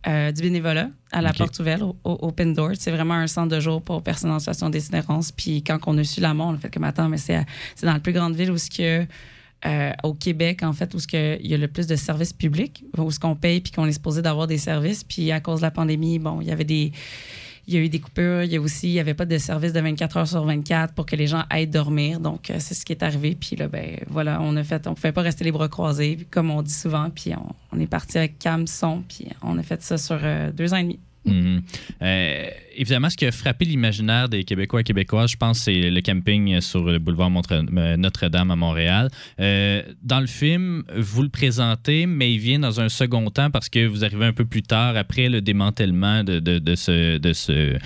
euh, 0.06 0.32
du 0.32 0.42
bénévolat 0.42 0.88
à 1.10 1.20
la 1.20 1.30
Ok. 1.30 1.38
porte 1.38 1.58
ouverte, 1.58 1.82
au, 1.82 1.96
au 2.04 2.18
Open 2.28 2.54
Door. 2.54 2.70
C'est 2.78 2.90
vraiment 2.90 3.14
un 3.14 3.26
centre 3.26 3.54
de 3.54 3.60
jour 3.60 3.82
pour 3.82 4.02
personnes 4.02 4.30
en 4.30 4.38
situation 4.38 4.70
d'itinérance. 4.70 5.30
Puis 5.30 5.62
quand 5.62 5.78
on 5.86 5.98
a 5.98 6.04
su 6.04 6.20
la 6.20 6.32
mort, 6.32 6.48
on 6.48 6.54
a 6.54 6.58
fait 6.58 6.72
comme 6.72 6.84
attends, 6.84 7.08
mais 7.08 7.18
c'est 7.18 7.44
dans 7.82 7.92
la 7.92 8.00
plus 8.00 8.12
grande 8.12 8.34
ville 8.34 8.50
où 8.50 8.56
ce 8.58 8.70
que 8.70 9.04
euh, 9.64 9.92
au 10.02 10.14
Québec, 10.14 10.62
en 10.62 10.72
fait, 10.72 10.92
où 10.94 10.98
il 11.12 11.46
y 11.46 11.54
a 11.54 11.56
le 11.56 11.68
plus 11.68 11.86
de 11.86 11.94
services 11.94 12.32
publics, 12.32 12.84
où 12.98 13.10
ce 13.10 13.20
qu'on 13.20 13.36
paye 13.36 13.60
puis 13.60 13.72
qu'on 13.72 13.86
est 13.86 13.92
supposé 13.92 14.20
d'avoir 14.20 14.46
des 14.46 14.58
services. 14.58 15.04
Puis 15.04 15.30
à 15.30 15.40
cause 15.40 15.60
de 15.60 15.62
la 15.62 15.70
pandémie, 15.70 16.18
bon, 16.18 16.40
il 16.40 16.48
y 16.48 16.50
avait 16.50 16.64
des. 16.64 16.92
Il 17.68 17.74
y 17.74 17.76
a 17.76 17.80
eu 17.80 17.88
des 17.88 18.00
coupures. 18.00 18.42
Il 18.42 18.50
y 18.50 18.56
a 18.56 18.60
aussi, 18.60 18.88
il 18.88 18.92
n'y 18.94 18.98
avait 18.98 19.14
pas 19.14 19.24
de 19.24 19.38
service 19.38 19.72
de 19.72 19.80
24 19.80 20.16
heures 20.16 20.26
sur 20.26 20.44
24 20.44 20.94
pour 20.94 21.06
que 21.06 21.14
les 21.14 21.28
gens 21.28 21.44
aillent 21.48 21.68
dormir. 21.68 22.18
Donc, 22.18 22.50
euh, 22.50 22.56
c'est 22.58 22.74
ce 22.74 22.84
qui 22.84 22.92
est 22.92 23.04
arrivé. 23.04 23.36
Puis 23.38 23.54
là, 23.54 23.68
ben, 23.68 23.98
voilà, 24.08 24.40
on 24.42 24.56
a 24.56 24.64
fait, 24.64 24.84
on 24.88 24.90
ne 24.90 24.94
pouvait 24.96 25.12
pas 25.12 25.22
rester 25.22 25.44
les 25.44 25.52
bras 25.52 25.68
croisés, 25.68 26.26
comme 26.32 26.50
on 26.50 26.62
dit 26.62 26.74
souvent. 26.74 27.08
Puis 27.10 27.30
on, 27.72 27.78
est 27.78 27.86
parti 27.86 28.18
avec 28.18 28.40
Cam 28.40 28.66
Son. 28.66 29.04
Puis 29.08 29.28
on 29.42 29.56
a 29.58 29.62
fait 29.62 29.80
ça 29.80 29.96
sur 29.96 30.18
euh, 30.24 30.50
deux 30.50 30.74
ans 30.74 30.78
et 30.78 30.82
demi. 30.82 30.98
Mhm. 31.24 31.62
Euh, 32.02 32.46
évidemment, 32.74 33.08
ce 33.08 33.16
qui 33.16 33.26
a 33.26 33.32
frappé 33.32 33.64
l'imaginaire 33.64 34.28
des 34.28 34.44
Québécois 34.44 34.80
et 34.80 34.84
Québécoises, 34.84 35.30
je 35.30 35.36
pense, 35.36 35.60
c'est 35.60 35.90
le 35.90 36.00
camping 36.00 36.60
sur 36.60 36.84
le 36.84 36.98
boulevard 36.98 37.30
euh, 37.52 37.96
Notre-Dame 37.96 38.50
à 38.50 38.56
Montréal. 38.56 39.08
Euh, 39.38 39.82
dans 40.02 40.20
le 40.20 40.26
film, 40.26 40.82
vous 40.96 41.22
le 41.22 41.28
présentez, 41.28 42.06
mais 42.06 42.32
il 42.32 42.38
vient 42.38 42.58
dans 42.58 42.80
un 42.80 42.88
second 42.88 43.30
temps 43.30 43.50
parce 43.50 43.68
que 43.68 43.86
vous 43.86 44.04
arrivez 44.04 44.26
un 44.26 44.32
peu 44.32 44.44
plus 44.44 44.62
tard, 44.62 44.96
après 44.96 45.28
le 45.28 45.40
démantèlement 45.40 46.24
de, 46.24 46.74
ce, 46.74 47.78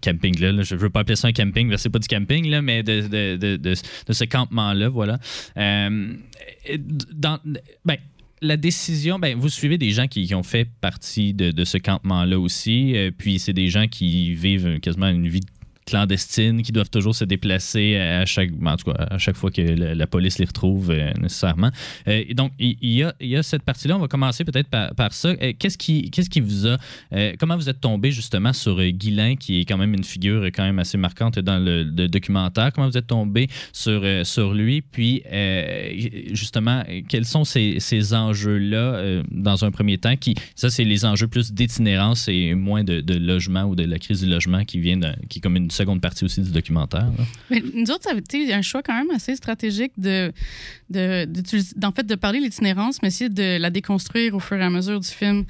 camping-là. 0.00 0.52
là. 0.52 0.62
Je 0.62 0.74
ne 0.74 0.80
veux 0.80 0.90
pas 0.90 1.00
appeler 1.00 1.16
ça 1.16 1.28
un 1.28 1.32
camping, 1.32 1.74
c'est 1.76 1.90
pas 1.90 1.98
du 1.98 2.08
camping, 2.08 2.48
là, 2.48 2.62
mais 2.62 2.82
de, 2.82 3.74
ce 4.10 4.24
campement-là, 4.24 4.88
voilà. 4.88 5.18
Dans, 5.56 7.38
ben, 7.84 7.96
la 8.42 8.56
décision, 8.56 9.18
ben, 9.18 9.36
vous 9.38 9.48
suivez 9.48 9.78
des 9.78 9.90
gens 9.90 10.06
qui, 10.06 10.34
ont 10.34 10.42
fait 10.42 10.68
partie 10.80 11.34
de, 11.34 11.50
de 11.50 11.64
ce 11.64 11.78
campement-là 11.78 12.38
aussi, 12.38 12.96
euh, 12.96 13.10
puis 13.16 13.38
c'est 13.38 13.52
des 13.52 13.68
gens 13.68 13.86
qui 13.86 14.34
vivent 14.34 14.80
quasiment 14.80 15.08
une 15.08 15.28
vie 15.28 15.40
clandestine, 15.90 16.62
qui 16.62 16.72
doivent 16.72 16.90
toujours 16.90 17.14
se 17.14 17.24
déplacer 17.24 17.96
à 17.96 18.24
chaque, 18.24 18.50
en 18.64 18.76
tout 18.76 18.92
cas, 18.92 19.06
à 19.10 19.18
chaque 19.18 19.36
fois 19.36 19.50
que 19.50 19.60
la, 19.60 20.06
police 20.06 20.38
les 20.38 20.44
retrouve 20.44 20.90
euh, 20.90 21.12
nécessairement. 21.20 21.70
Euh, 22.08 22.24
donc, 22.34 22.52
il, 22.58 22.76
il 22.80 22.92
y 22.92 23.02
a, 23.02 23.12
y 23.20 23.36
a 23.36 23.42
cette 23.42 23.62
partie-là. 23.62 23.96
On 23.96 24.00
va 24.00 24.08
commencer 24.08 24.44
peut-être 24.44 24.68
par, 24.68 24.94
par 24.94 25.12
ça. 25.12 25.30
Euh, 25.30 25.52
qu'est-ce 25.58 25.76
qui, 25.76 26.10
qu'est-ce 26.10 26.30
qui 26.30 26.40
vous 26.40 26.66
a, 26.66 26.76
euh, 27.12 27.32
comment 27.38 27.56
vous 27.56 27.68
êtes 27.68 27.80
tombé 27.80 28.12
justement 28.12 28.52
sur 28.52 28.82
Guilain, 28.82 29.34
qui 29.34 29.60
est 29.60 29.64
quand 29.64 29.76
même 29.76 29.94
une 29.94 30.04
figure 30.04 30.46
quand 30.46 30.62
même 30.62 30.78
assez 30.78 30.96
marquante 30.96 31.38
dans 31.40 31.58
le, 31.58 31.84
documentaire? 32.08 32.72
Comment 32.72 32.88
vous 32.88 32.98
êtes 32.98 33.08
tombé 33.08 33.48
sur, 33.72 34.02
sur 34.24 34.54
lui, 34.54 34.82
puis 34.82 35.22
justement, 36.32 36.84
quels 37.08 37.24
sont 37.24 37.44
ces, 37.44 37.80
ces 37.80 38.14
enjeux-là 38.14 39.22
dans 39.30 39.64
un 39.64 39.70
premier 39.70 39.98
temps 39.98 40.16
qui, 40.16 40.34
ça, 40.54 40.70
c'est 40.70 40.84
les 40.84 41.04
enjeux 41.04 41.28
plus 41.28 41.52
d'itinérance 41.52 42.28
et 42.28 42.54
moins 42.54 42.84
de, 42.84 43.02
logement 43.14 43.64
ou 43.64 43.74
de 43.74 43.84
la 43.84 43.98
crise 43.98 44.20
du 44.20 44.28
logement 44.28 44.64
qui 44.64 44.78
vient, 44.78 44.96
de- 44.96 45.14
qui 45.28 45.40
comme 45.40 45.56
une 45.56 45.70
seconde 45.80 46.00
partie 46.00 46.24
aussi 46.24 46.40
du 46.42 46.50
documentaire. 46.50 47.08
Mais 47.50 47.62
nous 47.74 47.90
autres, 47.90 48.04
ça 48.04 48.12
a 48.14 48.18
été 48.18 48.52
un 48.52 48.62
choix 48.62 48.82
quand 48.82 48.94
même 48.94 49.10
assez 49.10 49.36
stratégique 49.36 49.92
de, 49.96 50.32
de, 50.90 51.26
d'en 51.76 51.92
fait, 51.92 52.06
de 52.06 52.14
parler 52.14 52.38
de 52.38 52.44
l'itinérance, 52.44 53.02
mais 53.02 53.08
aussi 53.08 53.28
de 53.30 53.58
la 53.58 53.70
déconstruire 53.70 54.34
au 54.34 54.40
fur 54.40 54.56
et 54.58 54.64
à 54.64 54.70
mesure 54.70 55.00
du 55.00 55.08
film. 55.08 55.44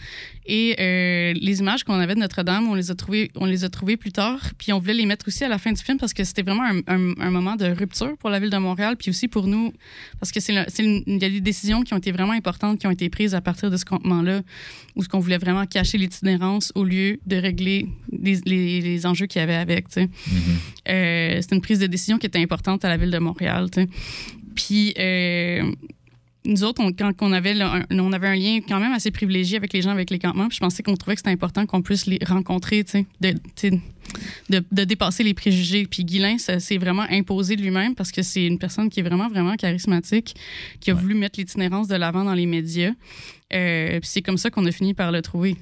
Et 0.52 0.74
euh, 0.80 1.32
les 1.40 1.60
images 1.60 1.84
qu'on 1.84 1.94
avait 1.94 2.16
de 2.16 2.18
Notre-Dame, 2.20 2.68
on 2.68 2.74
les 2.74 2.90
a 2.90 2.96
trouvées, 2.96 3.30
on 3.36 3.44
les 3.46 3.62
a 3.64 3.68
trouvées 3.68 3.96
plus 3.96 4.10
tard, 4.10 4.40
puis 4.58 4.72
on 4.72 4.80
voulait 4.80 4.94
les 4.94 5.06
mettre 5.06 5.28
aussi 5.28 5.44
à 5.44 5.48
la 5.48 5.58
fin 5.58 5.70
du 5.70 5.80
film 5.80 5.96
parce 5.96 6.12
que 6.12 6.24
c'était 6.24 6.42
vraiment 6.42 6.64
un, 6.64 6.78
un- 6.88 7.14
un 7.20 7.30
moment 7.30 7.54
de 7.54 7.66
rupture 7.66 8.16
pour 8.18 8.30
la 8.30 8.40
ville 8.40 8.50
de 8.50 8.56
Montréal, 8.58 8.96
puis 8.98 9.10
aussi 9.10 9.28
pour 9.28 9.46
nous, 9.46 9.72
parce 10.18 10.32
que 10.32 10.40
c'est, 10.40 10.52
c'est 10.66 10.82
il 10.84 11.22
y 11.22 11.24
a 11.24 11.30
des 11.30 11.40
décisions 11.40 11.82
qui 11.82 11.94
ont 11.94 11.98
été 11.98 12.10
vraiment 12.10 12.32
importantes 12.32 12.80
qui 12.80 12.88
ont 12.88 12.90
été 12.90 13.08
prises 13.10 13.34
à 13.36 13.40
partir 13.40 13.70
de 13.70 13.76
ce 13.76 13.84
campement-là, 13.84 14.42
où 14.96 15.04
ce 15.04 15.08
qu'on 15.08 15.20
voulait 15.20 15.38
vraiment 15.38 15.66
cacher 15.66 15.98
l'itinérance 15.98 16.72
au 16.74 16.82
lieu 16.82 17.20
de 17.26 17.36
régler 17.36 17.86
les, 18.10 18.40
les- 18.44 18.80
les 18.80 19.06
enjeux 19.06 19.26
qu'il 19.26 19.38
y 19.40 19.42
avait 19.44 19.54
avec. 19.54 19.84
Euh, 20.88 21.38
c'était 21.40 21.54
une 21.54 21.62
prise 21.62 21.78
de 21.78 21.86
décision 21.86 22.18
qui 22.18 22.26
était 22.26 22.40
importante 22.42 22.84
à 22.84 22.88
la 22.88 22.96
ville 22.96 23.12
de 23.12 23.18
Montréal. 23.18 23.68
Puis 24.56 24.94
euh, 24.98 25.70
nous 26.44 26.64
autres, 26.64 26.82
on, 26.82 26.92
quand 26.92 27.12
on 27.20 27.32
avait, 27.32 27.54
le- 27.54 27.64
un, 27.64 27.84
on 27.90 28.12
avait 28.12 28.28
un 28.28 28.34
lien 28.36 28.60
quand 28.66 28.80
même 28.80 28.92
assez 28.92 29.10
privilégié 29.10 29.56
avec 29.56 29.72
les 29.72 29.82
gens 29.82 29.90
avec 29.90 30.10
les 30.10 30.18
campements. 30.18 30.48
Puis 30.48 30.56
je 30.56 30.60
pensais 30.60 30.82
qu'on 30.82 30.96
trouvait 30.96 31.14
que 31.16 31.20
c'était 31.20 31.30
important 31.30 31.66
qu'on 31.66 31.82
puisse 31.82 32.06
les 32.06 32.18
rencontrer, 32.26 32.82
tu 32.84 32.92
sais, 32.92 33.06
de, 33.20 33.34
de, 34.48 34.64
de 34.72 34.84
dépasser 34.84 35.22
les 35.22 35.34
préjugés. 35.34 35.86
Puis 35.86 36.04
Guilain, 36.04 36.38
ça 36.38 36.58
s'est 36.60 36.78
vraiment 36.78 37.06
imposé 37.10 37.56
de 37.56 37.62
lui-même 37.62 37.94
parce 37.94 38.10
que 38.10 38.22
c'est 38.22 38.46
une 38.46 38.58
personne 38.58 38.88
qui 38.88 39.00
est 39.00 39.02
vraiment, 39.02 39.28
vraiment 39.28 39.54
charismatique, 39.56 40.34
qui 40.80 40.90
a 40.90 40.94
voulu 40.94 41.14
mettre 41.14 41.38
l'itinérance 41.38 41.88
de 41.88 41.96
l'avant 41.96 42.24
dans 42.24 42.34
les 42.34 42.46
médias. 42.46 42.92
Euh, 43.52 44.00
puis 44.00 44.08
c'est 44.08 44.22
comme 44.22 44.38
ça 44.38 44.48
qu'on 44.50 44.64
a 44.64 44.72
fini 44.72 44.94
par 44.94 45.12
le 45.12 45.22
trouver. 45.22 45.56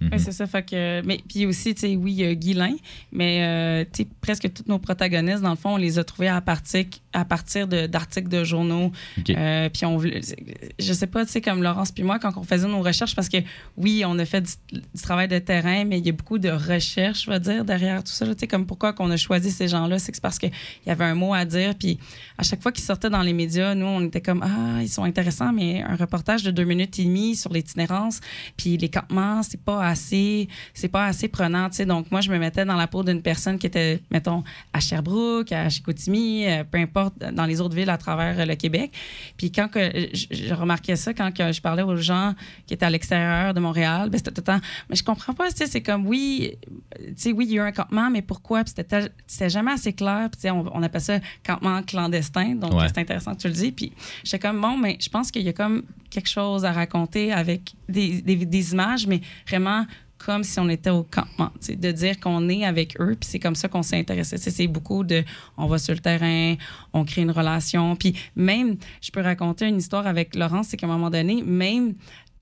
Ouais, 0.00 0.18
c'est 0.18 0.32
ça. 0.32 0.46
Fait 0.46 0.68
que, 0.68 1.00
mais 1.06 1.20
puis 1.28 1.46
aussi, 1.46 1.74
tu 1.74 1.82
sais, 1.82 1.96
oui, 1.96 2.12
il 2.12 2.18
y 2.18 2.24
a 2.24 2.34
Guilain, 2.34 2.74
mais 3.12 3.38
euh, 3.42 3.84
tu 3.84 4.02
sais, 4.02 4.08
presque 4.20 4.52
tous 4.52 4.64
nos 4.66 4.78
protagonistes, 4.78 5.40
dans 5.40 5.50
le 5.50 5.56
fond, 5.56 5.74
on 5.74 5.76
les 5.78 5.98
a 5.98 6.04
trouvés 6.04 6.28
à 6.28 6.40
partir, 6.40 6.84
à 7.14 7.24
partir 7.24 7.66
d'articles 7.66 8.28
de, 8.28 8.44
journaux. 8.44 8.92
OK. 9.18 9.30
Euh, 9.30 9.68
puis 9.70 9.86
on, 9.86 9.98
je 9.98 10.92
sais 10.92 11.06
pas, 11.06 11.24
tu 11.24 11.32
sais, 11.32 11.40
comme 11.40 11.62
Laurence 11.62 11.92
puis 11.92 12.02
moi, 12.02 12.18
quand 12.18 12.36
on 12.36 12.42
faisait 12.42 12.68
nos 12.68 12.82
recherches, 12.82 13.14
parce 13.14 13.28
que 13.28 13.38
oui, 13.76 14.04
on 14.06 14.18
a 14.18 14.24
fait 14.24 14.42
du, 14.42 14.52
du 14.72 15.02
travail 15.02 15.28
de 15.28 15.38
terrain, 15.38 15.84
mais 15.84 15.98
il 15.98 16.06
y 16.06 16.10
a 16.10 16.12
beaucoup 16.12 16.38
de 16.38 16.50
recherche, 16.50 17.24
je 17.24 17.30
vais 17.30 17.40
dire, 17.40 17.64
derrière 17.64 18.02
tout 18.02 18.12
ça. 18.12 18.26
Tu 18.26 18.34
sais, 18.40 18.46
comme 18.46 18.66
pourquoi 18.66 18.92
qu'on 18.92 19.10
a 19.10 19.16
choisi 19.16 19.50
ces 19.50 19.68
gens-là, 19.68 19.98
c'est 19.98 20.12
que 20.12 20.16
c'est 20.16 20.22
parce 20.22 20.38
qu'il 20.38 20.52
y 20.86 20.90
avait 20.90 21.04
un 21.04 21.14
mot 21.14 21.32
à 21.32 21.44
dire. 21.44 21.74
Puis 21.74 21.98
à 22.36 22.42
chaque 22.42 22.62
fois 22.62 22.72
qu'ils 22.72 22.84
sortaient 22.84 23.10
dans 23.10 23.22
les 23.22 23.32
médias, 23.32 23.74
nous, 23.74 23.86
on 23.86 24.04
était 24.04 24.20
comme, 24.20 24.42
ah, 24.42 24.82
ils 24.82 24.88
sont 24.88 25.04
intéressants, 25.04 25.52
mais 25.52 25.82
un 25.82 25.96
reportage 25.96 26.42
de 26.42 26.50
deux 26.50 26.64
minutes 26.64 26.98
et 26.98 27.04
demie 27.04 27.36
sur 27.36 27.52
l'itinérance, 27.52 28.20
puis 28.56 28.76
les 28.76 28.88
campements, 28.88 29.42
c'est 29.42 29.60
pas 29.60 29.86
assez, 29.86 30.48
c'est 30.72 30.88
pas 30.88 31.06
assez 31.06 31.28
prenant, 31.28 31.68
tu 31.70 31.76
sais. 31.76 31.86
Donc, 31.86 32.10
moi, 32.10 32.20
je 32.20 32.30
me 32.30 32.38
mettais 32.38 32.64
dans 32.64 32.76
la 32.76 32.86
peau 32.86 33.02
d'une 33.02 33.22
personne 33.22 33.58
qui 33.58 33.66
était, 33.66 34.00
mettons, 34.10 34.42
à 34.72 34.80
Sherbrooke, 34.80 35.52
à 35.52 35.68
Chicoutimi, 35.68 36.46
euh, 36.46 36.64
peu 36.64 36.78
importe, 36.78 37.03
dans 37.32 37.46
les 37.46 37.60
autres 37.60 37.74
villes 37.74 37.90
à 37.90 37.98
travers 37.98 38.38
euh, 38.38 38.44
le 38.44 38.54
Québec. 38.54 38.92
Puis 39.36 39.50
quand 39.52 39.68
que 39.68 39.80
je, 40.12 40.26
je 40.30 40.54
remarquais 40.54 40.96
ça, 40.96 41.14
quand 41.14 41.32
que 41.32 41.52
je 41.52 41.60
parlais 41.60 41.82
aux 41.82 41.96
gens 41.96 42.34
qui 42.66 42.74
étaient 42.74 42.86
à 42.86 42.90
l'extérieur 42.90 43.54
de 43.54 43.60
Montréal, 43.60 44.10
ben, 44.10 44.18
c'était 44.18 44.30
tout 44.30 44.40
le 44.40 44.44
temps, 44.44 44.60
mais 44.88 44.96
je 44.96 45.04
comprends 45.04 45.34
pas, 45.34 45.48
c'est 45.54 45.82
comme, 45.82 46.06
oui, 46.06 46.52
euh, 47.00 47.06
tu 47.08 47.12
sais, 47.16 47.32
oui, 47.32 47.46
il 47.48 47.52
y 47.54 47.58
a 47.58 47.62
eu 47.64 47.66
un 47.66 47.72
campement, 47.72 48.10
mais 48.10 48.22
pourquoi? 48.22 48.64
Puis 48.64 48.74
c'était 48.76 49.48
jamais 49.50 49.72
assez 49.72 49.92
clair. 49.92 50.28
Puis, 50.30 50.50
on, 50.50 50.64
on 50.76 50.82
appelle 50.82 51.00
ça 51.00 51.18
campement 51.46 51.82
clandestin. 51.82 52.54
Donc, 52.56 52.74
Ouais. 52.74 52.86
c'est 52.88 52.98
intéressant 52.98 53.34
que 53.34 53.40
tu 53.40 53.48
le 53.48 53.54
dis. 53.54 53.72
Puis, 53.72 53.92
j'étais 54.24 54.38
comme, 54.38 54.60
bon, 54.60 54.76
mais 54.76 54.96
je 55.00 55.08
pense 55.08 55.30
qu'il 55.30 55.42
y 55.42 55.48
a 55.48 55.52
comme 55.52 55.82
quelque 56.10 56.28
chose 56.28 56.64
à 56.64 56.72
raconter 56.72 57.32
avec 57.32 57.72
des, 57.88 58.20
des, 58.22 58.36
des 58.36 58.72
images, 58.72 59.06
mais 59.06 59.20
vraiment 59.48 59.86
comme 60.24 60.44
si 60.44 60.58
on 60.58 60.68
était 60.68 60.90
au 60.90 61.02
campement, 61.02 61.50
sais, 61.60 61.76
de 61.76 61.92
dire 61.92 62.18
qu'on 62.18 62.48
est 62.48 62.64
avec 62.64 63.00
eux, 63.00 63.16
puis 63.18 63.28
c'est 63.28 63.38
comme 63.38 63.54
ça 63.54 63.68
qu'on 63.68 63.82
s'est 63.82 63.98
intéressé. 63.98 64.38
C'est 64.38 64.66
beaucoup 64.66 65.04
de, 65.04 65.22
on 65.56 65.66
va 65.66 65.78
sur 65.78 65.94
le 65.94 66.00
terrain, 66.00 66.54
on 66.92 67.04
crée 67.04 67.22
une 67.22 67.30
relation, 67.30 67.94
puis 67.96 68.14
même, 68.36 68.76
je 69.00 69.10
peux 69.10 69.20
raconter 69.20 69.68
une 69.68 69.78
histoire 69.78 70.06
avec 70.06 70.34
Laurence, 70.34 70.68
c'est 70.68 70.76
qu'à 70.76 70.86
un 70.86 70.90
moment 70.90 71.10
donné, 71.10 71.42
même 71.42 71.94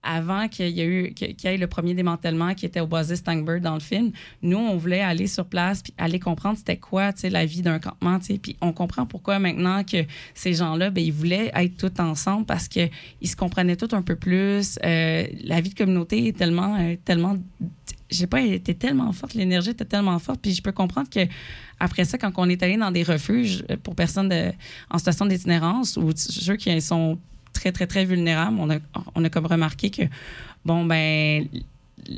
avant 0.03 0.49
qu'il 0.49 0.71
y, 0.71 0.81
a 0.81 0.85
eu, 0.85 1.15
ait 1.45 1.57
le 1.57 1.67
premier 1.67 1.95
démantèlement 1.95 2.55
qui 2.55 2.67
était 2.67 2.81
au 2.81 2.87
Boisé 2.87 3.17
Stangberg 3.17 3.62
dans 3.62 3.75
le 3.75 3.81
film, 3.81 4.11
nous, 4.43 4.59
on 4.59 4.77
voulait 4.77 5.01
aller 5.01 5.27
sur 5.27 5.47
place 5.47 5.83
puis 5.83 5.95
aller 5.97 6.19
comprendre 6.19 6.59
c'était 6.59 6.77
quoi 6.77 7.11
la 7.23 7.47
vie 7.47 7.62
d'un 7.62 7.79
campement. 7.79 8.19
Puis 8.19 8.57
on 8.61 8.73
comprend 8.73 9.07
pourquoi 9.07 9.38
maintenant 9.38 9.85
que 9.85 10.05
ces 10.35 10.55
gens-là, 10.55 10.91
ben, 10.91 11.05
ils 11.05 11.12
voulaient 11.12 11.53
être 11.55 11.77
tous 11.77 12.03
ensemble 12.03 12.47
parce 12.47 12.69
qu'ils 12.69 12.91
se 13.23 13.37
comprenaient 13.37 13.77
tous 13.77 13.95
un 13.95 14.03
peu 14.03 14.17
plus. 14.17 14.79
Euh, 14.85 15.27
la 15.45 15.61
vie 15.61 15.71
de 15.71 15.75
communauté 15.75 16.29
est 16.29 16.37
tellement, 16.37 16.77
euh, 16.79 16.97
tellement 17.05 17.38
je 18.11 18.19
sais 18.19 18.27
pas, 18.27 18.43
était 18.43 18.75
tellement 18.75 19.11
forte, 19.12 19.35
l'énergie 19.35 19.71
était 19.71 19.85
tellement 19.85 20.19
forte. 20.19 20.41
Puis 20.43 20.53
je 20.53 20.62
peux 20.62 20.73
comprendre 20.73 21.09
que 21.09 21.21
après 21.79 22.05
ça, 22.05 22.19
quand 22.19 22.33
on 22.37 22.49
est 22.49 22.62
allé 22.62 22.77
dans 22.77 22.91
des 22.91 23.05
refuges 23.05 23.65
euh, 23.71 23.77
pour 23.83 23.95
personnes 23.95 24.33
en 24.91 24.99
situation 24.99 25.27
d'itinérance 25.27 25.97
ou 25.97 26.11
ceux 26.15 26.57
qui 26.57 26.81
sont 26.81 27.19
très, 27.53 27.73
très, 27.73 27.87
très 27.87 28.05
vulnérables, 28.05 28.57
on 28.59 28.71
a, 28.71 28.79
on 29.15 29.25
a 29.25 29.29
comme 29.31 29.47
remarqué 29.47 29.91
que, 29.91 30.03
bon, 30.65 30.85
ben, 30.85 31.47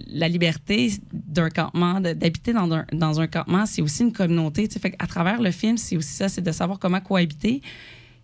la 0.09 0.29
liberté 0.29 0.92
d'un 1.12 1.51
campement, 1.51 2.01
d'habiter 2.01 2.53
dans 2.53 2.73
un, 2.73 2.87
dans 2.92 3.20
un 3.20 3.27
campement, 3.27 3.66
c'est 3.66 3.83
aussi 3.83 4.03
une 4.03 4.12
communauté. 4.12 4.66
tu 4.66 4.75
sais. 4.75 4.81
Fait 4.81 4.94
à 4.99 5.07
travers 5.07 5.42
le 5.42 5.51
film, 5.51 5.77
c'est 5.77 5.97
aussi 5.97 6.12
ça, 6.14 6.29
c'est 6.29 6.40
de 6.42 6.53
savoir 6.53 6.79
comment 6.79 7.01
cohabiter, 7.01 7.61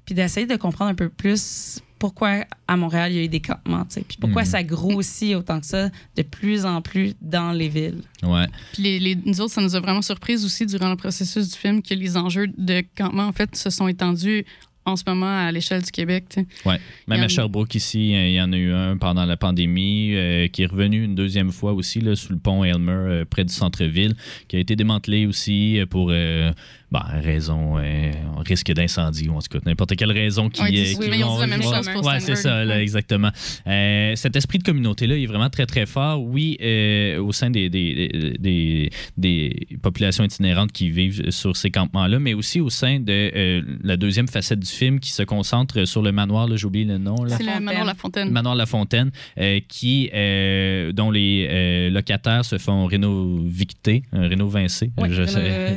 puis 0.06 0.14
d'essayer 0.14 0.46
de 0.46 0.56
comprendre 0.56 0.90
un 0.90 0.94
peu 0.94 1.08
plus 1.10 1.80
pourquoi 1.98 2.46
à 2.66 2.78
Montréal 2.78 3.12
il 3.12 3.16
y 3.16 3.20
a 3.20 3.24
eu 3.24 3.28
des 3.28 3.40
campements, 3.40 3.84
tu 3.84 3.96
sais, 3.96 4.00
puis 4.08 4.16
pourquoi 4.18 4.40
Mhm. 4.42 4.48
ça 4.48 4.62
grossit 4.62 5.34
autant 5.36 5.60
que 5.60 5.66
ça 5.66 5.90
de 6.16 6.22
plus 6.22 6.64
en 6.64 6.80
plus 6.80 7.12
dans 7.20 7.52
les 7.52 7.68
villes. 7.68 8.00
Ouais. 8.22 8.46
Puis 8.72 8.82
les, 8.84 8.98
les- 8.98 9.16
nous 9.26 9.38
autres, 9.42 9.52
ça 9.52 9.60
nous 9.60 9.76
a 9.76 9.80
vraiment 9.80 10.00
surpris 10.00 10.42
aussi 10.42 10.64
durant 10.64 10.88
le 10.88 10.96
processus 10.96 11.50
du 11.50 11.58
film 11.58 11.82
que 11.82 11.92
les 11.92 12.16
enjeux 12.16 12.46
de 12.56 12.82
campement, 12.96 13.24
en 13.26 13.32
fait, 13.32 13.54
se 13.54 13.68
sont 13.68 13.86
étendus 13.86 14.46
en 14.84 14.96
ce 14.96 15.04
moment 15.06 15.46
à 15.46 15.52
l'échelle 15.52 15.82
du 15.82 15.90
Québec. 15.90 16.24
sais. 16.30 16.46
Même 17.06 17.22
à 17.22 17.28
Sherbrooke 17.28 17.74
ici, 17.74 18.14
euh, 18.14 18.28
il 18.28 18.34
y 18.34 18.40
en 18.40 18.52
a 18.52 18.56
eu 18.56 18.72
un 18.72 18.96
pendant 18.96 19.24
la 19.24 19.36
pandémie 19.36 20.14
euh, 20.14 20.48
qui 20.48 20.62
est 20.62 20.66
revenu 20.66 21.04
une 21.04 21.14
deuxième 21.14 21.52
fois 21.52 21.72
aussi 21.72 22.00
là, 22.00 22.16
sous 22.16 22.32
le 22.32 22.38
pont 22.38 22.64
Elmer 22.64 22.92
euh, 22.92 23.24
près 23.24 23.44
du 23.44 23.52
centre-ville, 23.52 24.14
qui 24.48 24.56
a 24.56 24.58
été 24.58 24.76
démantelé 24.76 25.26
aussi 25.26 25.80
pour 25.90 26.08
euh, 26.10 26.52
bon, 26.90 27.00
raison, 27.22 27.78
euh, 27.78 28.10
risque 28.46 28.72
d'incendie 28.72 29.28
ou 29.28 29.34
en 29.36 29.40
tout 29.40 29.48
cas 29.48 29.58
n'importe 29.64 29.96
quelle 29.96 30.12
raison 30.12 30.48
qui 30.48 30.62
Ouais, 30.62 30.68
euh, 30.68 30.84
oui, 30.98 31.04
qui 31.04 31.10
mais 31.10 31.22
ont 31.24 31.28
vont- 31.28 31.34
dit 31.36 31.40
la 31.42 31.46
même 31.46 31.62
chose 31.62 31.88
pour 31.92 32.04
Ouais, 32.04 32.20
c'est 32.20 32.34
ça, 32.36 32.64
là, 32.64 32.76
Ouais. 32.76 32.82
exactement. 32.82 33.30
Euh, 33.66 34.14
cet 34.16 34.36
esprit 34.36 34.58
de 34.58 34.64
communauté-là 34.64 35.16
est 35.16 35.26
vraiment 35.26 35.50
très, 35.50 35.66
très 35.66 35.86
fort. 35.86 36.22
Oui, 36.22 36.56
euh, 36.62 37.18
au 37.22 37.32
sein 37.32 37.50
des, 37.50 37.68
des, 37.70 38.36
des, 38.38 38.90
des 39.16 39.66
populations 39.82 40.24
itinérantes 40.24 40.72
qui 40.72 40.90
vivent 40.90 41.30
sur 41.30 41.56
ces 41.56 41.70
campements-là, 41.70 42.18
mais 42.18 42.34
aussi 42.34 42.60
au 42.60 42.70
sein 42.70 42.98
de 43.00 43.12
euh, 43.34 43.62
la 43.82 43.96
deuxième 43.96 44.28
facette 44.28 44.60
du 44.60 44.70
film 44.70 45.00
qui 45.00 45.10
se 45.10 45.22
concentre 45.22 45.84
sur 45.84 46.02
le 46.02 46.12
manoir, 46.12 46.48
là, 46.48 46.56
j'ai 46.56 46.66
oublié 46.66 46.84
le 46.84 46.98
nom. 46.98 47.22
Là. 47.24 47.36
C'est 47.36 47.44
le 47.44 47.60
manoir 47.60 47.84
La 47.84 47.94
Fontaine. 47.94 48.30
Manoir 48.30 48.54
La 48.54 48.66
Fontaine, 48.66 49.10
qui, 49.68 50.10
dont 50.94 51.10
les 51.10 51.90
locataires 51.90 52.44
se 52.44 52.58
font 52.58 52.86
rénovicter, 52.86 54.02
rénovincer. 54.12 54.90
Oui, 54.98 55.08
je 55.10 55.24
sais. 55.24 55.76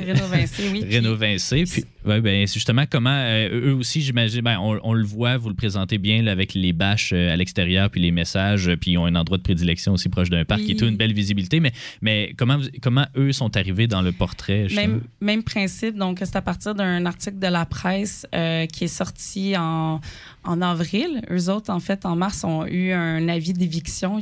oui. 0.71 0.83
Rénovincer. 1.03 1.63
Puis, 1.65 1.83
ouais, 2.05 2.21
ben, 2.21 2.47
justement 2.47 2.85
comment 2.89 3.09
euh, 3.11 3.69
eux 3.69 3.73
aussi, 3.73 4.01
j'imagine, 4.01 4.41
ben, 4.41 4.57
on, 4.59 4.79
on 4.83 4.93
le 4.93 5.03
voit, 5.05 5.37
vous 5.37 5.49
le 5.49 5.55
présentez 5.55 5.97
bien 5.97 6.21
là, 6.21 6.31
avec 6.31 6.53
les 6.53 6.73
bâches 6.73 7.11
euh, 7.13 7.33
à 7.33 7.35
l'extérieur, 7.35 7.89
puis 7.89 8.01
les 8.01 8.11
messages, 8.11 8.67
euh, 8.67 8.75
puis 8.77 8.91
ils 8.91 8.97
ont 8.97 9.05
un 9.05 9.15
endroit 9.15 9.37
de 9.37 9.43
prédilection 9.43 9.93
aussi 9.93 10.09
proche 10.09 10.29
d'un 10.29 10.45
parc 10.45 10.61
qui 10.61 10.71
est 10.71 10.81
Oui. 10.81 10.89
une 10.89 10.97
belle 10.97 11.13
visibilité. 11.13 11.59
Mais, 11.59 11.71
mais 12.01 12.33
comment, 12.37 12.59
comment 12.81 13.05
eux 13.17 13.31
sont 13.31 13.55
arrivés 13.57 13.87
dans 13.87 14.01
le 14.01 14.11
portrait? 14.11 14.67
justement? 14.69 14.87
Même, 14.87 15.01
même 15.21 15.43
principe, 15.43 15.95
donc 15.97 16.19
c'est 16.21 16.35
à 16.35 16.41
partir 16.41 16.75
d'un 16.75 17.05
article 17.05 17.39
de 17.39 17.47
la 17.47 17.65
presse 17.65 18.25
euh, 18.33 18.65
qui 18.65 18.85
est 18.85 18.87
sorti 18.87 19.55
en, 19.57 19.99
en 20.43 20.61
avril. 20.61 21.21
Eux 21.31 21.49
autres, 21.49 21.71
en 21.71 21.79
fait, 21.79 22.05
en 22.05 22.15
mars, 22.15 22.43
ont 22.43 22.65
eu 22.65 22.91
un 22.91 23.27
avis 23.27 23.53
d'éviction. 23.53 24.21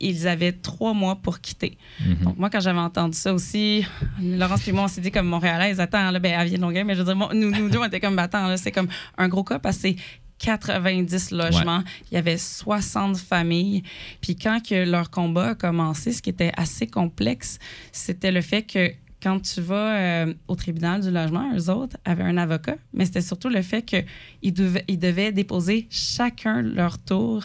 Ils 0.00 0.28
avaient 0.28 0.52
trois 0.52 0.92
mois 0.92 1.16
pour 1.16 1.40
quitter. 1.40 1.78
Mhm. 2.00 2.24
Donc, 2.24 2.38
moi, 2.38 2.50
quand 2.50 2.60
j'avais 2.60 2.78
entendu 2.78 3.16
ça 3.16 3.32
aussi, 3.32 3.86
Laurence 4.20 4.66
et 4.66 4.72
moi, 4.72 4.84
on 4.84 4.88
s'est 4.88 5.00
dit 5.00 5.10
comme 5.10 5.26
Montréalais, 5.26 5.78
attends, 5.80 6.10
là, 6.10 6.18
ben, 6.18 6.34
elle 6.38 6.48
vient 6.48 6.58
de 6.58 6.62
Longueuil, 6.62 6.84
mais 6.84 6.94
je 6.94 7.00
veux 7.00 7.06
dire, 7.06 7.16
moi, 7.16 7.30
nous, 7.34 7.50
nous 7.50 7.68
deux, 7.68 7.78
on 7.78 7.84
était 7.84 8.00
comme, 8.00 8.16
ben, 8.16 8.24
attends, 8.24 8.48
là, 8.48 8.56
c'est 8.56 8.72
comme 8.72 8.88
un 9.16 9.28
gros 9.28 9.44
cas 9.44 9.58
parce 9.58 9.76
que 9.76 9.82
c'est 9.82 9.96
90 10.38 11.30
logements. 11.30 11.82
Il 12.10 12.14
y 12.14 12.16
avait 12.18 12.38
60 12.38 13.16
familles. 13.16 13.82
Puis 14.20 14.36
quand 14.36 14.60
que 14.66 14.88
leur 14.88 15.10
combat 15.10 15.50
a 15.50 15.54
commencé, 15.54 16.12
ce 16.12 16.20
qui 16.20 16.30
était 16.30 16.52
assez 16.56 16.86
complexe, 16.86 17.58
c'était 17.92 18.32
le 18.32 18.40
fait 18.40 18.62
que 18.62 18.92
quand 19.22 19.40
tu 19.40 19.62
vas 19.62 19.96
euh, 19.96 20.34
au 20.48 20.54
tribunal 20.54 21.00
du 21.00 21.10
logement, 21.10 21.50
eux 21.56 21.70
autres 21.70 21.96
avaient 22.04 22.24
un 22.24 22.36
avocat, 22.36 22.76
mais 22.92 23.06
c'était 23.06 23.22
surtout 23.22 23.48
le 23.48 23.62
fait 23.62 23.82
qu'ils 23.82 24.52
devaient, 24.52 24.84
ils 24.86 24.98
devaient 24.98 25.32
déposer 25.32 25.86
chacun 25.88 26.60
leur 26.60 26.98
tour 26.98 27.44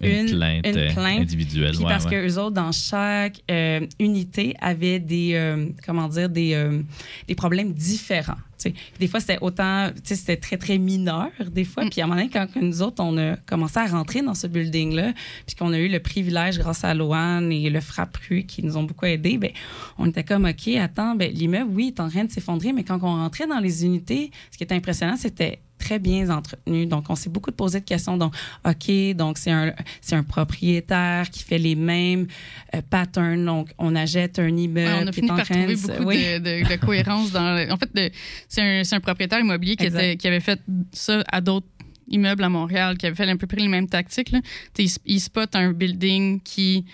une, 0.00 0.28
une- 0.28 0.36
plainte, 0.36 0.66
une 0.66 0.76
euh, 0.76 0.92
plainte, 0.92 1.20
individuelle. 1.20 1.70
puis 1.72 1.84
ouais, 1.84 1.88
parce 1.88 2.04
ouais. 2.06 2.10
que 2.10 2.28
eux 2.28 2.38
autres, 2.38 2.54
dans 2.54 2.72
chaque 2.72 3.40
euh, 3.50 3.80
unité, 4.00 4.54
avaient 4.60 4.98
des, 4.98 5.32
euh, 5.34 5.66
comment 5.86 6.08
dire, 6.08 6.28
des, 6.28 6.54
euh, 6.54 6.80
des 7.28 7.34
problèmes 7.34 7.72
différents. 7.72 8.34
tu 8.58 8.70
sais. 8.70 8.74
Des 8.98 9.06
fois, 9.06 9.20
c'était 9.20 9.38
autant, 9.40 9.90
tu 9.94 10.00
sais, 10.04 10.16
c'était 10.16 10.36
très, 10.36 10.56
très 10.56 10.78
mineur, 10.78 11.30
des 11.52 11.64
fois. 11.64 11.84
Mm. 11.84 11.90
Puis 11.90 12.00
à 12.00 12.04
un 12.04 12.06
moment 12.08 12.20
donné, 12.20 12.30
quand 12.32 12.48
nous 12.60 12.82
autres, 12.82 13.02
on 13.02 13.16
a 13.18 13.36
commencé 13.36 13.78
à 13.78 13.86
rentrer 13.86 14.20
dans 14.22 14.34
ce 14.34 14.46
building-là, 14.48 15.12
puis 15.46 15.54
qu'on 15.56 15.72
a 15.72 15.78
eu 15.78 15.88
le 15.88 16.00
privilège, 16.00 16.58
grâce 16.58 16.82
à 16.84 16.92
Loane 16.92 17.52
et 17.52 17.70
le 17.70 17.80
Frappru 17.80 18.44
qui 18.44 18.64
nous 18.64 18.76
ont 18.76 18.82
beaucoup 18.82 19.06
aidés, 19.06 19.38
ben, 19.38 19.50
on 19.98 20.06
était 20.06 20.24
comme, 20.24 20.44
OK, 20.44 20.68
attends, 20.76 21.14
ben, 21.14 21.32
l'immeuble, 21.32 21.70
oui, 21.72 21.92
est 21.96 22.00
en 22.00 22.08
train 22.08 22.24
de 22.24 22.30
s'effondrer, 22.32 22.72
mais 22.72 22.82
quand 22.82 22.98
on 23.02 23.14
rentrait 23.14 23.46
dans 23.46 23.60
les 23.60 23.84
unités, 23.84 24.32
ce 24.50 24.58
qui 24.58 24.64
était 24.64 24.74
impressionnant, 24.74 25.16
c'était 25.16 25.60
très 25.84 25.98
bien 25.98 26.28
entretenu. 26.30 26.86
Donc, 26.86 27.04
on 27.10 27.14
s'est 27.14 27.28
beaucoup 27.30 27.52
posé 27.52 27.80
de 27.80 27.84
questions. 27.84 28.16
Donc, 28.16 28.32
OK, 28.66 28.90
donc 29.14 29.38
c'est 29.38 29.50
un, 29.50 29.72
c'est 30.00 30.16
un 30.16 30.22
propriétaire 30.22 31.28
qui 31.30 31.42
fait 31.42 31.58
les 31.58 31.74
mêmes 31.74 32.26
euh, 32.74 32.80
patterns. 32.88 33.44
Donc, 33.44 33.68
on 33.78 33.94
achète 33.94 34.38
un 34.38 34.48
immeuble 34.56 34.88
Ouais, 34.94 35.00
on 35.04 35.06
a 35.08 35.12
fini 35.12 35.28
par 35.28 35.44
trouver 35.44 35.76
beaucoup 35.76 36.04
oui. 36.04 36.24
de, 36.24 36.38
de- 36.38 36.68
de 36.70 36.76
cohérence 36.76 37.30
dans. 37.32 37.54
le- 37.54 37.70
En 37.72 37.76
fait, 37.76 38.12
c'est 38.48 38.62
un, 38.62 38.84
c'est 38.84 38.96
un 38.96 39.00
propriétaire 39.00 39.40
immobilier 39.40 39.76
qui, 39.76 39.86
était, 39.86 40.16
qui 40.16 40.26
avait 40.26 40.40
fait 40.40 40.60
ça 40.92 41.22
à 41.30 41.40
d'autres 41.40 41.66
immeubles 42.08 42.44
à 42.44 42.48
Montréal, 42.48 42.96
qui 42.98 43.06
avait 43.06 43.14
fait 43.16 43.28
à 43.28 43.36
peu 43.36 43.46
près 43.46 43.60
les 43.60 43.68
mêmes 43.68 43.88
tactiques. 43.88 44.30
Là. 44.30 44.40
Tu 44.74 44.86
sais, 44.88 45.00
Il, 45.06 45.14
il 45.16 45.20
spot 45.20 45.54
un 45.56 45.72
building 45.72 46.40
qui. 46.42 46.84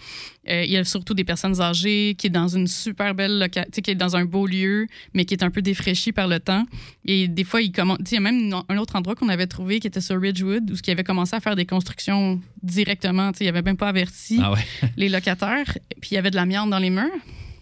euh, 0.49 0.64
il 0.64 0.70
y 0.70 0.77
a 0.77 0.85
surtout 0.85 1.14
des 1.14 1.25
personnes 1.25 1.61
âgées, 1.61 2.14
qui 2.16 2.27
est 2.29 2.31
dans 2.31 2.49
une 2.49 2.66
super 2.66 3.14
belle 3.14 3.49
qui 3.51 3.90
est 3.90 3.94
dans 3.94 4.16
un 4.16 4.25
beau 4.25 4.46
lieu, 4.46 4.87
mais 5.14 5.25
qui 5.25 5.35
est 5.35 5.42
un 5.42 5.51
peu 5.51 5.62
défraîchi 5.62 6.12
par 6.12 6.29
le 6.29 6.40
temps. 6.40 6.64
Et 7.05 7.29
des 7.29 7.44
fois, 7.44 7.61
il 7.62 7.73
commence. 7.73 7.99
tu 7.99 8.05
sais, 8.07 8.16
Il 8.16 8.23
y 8.23 8.27
a 8.27 8.31
même 8.33 8.55
un 8.68 8.77
autre 8.79 8.96
endroit 8.96 9.14
qu'on 9.14 9.29
avait 9.29 9.46
trouvé 9.46 9.81
qui 9.81 9.87
était 9.87 10.01
sur 10.01 10.20
Ridgewood, 10.20 10.70
où 10.70 10.75
il 10.75 10.90
avait 10.90 11.05
commencé 11.05 11.35
à 11.37 11.40
faire 11.40 11.57
des 11.57 11.66
constructions 11.66 12.40
directement. 12.62 13.33
Il 13.40 13.49
avait 13.49 13.62
même 13.62 13.77
pas 13.77 13.88
averti 13.88 14.38
Ah 14.42 14.53
ouais. 14.53 14.59
les 14.96 15.09
locataires. 15.09 15.77
Puis 16.01 16.11
il 16.12 16.14
y 16.14 16.18
avait 16.18 16.31
de 16.31 16.37
l'amiante 16.37 16.70
dans 16.70 16.79
les 16.79 16.90
murs. 16.90 17.07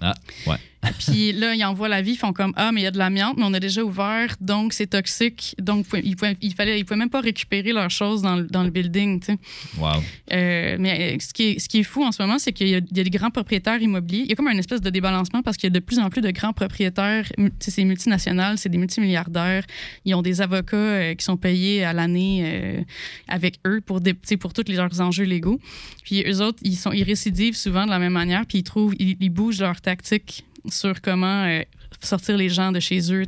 Ah, 0.01 0.15
ouais. 0.47 0.57
Puis 0.99 1.33
là, 1.33 1.55
ils 1.55 1.65
envoient 1.65 1.89
l'avis, 1.89 2.13
ils 2.13 2.17
font 2.17 2.33
comme 2.33 2.53
Ah, 2.57 2.71
mais 2.73 2.81
il 2.81 2.85
y 2.85 2.87
a 2.87 2.91
de 2.91 2.99
l'amiante, 2.99 3.37
mais 3.37 3.45
on 3.45 3.53
a 3.53 3.61
déjà 3.61 3.83
ouvert, 3.85 4.37
donc 4.41 4.73
c'est 4.73 4.87
toxique. 4.87 5.55
Donc, 5.61 5.87
ils 6.03 6.15
pouvaient, 6.17 6.37
il 6.41 6.55
fallait, 6.55 6.79
ils 6.79 6.85
pouvaient 6.85 6.99
même 6.99 7.11
pas 7.11 7.21
récupérer 7.21 7.73
leurs 7.73 7.91
choses 7.91 8.23
dans, 8.23 8.37
le- 8.37 8.45
dans 8.47 8.63
le 8.63 8.71
building. 8.71 9.21
tu 9.21 9.27
sais. 9.33 9.39
Wow. 9.79 9.89
Euh, 10.33 10.77
mais 10.79 11.15
euh, 11.15 11.17
ce 11.21 11.33
qui, 11.35 11.43
est, 11.51 11.59
ce 11.59 11.69
qui 11.69 11.81
est 11.81 11.83
fou 11.83 12.05
en 12.05 12.13
ce 12.13 12.23
moment, 12.23 12.39
c'est 12.39 12.53
qu'il 12.53 12.69
y, 12.69 12.75
a 12.75 12.79
il 12.79 12.97
y 12.97 13.01
a 13.01 13.05
des 13.05 13.11
grands 13.11 13.31
propriétaires 13.31 13.81
immobiliers. 13.83 14.23
Il 14.25 14.31
y 14.31 14.33
a 14.33 14.37
comme 14.37 14.49
une 14.49 14.59
espèce 14.59 14.81
de 14.81 14.91
débalancement 14.91 15.43
parce 15.43 15.57
qu'il 15.57 15.67
y 15.69 15.73
a 15.73 15.75
de 15.75 15.85
plus 15.85 15.99
en 15.99 16.11
plus 16.11 16.21
de 16.23 16.31
grands 16.31 16.53
propriétaires. 16.53 17.25
tu 17.37 17.45
sais, 17.59 17.71
C'est 17.73 17.85
multinational, 17.85 18.57
c'est 18.59 18.69
des 18.69 18.79
multimilliardaires. 18.79 19.65
Ils 20.05 20.15
ont 20.15 20.23
des 20.23 20.41
avocats 20.41 20.77
euh, 20.77 21.15
qui 21.15 21.25
sont 21.25 21.37
payés 21.37 21.85
à 21.85 21.93
l'année 21.93 22.43
euh, 22.45 22.81
avec 23.27 23.57
eux 23.67 23.81
pour, 23.85 24.01
des, 24.01 24.13
tu 24.15 24.21
sais, 24.23 24.37
pour 24.37 24.53
tous 24.53 24.65
leurs 24.69 25.01
enjeux 25.01 25.25
légaux. 25.25 25.59
Puis 26.05 26.23
eux 26.27 26.41
autres, 26.41 26.59
ils, 26.63 26.77
sont, 26.77 26.93
ils 26.93 27.03
récidivent 27.03 27.57
souvent 27.57 27.85
de 27.85 27.91
la 27.91 27.99
même 27.99 28.13
manière, 28.13 28.47
puis 28.47 28.59
ils 28.59 28.63
trouvent, 28.63 28.95
ils, 28.99 29.17
ils 29.21 29.29
bougent 29.31 29.61
leurs 29.61 29.81
tactiques 29.81 30.45
sur 30.73 31.01
comment 31.01 31.45
euh, 31.45 31.63
sortir 32.01 32.37
les 32.37 32.49
gens 32.49 32.73
de 32.73 32.81
chez 32.81 33.13
eux. 33.13 33.25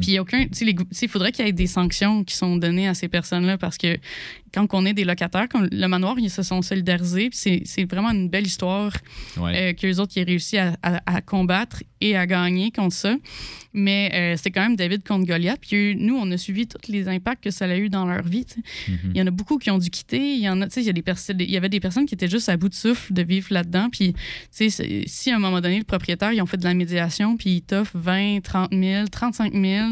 Puis 0.00 0.18
aucun, 0.18 0.46
il 0.60 1.08
faudrait 1.08 1.32
qu'il 1.32 1.44
y 1.44 1.48
ait 1.48 1.52
des 1.52 1.66
sanctions 1.66 2.24
qui 2.24 2.36
sont 2.36 2.56
données 2.56 2.88
à 2.88 2.94
ces 2.94 3.08
personnes-là 3.08 3.58
parce 3.58 3.76
que 3.76 3.98
quand 4.52 4.66
on 4.72 4.84
est 4.86 4.92
des 4.94 5.04
locataires, 5.04 5.46
le 5.54 5.86
manoir, 5.86 6.16
ils 6.18 6.30
se 6.30 6.42
sont 6.42 6.62
solidarisés. 6.62 7.30
Puis 7.30 7.62
c'est, 7.64 7.84
vraiment 7.84 8.10
une 8.10 8.28
belle 8.28 8.46
histoire 8.46 8.92
Ouais. 9.36 9.70
euh, 9.70 9.72
qu'eux 9.74 9.98
autres, 10.00 10.12
ils 10.16 10.22
ont 10.22 10.26
réussi 10.26 10.58
à, 10.58 10.76
à- 10.82 11.00
à 11.16 11.20
combattre 11.22 11.82
et 12.00 12.16
à 12.16 12.26
gagner 12.26 12.70
contre 12.70 12.94
ça. 12.94 13.16
Mais 13.74 14.10
euh, 14.14 14.34
c'est 14.40 14.50
quand 14.50 14.62
même 14.62 14.76
David 14.76 15.06
contre 15.06 15.26
Goliath. 15.26 15.60
Puis 15.60 15.94
nous, 15.96 16.16
on 16.16 16.30
a 16.30 16.36
suivi 16.36 16.66
tous 16.66 16.90
les 16.90 17.08
impacts 17.08 17.44
que 17.44 17.50
ça 17.50 17.66
a 17.66 17.76
eu 17.76 17.88
dans 17.88 18.06
leur 18.06 18.22
vie. 18.22 18.46
Mhm. 18.88 18.98
Il 19.14 19.18
y 19.18 19.22
en 19.22 19.26
a 19.26 19.30
beaucoup 19.30 19.58
qui 19.58 19.70
ont 19.70 19.78
dû 19.78 19.90
quitter. 19.90 20.34
Il 20.34 20.40
y 20.40 20.48
en 20.48 20.60
a, 20.62 20.66
il 20.76 20.82
y 20.82 20.88
a 20.88 20.92
des 20.92 21.02
il 21.40 21.50
y 21.50 21.56
avait 21.56 21.68
des 21.68 21.80
personnes 21.80 22.06
qui 22.06 22.14
étaient 22.14 22.28
juste 22.28 22.48
à 22.48 22.56
bout 22.56 22.68
de 22.68 22.74
souffle 22.74 23.12
de 23.12 23.22
vivre 23.22 23.48
là-dedans. 23.50 23.88
Puis, 23.90 24.14
si 24.50 25.30
à 25.30 25.36
un 25.36 25.38
moment 25.38 25.60
donné, 25.60 25.78
le 25.78 25.84
propriétaire, 25.84 26.32
ils 26.32 26.40
ont 26.42 26.46
fait 26.46 26.56
de 26.56 26.64
la 26.64 26.74
médiation, 26.74 27.36
puis 27.36 27.50
ils 27.56 27.62
t'offrent 27.62 27.96
20, 27.98 28.40
30 28.42 28.72
000, 28.72 29.06
35 29.08 29.52
000 29.54 29.86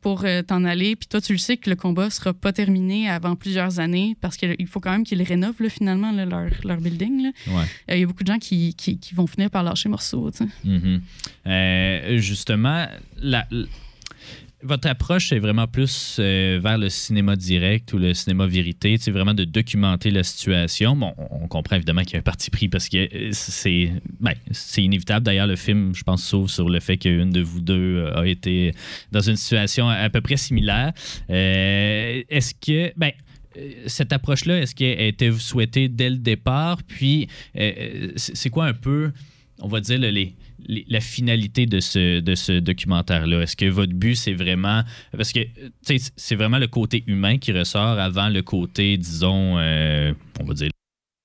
pour 0.00 0.24
euh, 0.24 0.42
t'en 0.42 0.64
aller, 0.64 0.96
puis 0.96 1.06
toi, 1.08 1.20
tu 1.20 1.32
le 1.32 1.38
sais 1.38 1.56
que 1.56 1.70
le 1.70 1.76
combat 1.76 2.10
sera 2.10 2.32
pas 2.34 2.52
terminé 2.52 3.08
avant 3.08 3.36
plusieurs 3.36 3.80
années 3.80 3.93
parce 4.20 4.36
qu'il 4.36 4.66
faut 4.66 4.80
quand 4.80 4.92
même 4.92 5.04
qu'ils 5.04 5.22
rénovent, 5.22 5.60
là, 5.60 5.68
finalement, 5.68 6.12
là, 6.12 6.24
leur, 6.24 6.50
leur 6.64 6.78
building. 6.78 7.22
là. 7.22 7.30
Ouais. 7.48 7.64
Euh, 7.90 7.96
Il 7.96 8.00
y 8.00 8.04
a 8.04 8.06
beaucoup 8.06 8.24
de 8.24 8.32
gens 8.32 8.38
qui, 8.38 8.74
qui, 8.74 8.98
qui 8.98 9.14
vont 9.14 9.26
finir 9.26 9.50
par 9.50 9.62
lâcher 9.62 9.88
morceau. 9.88 10.30
Mhm. 10.64 11.00
Euh, 11.46 12.18
justement, 12.18 12.86
la, 13.16 13.46
votre 14.64 14.88
approche 14.88 15.30
est 15.32 15.38
vraiment 15.38 15.66
plus 15.66 16.16
euh, 16.18 16.58
vers 16.62 16.78
le 16.78 16.88
cinéma 16.88 17.36
direct 17.36 17.92
ou 17.92 17.98
le 17.98 18.14
cinéma 18.14 18.46
vérité, 18.46 18.96
c'est 18.98 19.10
vraiment 19.10 19.34
de 19.34 19.44
documenter 19.44 20.10
la 20.10 20.22
situation. 20.22 20.96
Bon, 20.96 21.12
on 21.30 21.46
comprend 21.48 21.76
évidemment 21.76 22.02
qu'il 22.02 22.14
y 22.14 22.16
a 22.16 22.20
un 22.20 22.22
parti 22.22 22.50
pris 22.50 22.68
parce 22.68 22.88
que 22.88 23.06
c'est 23.32 23.92
ben, 24.20 24.32
c'est 24.52 24.82
inévitable. 24.82 25.26
D'ailleurs, 25.26 25.46
le 25.46 25.56
film, 25.56 25.94
je 25.94 26.02
pense, 26.02 26.24
s'ouvre 26.24 26.48
sur 26.48 26.70
le 26.70 26.80
fait 26.80 26.96
qu'une 26.96 27.30
de 27.30 27.42
vous 27.42 27.60
deux 27.60 28.06
a 28.14 28.26
été 28.26 28.72
dans 29.12 29.20
une 29.20 29.36
situation 29.36 29.88
à 29.88 30.08
peu 30.08 30.22
près 30.22 30.38
similaire. 30.38 30.92
Euh, 31.28 32.22
est-ce 32.30 32.54
que, 32.54 32.92
ben, 32.96 33.12
cette 33.86 34.12
approche-là, 34.12 34.60
est-ce 34.60 34.74
qu'elle 34.74 35.00
était 35.00 35.32
souhaitée 35.32 35.88
dès 35.88 36.10
le 36.10 36.16
départ? 36.16 36.82
Puis, 36.82 37.28
euh, 37.56 38.10
c'est 38.16 38.36
c'est 38.36 38.50
quoi 38.50 38.66
un 38.66 38.74
peu, 38.74 39.12
on 39.60 39.68
va 39.68 39.80
dire, 39.80 39.98
la 39.98 41.00
finalité 41.00 41.66
de 41.66 41.80
ce, 41.80 42.20
de 42.20 42.34
ce 42.34 42.52
documentaire-là? 42.58 43.42
Est-ce 43.42 43.56
que 43.56 43.66
votre 43.66 43.94
but, 43.94 44.16
c'est 44.16 44.34
vraiment. 44.34 44.82
Parce 45.12 45.32
que, 45.32 45.40
euh, 45.40 45.98
c'est 46.16 46.34
vraiment 46.34 46.58
le 46.58 46.66
côté 46.66 47.04
humain 47.06 47.38
qui 47.38 47.52
ressort 47.52 47.98
avant 47.98 48.28
le 48.28 48.42
côté, 48.42 48.96
disons, 48.96 49.58
euh, 49.58 50.12
on 50.40 50.44
va 50.44 50.54
dire, 50.54 50.70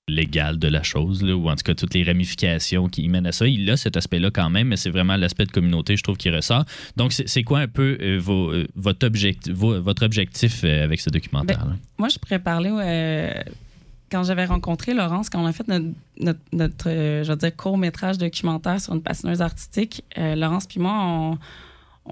légal 0.09 0.57
de 0.59 0.67
la 0.67 0.83
chose, 0.83 1.23
ou 1.23 1.49
en 1.49 1.55
tout 1.55 1.63
cas 1.63 1.75
toutes 1.75 1.93
les 1.93 2.03
ramifications 2.03 2.87
qui 2.89 3.03
y 3.03 3.07
mènent 3.07 3.27
à 3.27 3.31
ça. 3.31 3.47
Il 3.47 3.69
a 3.69 3.77
cet 3.77 3.95
aspect-là 3.97 4.31
quand 4.31 4.49
même, 4.49 4.67
mais 4.69 4.77
c'est 4.77 4.89
vraiment 4.89 5.15
l'aspect 5.15 5.45
de 5.45 5.51
communauté, 5.51 5.95
je 5.95 6.03
trouve, 6.03 6.17
qui 6.17 6.29
ressort. 6.29 6.65
Donc, 6.97 7.13
c'est 7.13 7.43
quoi 7.43 7.59
un 7.59 7.67
peu 7.67 7.97
euh, 8.01 8.17
vos, 8.19 8.51
euh, 8.51 8.67
votre, 8.75 9.05
objectif, 9.05 9.53
vo- 9.53 9.81
votre 9.81 10.03
objectif 10.03 10.61
euh, 10.63 10.83
avec 10.83 10.99
ce 10.99 11.09
documentaire-là? 11.09 11.75
Moi, 11.97 12.09
je 12.09 12.17
pourrais 12.19 12.39
parler 12.39 12.69
quand 14.11 14.23
j'avais 14.23 14.45
rencontré 14.45 14.95
Laurence, 14.95 15.29
quand 15.29 15.41
on 15.41 15.45
a 15.45 15.53
fait 15.53 15.67
notre, 15.67 15.85
notre, 16.19 16.39
notre, 16.51 16.89
je 16.89 17.29
veux 17.29 17.35
dire, 17.35 17.55
court-métrage 17.55 18.17
documentaire 18.17 18.81
sur 18.81 18.93
une 18.93 19.03
patineuse 19.03 19.41
artistique, 19.41 20.03
Laurence 20.17 20.65
puis 20.65 20.79
moi, 20.79 20.93
on, 20.97 21.37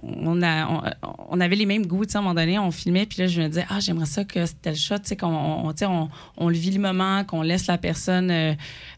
on, 0.04 1.40
avait 1.40 1.56
les 1.56 1.66
mêmes 1.66 1.86
goûts. 1.86 2.04
À 2.14 2.18
un 2.18 2.22
moment 2.22 2.34
donné, 2.34 2.60
on 2.60 2.72
filmait, 2.72 3.06
puis 3.06 3.20
là, 3.20 3.28
je 3.28 3.42
me 3.42 3.48
disais, 3.48 3.66
ah, 3.70 3.80
j'aimerais 3.80 4.06
ça 4.06 4.24
que 4.24 4.46
c'était 4.46 4.72
le 4.72 4.76
shot, 4.76 5.00
tu 5.00 5.06
sais, 5.06 5.16
qu'on 5.16 5.28
on, 5.28 5.74
on, 5.82 6.10
on 6.38 6.50
le 6.50 6.56
vit 6.56 6.72
le 6.72 6.80
moment, 6.80 7.24
qu'on 7.24 7.42
laisse 7.42 7.68
la 7.68 7.78
personne 7.78 8.32
euh, 8.32 8.54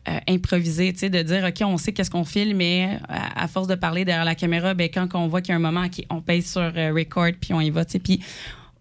euh, 0.08 0.20
improviser, 0.28 0.92
de 0.92 1.22
dire, 1.22 1.46
OK, 1.46 1.62
on 1.66 1.78
sait 1.78 1.94
qu'est-ce 1.94 2.12
qu'on 2.12 2.26
filme, 2.26 2.58
mais 2.58 3.00
à, 3.08 3.48
force 3.48 3.68
de 3.68 3.76
parler 3.76 4.06
derrière 4.06 4.26
la 4.26 4.36
caméra, 4.36 4.74
ben, 4.74 4.90
quand 4.94 5.08
on 5.16 5.28
voit 5.28 5.42
qu'il 5.42 5.50
y 5.50 5.54
a 5.54 5.56
un 5.56 5.60
moment, 5.60 5.86
OK, 5.86 6.04
on 6.10 6.22
paye 6.22 6.42
sur 6.42 6.62
euh, 6.62 6.94
record, 6.94 7.32
puis 7.40 7.54
on 7.54 7.62
y 7.62 7.70
va, 7.70 7.86
puis 7.86 8.22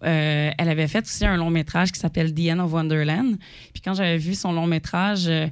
euh, 0.04 0.50
elle 0.56 0.68
avait 0.68 0.86
fait 0.86 1.04
aussi 1.04 1.26
un 1.26 1.36
long 1.36 1.50
métrage 1.50 1.92
qui 1.92 1.98
s'appelle 1.98 2.32
The 2.32 2.50
End 2.50 2.60
of 2.60 2.72
Wonderland. 2.72 3.36
Puis 3.72 3.82
quand 3.82 3.94
j'avais 3.94 4.18
vu 4.18 4.34
son 4.34 4.52
long 4.52 4.66
métrage, 4.66 5.26
euh, 5.26 5.46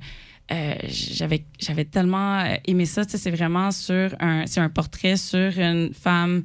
euh, 0.52 0.74
j'avais 0.88 1.84
tellement 1.84 2.38
euh, 2.40 2.54
aimé 2.66 2.86
ça. 2.86 3.02
C'est 3.08 3.30
vraiment 3.30 3.70
sur 3.72 4.14
un 4.20 4.44
un 4.56 4.68
portrait 4.68 5.16
sur 5.16 5.58
une 5.58 5.92
femme 5.92 6.44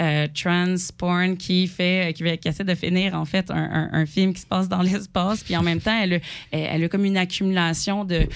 euh, 0.00 0.26
trans 0.34 0.74
porn 0.96 1.36
qui 1.36 1.66
fait 1.68 2.08
euh, 2.08 2.12
qui, 2.12 2.24
qui 2.38 2.48
essaie 2.48 2.64
de 2.64 2.74
finir 2.74 3.14
en 3.14 3.26
fait 3.26 3.50
un, 3.50 3.90
un- 3.92 4.06
film 4.06 4.32
qui 4.32 4.40
se 4.40 4.46
passe 4.46 4.68
dans 4.68 4.80
l'espace. 4.82 5.44
Puis 5.44 5.54
en 5.54 5.62
même 5.62 5.80
temps 5.80 5.96
elle 6.02 6.14
elle, 6.50 6.66
elle 6.72 6.84
a 6.84 6.88
comme 6.88 7.04
une 7.04 7.18
accumulation 7.18 8.06
de 8.06 8.26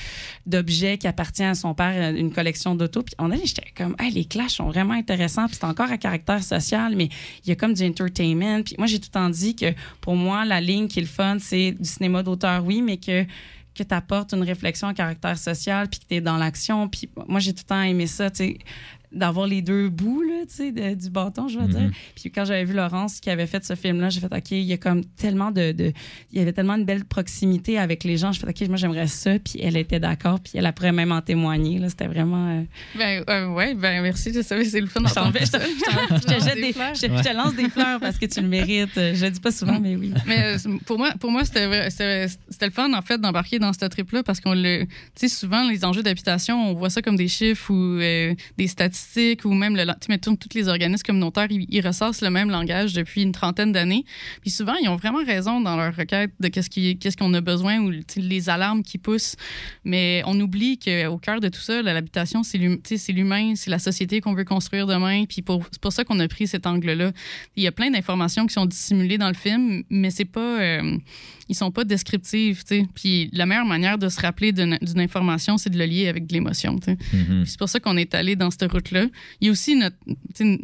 d'objets 0.45 0.99
qui 0.99 1.09
appartient 1.09 1.43
à 1.43 1.55
son 1.55 1.73
père 1.75 2.15
une 2.15 2.31
collection 2.31 2.75
d'autos. 2.75 3.03
Puis 3.03 3.15
on 3.19 3.31
a 3.31 3.37
j'étais 3.43 3.73
comme 3.75 3.97
hey, 3.99 4.13
les 4.13 4.27
clashs 4.27 4.57
sont 4.57 4.69
vraiment 4.69 4.95
intéressants. 4.95 5.47
Puis 5.47 5.57
c'est 5.59 5.67
encore 5.67 5.91
à 5.91 5.97
caractère 5.97 6.43
social 6.45 6.95
mais 6.95 7.09
il 7.45 7.49
y 7.49 7.53
a 7.53 7.57
comme 7.57 7.73
du 7.73 7.85
entertainment. 7.87 8.63
Puis 8.63 8.75
moi 8.77 8.87
j'ai 8.87 8.99
tout 9.01 9.09
le 9.09 9.19
temps 9.19 9.31
dit 9.31 9.57
que 9.57 9.73
pour 10.03 10.15
moi 10.15 10.45
la 10.45 10.61
ligne 10.61 10.89
qui 10.89 10.99
est 10.99 11.03
le 11.03 11.09
fun 11.09 11.39
c'est 11.41 11.73
du 11.73 11.89
cinéma 11.89 12.23
d'auteur 12.23 12.65
oui 12.67 12.83
mais 12.83 12.99
que 12.99 13.25
que 13.77 13.83
tu 13.83 13.95
une 14.35 14.43
réflexion 14.43 14.89
à 14.89 14.95
caractère 14.95 15.39
social, 15.39 15.89
puis 15.89 16.01
que 16.01 16.15
tu 16.15 16.21
dans 16.21 16.37
l'action. 16.37 16.89
Puis 16.89 17.09
moi, 17.29 17.41
j'ai 17.41 17.53
tout 17.53 17.63
le 17.65 17.69
temps 17.69 17.83
aimé 17.83 18.07
ça, 18.07 18.31
tu 18.31 18.37
sais, 18.37 18.59
d'avoir 19.13 19.47
les 19.47 19.63
deux 19.63 19.89
bouts 19.89 20.23
là, 20.23 20.43
tu 20.49 20.55
sais, 20.57 20.73
de- 20.73 20.95
du 20.95 21.11
bâton, 21.11 21.49
je 21.49 21.59
veux 21.59 21.67
dire. 21.69 21.91
Puis 22.15 22.31
quand 22.31 22.45
j'avais 22.45 22.65
vu 22.65 22.75
Laurence 22.75 23.21
qui 23.21 23.31
avait 23.31 23.47
fait 23.47 23.65
ce 23.65 23.75
film-là, 23.75 24.11
j'ai 24.11 24.21
fait, 24.21 24.33
OK, 24.35 24.51
il 24.51 24.63
y 24.63 24.73
a 24.73 24.77
comme 24.77 25.05
tellement 25.05 25.51
de, 25.51 25.73
de- 25.73 25.93
Il 26.33 26.39
y 26.39 26.43
avait 26.43 26.53
tellement 26.53 26.75
une 26.75 26.85
belle 26.85 27.05
proximité 27.05 27.79
avec 27.79 28.05
les 28.05 28.17
gens. 28.17 28.33
Je 28.33 28.41
fais, 28.41 28.49
OK, 28.49 28.69
moi, 28.69 28.77
j'aimerais 28.77 29.07
ça. 29.07 29.39
Puis 29.39 29.61
elle 29.63 29.77
était 29.77 30.01
d'accord, 30.01 30.41
puis 30.41 30.53
elle 30.57 30.71
pourrait 30.73 30.93
même 30.93 31.13
en 31.13 31.21
témoigner. 31.23 31.79
là. 31.79 31.89
C'était 31.89 32.07
vraiment... 32.09 32.49
euh, 32.49 32.63
Ben, 32.99 33.25
euh, 33.29 33.49
ouais, 33.49 33.75
ben, 33.75 34.03
merci. 34.03 34.33
Je 34.35 34.43
savais, 34.43 34.65
c'est 34.65 34.81
le 34.81 34.87
fun 34.87 35.01
je 36.95 37.07
te- 37.23 37.35
lance 37.37 37.55
des 37.55 37.69
fleurs 37.71 38.01
parce 38.01 38.19
que 38.19 38.27
tu 38.27 38.41
le 38.41 38.49
mérites. 38.49 38.91
Je 38.97 39.25
le 39.25 39.31
dis 39.31 39.41
pas 39.41 39.51
souvent, 39.53 39.79
mais 39.81 39.97
oui. 39.97 40.13
Mais 40.27 40.57
euh, 40.57 40.59
pour 40.85 40.99
moi, 40.99 41.13
pour 41.21 41.31
moi 41.31 41.45
c'était 41.45 41.67
vrai- 41.67 41.91
c'était 41.91 42.27
c'était 42.49 42.67
le 42.67 42.73
fun, 42.73 42.93
en 42.93 43.03
fait, 43.03 43.19
d'embarquer 43.21 43.59
dans 43.59 43.73
ce 43.73 43.85
trip-là 43.85 44.23
parce 44.23 44.41
qu'on 44.41 44.55
le. 44.55 44.85
Tu 44.85 44.89
sais, 45.15 45.29
souvent, 45.29 45.69
les 45.69 45.85
enjeux 45.85 46.03
d'habitation, 46.03 46.71
on 46.71 46.75
voit 46.75 46.91
ça 46.91 47.03
comme 47.03 47.17
des 47.17 47.29
chiffres 47.29 47.71
ou 47.73 47.99
euh, 48.01 48.35
des 48.59 48.67
statistiques 48.67 48.96
ou 49.45 49.55
même 49.55 49.77
tous 50.23 50.55
les 50.55 50.69
organismes 50.69 51.03
communautaires, 51.03 51.47
ils, 51.51 51.67
ils 51.69 51.87
ressortent 51.87 52.21
le 52.21 52.31
même 52.31 52.51
langage 52.51 52.93
depuis 52.93 53.23
une 53.23 53.33
trentaine 53.33 53.73
d'années. 53.73 54.05
Puis 54.41 54.51
souvent, 54.51 54.75
ils 54.83 54.89
ont 54.89 54.97
vraiment 54.97 55.25
raison 55.25 55.61
dans 55.61 55.77
leur 55.77 55.95
requête 55.95 56.31
de 56.41 56.49
qu'est-ce 56.49 57.17
qu'on 57.17 57.35
a 57.35 57.41
besoin 57.41 57.79
ou 57.79 57.93
les 58.17 58.49
alarmes 58.49 58.83
qui 58.83 58.99
poussent. 58.99 59.37
Mais 59.85 60.23
on 60.27 60.39
oublie 60.41 60.79
qu'au 60.79 61.19
cœur 61.19 61.41
de 61.41 61.49
tout 61.49 61.61
ça, 61.61 61.83
l'habitation, 61.83 62.43
c'est 62.43 62.59
l'humain, 62.59 63.55
c'est 63.57 63.71
la 63.71 63.79
société 63.79 64.21
qu'on 64.21 64.35
veut 64.35 64.45
construire 64.45 64.87
demain. 64.87 65.25
Puis 65.25 65.45
c'est 65.71 65.81
pour 65.81 65.93
ça 65.93 66.05
qu'on 66.05 66.19
a 66.21 66.29
pris 66.29 66.47
cet 66.47 66.67
angle-là. 66.67 67.13
Il 67.57 67.63
y 67.63 67.67
a 67.67 67.73
plein 67.73 67.91
d'informations 67.91 68.47
qui 68.47 68.55
sont 68.55 68.67
dissimulées 68.67 69.19
dans 69.19 69.29
le 69.29 69.35
film, 69.35 69.83
mais 69.91 70.11
c'est 70.11 70.25
pas, 70.25 70.61
euh, 70.61 70.99
ils 71.49 71.55
sont 71.55 71.71
pas 71.71 71.85
descriptives, 71.85 72.65
tu 72.65 72.81
sais. 72.81 72.87
Puis 72.95 73.31
la 73.33 73.47
meilleure 73.47 73.67
manière 73.67 73.99
de 73.99 74.09
se 74.09 74.21
rappeler 74.21 74.53
d'une 74.53 74.77
information, 74.97 75.59
c'est 75.59 75.71
de 75.71 75.79
le 75.79 75.85
lier 75.85 76.09
avec 76.09 76.27
de 76.27 76.33
l'émotion. 76.33 76.75
Mhm. 76.75 76.97
Puis 77.43 77.47
C'est 77.47 77.59
pour 77.59 77.69
ça 77.69 77.81
qu'on 77.81 77.97
est 77.97 78.15
allé 78.15 78.37
dans 78.37 78.51
cette 78.51 78.71
route-là. 78.71 79.07
Il 79.41 79.47
y 79.47 79.49
a 79.49 79.53
aussi 79.53 79.77
notre, 79.77 79.97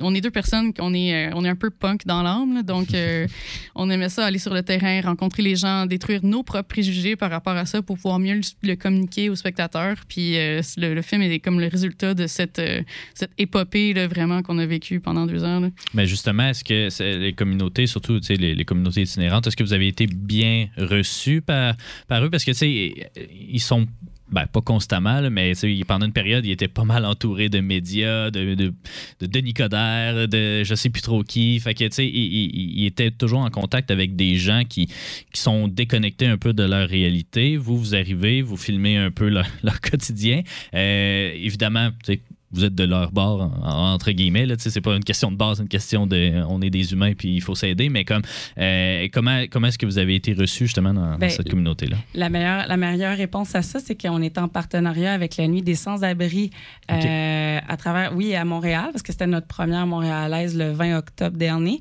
on 0.00 0.14
est 0.14 0.20
deux 0.20 0.30
personnes, 0.30 0.72
on 0.80 0.92
est, 0.94 1.28
euh, 1.28 1.34
on 1.34 1.44
est 1.44 1.48
un 1.48 1.56
peu 1.56 1.70
punk 1.70 2.06
dans 2.06 2.22
l'âme, 2.22 2.62
donc 2.62 2.94
euh, 2.94 3.26
on 3.74 3.88
aimait 3.90 4.08
ça 4.08 4.26
aller 4.26 4.38
sur 4.38 4.52
le 4.52 4.62
terrain, 4.62 5.00
rencontrer 5.02 5.42
les 5.42 5.56
gens, 5.56 5.86
détruire 5.86 6.20
nos 6.24 6.42
propres 6.42 6.68
préjugés 6.68 7.16
par 7.16 7.30
rapport 7.30 7.56
à 7.56 7.66
ça 7.66 7.82
pour 7.82 7.96
pouvoir 7.96 8.18
mieux 8.18 8.34
le, 8.34 8.68
le 8.68 8.74
communiquer 8.76 9.28
aux 9.28 9.36
spectateurs. 9.36 9.96
Puis 10.08 10.36
euh, 10.36 10.60
le, 10.76 10.94
le 10.94 11.02
film 11.02 11.22
est 11.22 11.38
comme 11.38 11.60
le 11.60 11.68
résultat 11.68 12.14
de 12.14 12.26
cette, 12.26 12.58
euh, 12.58 12.82
cette 13.14 13.32
épopée 13.38 13.92
là, 13.94 14.06
vraiment 14.08 14.42
qu'on 14.42 14.58
a 14.58 14.66
vécue 14.66 15.00
pendant 15.00 15.26
deux 15.26 15.44
heures. 15.44 15.60
là. 15.60 15.70
Mais 15.94 16.06
justement, 16.06 16.48
est-ce 16.48 16.64
que 16.64 17.18
les 17.18 17.32
communautés, 17.32 17.86
surtout 17.86 18.18
les 18.28 18.64
communautés 18.64 19.02
itinérantes, 19.02 19.46
est-ce 19.46 19.56
que 19.56 19.64
vous 19.64 19.72
avez 19.72 19.88
été 19.88 20.06
bien 20.06 20.68
reçus 20.76 21.42
par, 21.42 21.74
par 22.08 22.24
eux? 22.24 22.30
Parce 22.30 22.44
que, 22.44 22.50
tu 22.52 22.56
sais, 22.58 22.94
ils 23.30 23.60
sont. 23.60 23.86
Ben, 24.30 24.46
pas 24.46 24.62
constamment, 24.62 25.20
là, 25.20 25.28
mais 25.28 25.52
pendant 25.86 26.06
une 26.06 26.12
période, 26.14 26.46
ils 26.46 26.52
étaient 26.52 26.66
pas 26.66 26.84
mal 26.84 27.04
entourés 27.04 27.50
de 27.50 27.60
médias, 27.60 28.30
de, 28.30 28.54
de, 28.54 28.72
de 29.20 29.26
Denis 29.26 29.52
Coderre, 29.52 30.26
de 30.26 30.64
je 30.64 30.74
sais 30.74 30.88
plus 30.88 31.02
trop 31.02 31.22
qui. 31.22 31.60
Fait 31.60 31.74
que, 31.74 31.84
ils, 32.00 32.08
ils- 32.08 32.80
ils 32.80 32.86
étaient 32.86 33.10
toujours 33.10 33.40
en 33.40 33.50
contact 33.50 33.90
avec 33.90 34.16
des 34.16 34.36
gens 34.36 34.62
qui, 34.66 34.86
qui 34.86 35.40
sont 35.40 35.68
déconnectés 35.68 36.24
un 36.28 36.38
peu 36.38 36.54
de 36.54 36.62
leur 36.62 36.88
réalité. 36.88 37.58
Vous, 37.58 37.76
vous 37.76 37.94
arrivez, 37.94 38.40
vous 38.40 38.56
filmez 38.56 38.96
un 38.96 39.10
peu 39.10 39.28
leur, 39.28 39.46
quotidien. 39.82 40.40
Euh, 40.72 41.32
évidemment, 41.34 41.90
vous 42.52 42.64
êtes 42.64 42.74
de 42.74 42.84
leur 42.84 43.12
bord, 43.12 43.40
en- 43.42 43.66
en- 43.68 43.92
entre 43.94 44.10
guillemets. 44.12 44.46
Là, 44.46 44.54
c'est 44.58 44.80
pas 44.80 44.94
une 44.94 45.04
question 45.04 45.30
de 45.30 45.36
base, 45.36 45.56
c'est 45.58 45.62
une 45.62 45.68
question 45.68 46.06
de 46.06 46.42
on 46.48 46.60
est 46.62 46.70
des 46.70 46.92
humains 46.92 47.12
puis 47.14 47.34
il 47.34 47.40
faut 47.40 47.54
s'aider. 47.54 47.88
Mais 47.88 48.04
comme 48.04 48.22
euh, 48.58 49.08
comment, 49.12 49.42
comment 49.50 49.68
est-ce 49.68 49.78
que 49.78 49.86
vous 49.86 49.98
avez 49.98 50.14
été 50.14 50.32
reçus 50.32 50.64
justement 50.66 50.92
dans, 50.94 51.12
dans 51.12 51.18
Ben, 51.18 51.30
cette 51.30 51.48
communauté-là? 51.50 51.96
La 52.14 52.28
meilleure, 52.28 52.66
la 52.68 52.76
meilleure 52.76 53.16
réponse 53.16 53.54
à 53.54 53.62
ça, 53.62 53.78
c'est 53.80 54.00
qu'on 54.00 54.20
est 54.22 54.38
en 54.38 54.48
partenariat 54.48 55.12
avec 55.12 55.36
la 55.36 55.46
Nuit 55.48 55.62
des 55.62 55.74
Sans-Abri 55.74 56.50
euh, 56.90 57.58
à 57.66 57.76
travers, 57.76 58.14
oui, 58.16 58.34
à 58.34 58.44
Montréal, 58.44 58.88
parce 58.92 59.02
que 59.02 59.12
c'était 59.12 59.26
notre 59.26 59.46
première 59.46 59.86
montréalaise 59.86 60.56
le 60.56 60.72
20 60.72 60.98
octobre 60.98 61.36
dernier. 61.36 61.80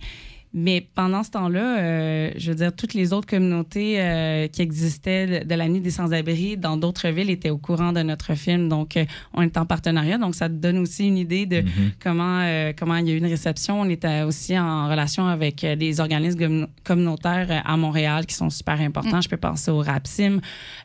Mais 0.54 0.86
pendant 0.96 1.24
ce 1.24 1.32
temps-là, 1.32 1.80
euh, 1.80 2.32
je 2.36 2.50
veux 2.52 2.58
dire, 2.58 2.76
toutes 2.76 2.94
les 2.94 3.14
autres 3.14 3.28
communautés 3.28 4.02
euh, 4.02 4.48
qui 4.48 4.62
existaient 4.62 5.42
de, 5.44 5.48
de 5.48 5.56
la 5.56 5.70
Nuit 5.70 5.80
des 5.80 5.92
Sans-Abri 5.92 6.58
dans 6.58 6.76
d'autres 6.76 7.08
villes 7.08 7.30
étaient 7.30 7.50
au 7.50 7.58
courant 7.58 7.94
de 7.94 8.02
notre 8.02 8.36
film. 8.36 8.68
Donc, 8.68 8.98
euh, 8.98 9.06
on 9.34 9.42
est 9.44 9.56
en 9.56 9.66
partenariat. 9.66 10.18
Donc, 10.18 10.36
ça 10.36 10.50
te 10.50 10.54
donne 10.56 10.78
aussi 10.80 11.08
une 11.08 11.18
idée 11.18 11.46
de 11.46 11.62
Mhm. 11.62 11.92
comment, 12.04 12.42
euh, 12.42 12.74
comment 12.78 12.98
il 12.98 13.08
y 13.08 13.12
a 13.12 13.14
eu 13.14 13.18
une 13.18 13.26
réception. 13.28 13.80
On 13.80 13.88
était 13.90 14.24
aussi 14.24 14.58
en 14.60 14.90
relation 14.90 15.26
avec 15.28 15.64
euh, 15.64 15.76
des 15.78 16.02
organismes 16.02 16.40
commun- 16.40 16.68
communautaires 16.84 17.62
à 17.66 17.78
Montréal 17.78 18.26
qui 18.26 18.36
sont 18.36 18.50
super 18.50 18.80
importants. 18.82 19.22
Je 19.22 19.30
peux 19.30 19.38
penser 19.38 19.72
au 19.72 19.80
RAPSIM. 19.80 20.42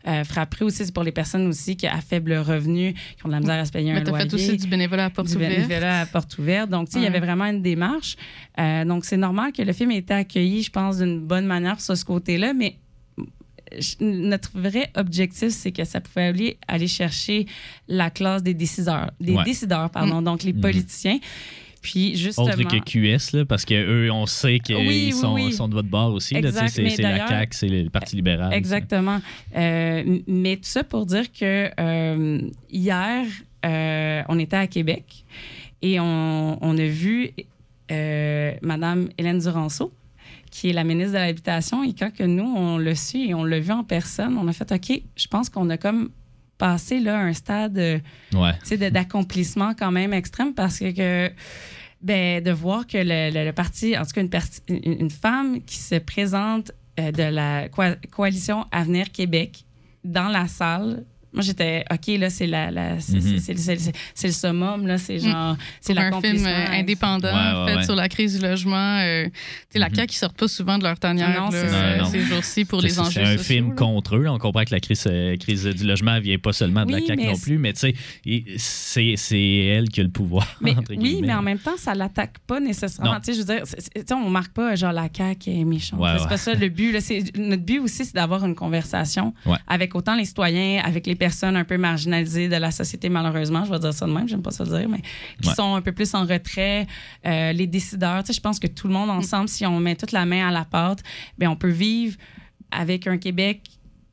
Euh, 0.07 0.23
Frapperie 0.25 0.65
aussi, 0.65 0.85
c'est 0.87 0.95
pour 0.95 1.03
les 1.05 1.13
personnes 1.13 1.47
aussi 1.49 1.77
qui 1.77 1.87
à 1.89 2.01
faible 2.01 2.35
revenu, 2.35 2.93
qui 2.95 3.25
ont 3.25 3.29
de 3.29 3.35
la 3.35 3.41
misère 3.41 3.59
à 3.59 3.65
se 3.65 3.73
payer 3.73 3.91
un 3.91 3.95
Mais 3.95 4.03
tu 4.05 4.09
as 4.09 4.13
loyer 4.13 4.29
fait 4.29 4.35
aussi 4.35 4.57
du 4.57 4.69
bénévolat 4.69 5.07
à 5.07 5.11
porte 5.11 5.27
du 5.29 5.35
ouverte. 5.37 5.53
bénévolat 5.55 6.01
à 6.03 6.07
porte 6.07 6.39
ouverte. 6.39 6.71
Donc, 6.71 6.87
tu 6.87 6.93
sais, 6.93 6.99
il 7.01 7.05
y 7.05 7.07
avait 7.09 7.19
vraiment 7.21 7.47
une 7.47 7.63
démarche. 7.63 8.17
Euh, 8.61 8.85
donc, 8.85 9.05
c'est 9.05 9.17
normal 9.17 9.53
que 9.57 9.63
le 9.63 9.73
film 9.73 9.91
ait 9.91 9.97
été 9.99 10.15
accueilli, 10.15 10.63
je 10.63 10.71
pense, 10.71 10.99
d'une 10.99 11.21
bonne 11.21 11.47
manière 11.47 11.81
sur 11.81 11.97
ce 11.97 12.05
côté-là, 12.05 12.53
mais 12.55 12.77
notre 14.01 14.51
vrai 14.59 14.91
objectif, 14.97 15.49
c'est 15.51 15.73
que 15.73 15.85
ça 15.85 16.01
pouvait 16.01 16.27
aller, 16.27 16.57
aller 16.69 16.87
chercher 16.87 17.47
la 17.89 18.11
classe 18.11 18.43
des 18.43 18.55
décideurs, 18.55 19.11
des 19.21 19.35
Ouais. 19.35 19.45
décideurs, 19.45 19.91
pardon, 19.91 20.23
donc 20.23 20.45
les 20.45 20.53
Mhm. 20.53 20.61
politiciens. 20.61 21.19
Puis, 21.83 22.17
justement... 22.17 22.47
Autre 22.47 22.63
que 22.65 22.79
QS, 22.79 23.37
là, 23.37 23.45
parce 23.45 23.65
qu'eux, 23.65 24.11
on 24.11 24.27
sait 24.27 24.59
qu'ils 24.61 24.77
Oui, 24.77 25.13
sont, 25.13 25.35
oui. 25.35 25.53
sont 25.53 25.69
de 25.69 25.75
votre 25.75 25.89
bord 25.89 26.13
aussi. 26.15 26.35
c'est 26.35 26.41
la 26.41 27.27
CAQ, 27.29 27.57
c'est 27.57 27.69
le 27.69 27.91
Parti 27.91 28.17
libéral. 28.17 28.53
Exactement. 28.53 29.21
Euh, 29.57 30.19
mais 30.27 30.57
tout 30.57 30.63
ça 30.65 30.83
pour 30.85 31.07
dire 31.07 31.31
que 31.33 31.71
euh, 31.79 32.41
hier, 32.71 33.25
euh, 33.65 34.23
on 34.29 34.39
était 34.39 34.57
à 34.57 34.67
Québec 34.67 35.25
et 35.83 36.01
on, 36.01 36.59
on 36.61 36.77
a 36.79 36.87
vu 36.87 37.31
euh, 37.91 38.53
Madame 38.63 39.09
Hélène 39.19 39.39
Duranceau, 39.39 39.93
qui 40.51 40.71
est 40.71 40.73
la 40.73 40.85
ministre 40.85 41.13
de 41.13 41.19
l'Habitation. 41.19 41.83
Et 41.85 41.93
quand 41.95 42.13
que 42.13 42.25
nous, 42.25 42.45
on 42.57 42.79
l'a 42.79 42.95
su 42.95 43.19
et 43.19 43.35
on 43.35 43.45
l'a 43.45 43.61
vu 43.61 43.73
en 43.73 43.85
personne, 43.85 44.37
on 44.39 44.47
a 44.49 44.53
fait 44.53 44.71
OK, 44.73 45.03
je 45.17 45.27
pense 45.29 45.49
qu'on 45.49 45.69
a 45.71 45.77
comme 45.77 46.11
passé 46.59 47.01
là 47.01 47.19
un 47.19 47.33
stade 47.35 47.77
euh, 47.79 47.99
Ouais. 48.35 48.91
d'accomplissement 48.91 49.75
quand 49.75 49.93
même 49.93 50.13
extrême 50.15 50.55
parce 50.55 50.79
que, 50.79 50.91
que, 50.91 51.31
ben, 52.01 52.43
de 52.43 52.51
voir 52.51 52.87
que 52.87 52.97
le, 52.99 53.31
le- 53.33 53.45
le 53.45 53.53
parti, 53.53 53.97
en 53.99 54.03
tout 54.05 54.13
cas 54.15 54.23
une, 54.23 54.31
une, 54.85 55.01
une 55.03 55.11
femme 55.11 55.61
qui 55.65 55.77
se 55.77 55.97
présente 55.97 56.73
euh, 56.99 57.13
de 57.13 57.23
la 57.25 57.69
co- 57.69 57.83
coalition 58.11 58.65
Avenir 58.73 59.13
Québec 59.13 59.65
dans 60.03 60.29
la 60.29 60.47
salle. 60.49 61.05
Moi, 61.37 61.43
j'étais, 61.45 61.85
OK, 61.93 62.19
là, 62.19 62.31
c'est 62.31 62.47
la, 62.47 62.71
la- 62.71 62.99
c'est- 62.99 63.17
Mhm. 63.17 63.39
c'est- 63.39 64.27
le 64.27 64.33
summum, 64.33 64.87
là, 64.87 64.99
c'est 64.99 65.19
genre, 65.19 65.57
c'est 65.81 65.97
un 65.97 66.21
film 66.21 66.47
euh, 66.47 66.67
indépendant 66.73 67.29
Ouais, 67.29 67.65
ouais, 67.67 67.73
fait 67.73 67.77
ouais. 67.79 67.85
sur 67.85 67.95
la 67.95 68.09
crise 68.09 68.39
du 68.39 68.43
logement. 68.45 68.75
euh, 69.05 69.27
tu 69.27 69.31
sais, 69.71 69.79
la 69.79 69.89
Mhm. 69.91 69.95
CAQ, 69.97 70.07
qui 70.13 70.17
sortent 70.17 70.37
pas 70.37 70.49
souvent 70.49 70.79
de 70.79 70.83
leur 70.85 70.99
tanière 70.99 71.29
Non, 71.29 71.51
là, 71.51 71.59
euh, 71.59 71.99
Non, 71.99 72.05
ces 72.07 72.23
jours-ci 72.23 72.65
pour 72.65 72.81
les 72.81 72.99
enjeux 72.99 73.11
C'est 73.11 73.23
un 73.23 73.37
sociaux, 73.37 73.43
film 73.43 73.69
là. 73.69 73.75
contre 73.77 74.17
eux. 74.17 74.27
On 74.29 74.39
comprend 74.39 74.65
que 74.65 74.73
la 74.75 74.81
crise, 74.81 75.05
euh, 75.07 75.37
crise 75.37 75.65
du 75.67 75.85
logement 75.87 76.15
ne 76.15 76.21
vient 76.21 76.39
pas 76.39 76.53
seulement 76.55 76.85
de 76.87 76.93
la 76.93 77.01
CAQ 77.01 77.25
non 77.27 77.37
plus, 77.37 77.59
mais 77.59 77.73
tu 77.75 77.81
sais, 77.81 77.95
c'est 78.57 79.15
c'est 79.17 79.39
elle 79.41 79.89
qui 79.91 80.01
a 80.01 80.05
le 80.05 80.09
pouvoir. 80.11 80.47
Mais, 80.61 80.71
entre 80.73 80.93
oui, 80.93 80.97
guillemets. 80.97 81.27
mais 81.29 81.35
en 81.35 81.43
même 81.43 81.59
temps, 81.59 81.77
ça 81.77 81.95
l'attaque 81.95 82.39
pas 82.47 82.61
nécessairement. 82.61 83.21
Tu 83.21 83.35
sais, 83.35 83.41
je 83.41 83.47
veux 83.47 84.05
dire, 84.05 84.17
on 84.17 84.31
marque 84.31 84.53
pas 84.53 84.75
genre 84.75 84.93
la 84.93 85.09
CAQ 85.15 85.51
est 85.51 85.65
méchante. 85.65 86.01
Ouais, 86.01 86.11
c'est 86.17 86.23
ouais. 86.23 86.29
pas 86.29 86.37
ça 86.39 86.55
le 86.55 86.69
but. 86.69 86.97
Notre 87.37 87.63
but 87.63 87.81
aussi, 87.81 88.05
c'est 88.05 88.15
d'avoir 88.15 88.45
une 88.47 88.55
conversation 88.55 89.35
avec 89.67 89.95
autant 89.95 90.15
les 90.17 90.25
citoyens, 90.25 90.81
avec 90.85 91.07
les 91.07 91.15
personnes 91.15 91.26
un 91.43 91.65
peu 91.65 91.79
marginalisées 91.79 92.49
de 92.49 92.57
la 92.57 92.71
société, 92.71 93.09
malheureusement. 93.09 93.65
Je 93.65 93.71
vais 93.71 93.79
dire 93.79 93.93
ça 93.95 94.07
de 94.07 94.13
même, 94.13 94.29
j'aime 94.29 94.43
pas 94.43 94.51
ça 94.51 94.65
le 94.65 94.71
dire, 94.79 94.89
mais 94.89 95.01
qui 95.43 95.49
Ouais. 95.49 95.55
sont 95.55 95.75
un 95.75 95.81
peu 95.83 95.93
plus 95.93 96.15
en 96.15 96.25
retrait, 96.25 96.87
euh, 97.27 97.53
les 97.53 97.67
décideurs. 97.67 98.23
Tu 98.23 98.29
sais, 98.29 98.33
je 98.35 98.41
pense 98.41 98.59
que 98.59 98.67
tout 98.67 98.87
le 98.89 98.95
monde 98.95 99.11
ensemble, 99.11 99.49
si 99.49 99.65
on 99.67 99.79
met 99.81 99.97
toute 99.97 100.13
la 100.13 100.25
main 100.27 100.49
à 100.49 100.51
la 100.51 100.65
pâte, 100.65 101.03
ben 101.39 101.49
on 101.49 101.57
peut 101.57 101.69
vivre 101.71 102.17
avec 102.71 103.07
un 103.07 103.19
Québec 103.19 103.63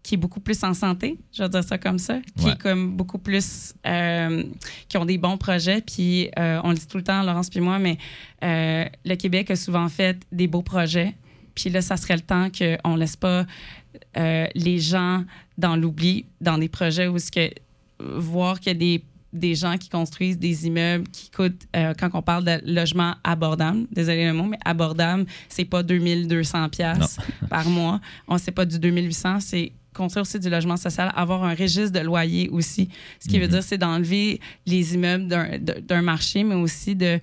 qui 0.04 0.16
est 0.16 0.18
beaucoup 0.18 0.42
plus 0.42 0.62
en 0.66 0.74
santé, 0.74 1.18
je 1.32 1.42
vais 1.44 1.48
dire 1.48 1.64
ça 1.64 1.78
comme 1.78 1.98
ça, 1.98 2.20
qui 2.38 2.46
Ouais. 2.46 2.52
est 2.52 2.62
comme 2.62 2.92
beaucoup 2.98 3.18
plus, 3.20 3.74
euh, 3.88 4.44
qui 4.90 4.98
ont 4.98 5.06
des 5.06 5.18
bons 5.18 5.38
projets. 5.38 5.80
Puis 5.82 6.30
euh, 6.38 6.60
on 6.66 6.72
le 6.72 6.76
dit 6.76 6.88
tout 6.88 6.98
le 6.98 7.04
temps, 7.04 7.24
Laurence 7.24 7.50
puis 7.50 7.62
moi, 7.62 7.80
mais 7.80 7.98
euh, 8.44 8.84
le 9.06 9.16
Québec 9.16 9.50
a 9.52 9.56
souvent 9.56 9.88
fait 9.88 10.22
des 10.32 10.48
beaux 10.48 10.62
projets. 10.62 11.16
Puis 11.56 11.70
là, 11.70 11.82
ça 11.82 11.96
serait 11.96 12.16
le 12.16 12.22
temps 12.22 12.50
qu'on 12.50 12.96
laisse 12.98 13.16
pas 13.16 13.46
euh, 14.18 14.48
les 14.56 14.80
gens 14.80 15.24
dans 15.58 15.76
l'oubli, 15.76 16.26
dans 16.42 16.58
des 16.58 16.70
projets 16.70 17.08
où 17.08 17.18
ce 17.20 17.32
que 17.32 17.50
voir 18.00 18.60
qu'il 18.60 18.72
y 18.74 18.76
a 18.76 18.80
des 18.80 19.04
des 19.32 19.56
gens 19.56 19.78
qui 19.80 19.90
construisent 19.90 20.38
des 20.38 20.68
immeubles 20.68 21.08
qui 21.08 21.32
coûtent, 21.32 21.64
euh, 21.76 21.96
quand 22.00 22.10
on 22.14 22.22
parle 22.22 22.44
de 22.46 22.62
logement 22.72 23.16
abordable, 23.24 23.88
désolé 23.92 24.28
le 24.28 24.34
mot, 24.34 24.44
mais 24.44 24.60
abordable, 24.64 25.26
c'est 25.50 25.66
pas 25.66 25.82
2200 25.82 26.70
pièces 26.70 27.18
par 27.50 27.68
mois. 27.68 28.00
On 28.28 28.38
sait 28.38 28.52
pas 28.52 28.64
du 28.64 28.78
2800, 28.78 29.40
c'est 29.40 29.72
construire 29.92 30.22
aussi 30.22 30.40
du 30.40 30.52
logement 30.52 30.78
social, 30.78 31.12
avoir 31.16 31.44
un 31.46 31.56
registre 31.56 31.94
de 32.00 32.06
loyer 32.06 32.48
aussi. 32.50 32.90
Ce 33.20 33.28
qui 33.28 33.40
veut 33.40 33.46
Mhm. 33.46 33.52
dire, 33.54 33.64
c'est 33.64 33.80
d'enlever 33.80 34.40
les 34.68 34.94
immeubles 34.94 35.28
d'un- 35.28 36.02
marché, 36.04 36.44
mais 36.44 36.54
aussi 36.56 36.96
de 36.96 37.20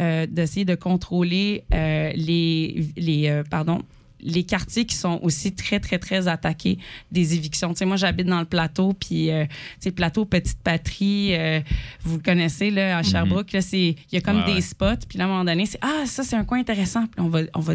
euh, 0.00 0.26
d'essayer 0.28 0.64
de 0.64 0.74
contrôler 0.74 1.62
euh, 1.72 2.10
les, 2.16 2.86
les 2.96 3.28
euh, 3.28 3.44
pardon, 3.48 3.82
les 4.22 4.44
quartiers 4.44 4.84
qui 4.84 4.94
sont 4.96 5.18
aussi 5.22 5.52
très, 5.54 5.80
très, 5.80 5.98
très 5.98 6.28
attaqués 6.28 6.78
des 7.10 7.34
évictions. 7.34 7.72
Tu 7.72 7.78
sais, 7.78 7.84
moi, 7.84 7.96
j'habite 7.96 8.26
dans 8.26 8.40
le 8.40 8.44
plateau, 8.46 8.92
puis, 8.92 9.30
euh, 9.30 9.44
tu 9.46 9.50
sais, 9.80 9.90
plateau 9.90 10.24
Petite 10.24 10.58
Patrie, 10.62 11.34
euh, 11.34 11.60
vous 12.02 12.16
le 12.16 12.22
connaissez, 12.22 12.70
là, 12.70 12.98
à 12.98 13.02
Sherbrooke, 13.02 13.52
là, 13.52 13.60
c'est, 13.60 13.88
il 13.90 13.96
y 14.12 14.16
a 14.16 14.20
comme 14.20 14.38
Ouais, 14.38 14.46
des 14.46 14.52
ouais. 14.54 14.60
spots, 14.60 15.06
puis 15.08 15.18
là, 15.18 15.24
à 15.24 15.26
un 15.26 15.30
moment 15.30 15.44
donné, 15.44 15.66
c'est, 15.66 15.78
ah, 15.82 16.04
ça, 16.06 16.22
c'est 16.22 16.36
un 16.36 16.44
coin 16.44 16.60
intéressant, 16.60 17.06
puis 17.06 17.20
on 17.20 17.28
va, 17.28 17.40
on 17.54 17.60
va 17.60 17.74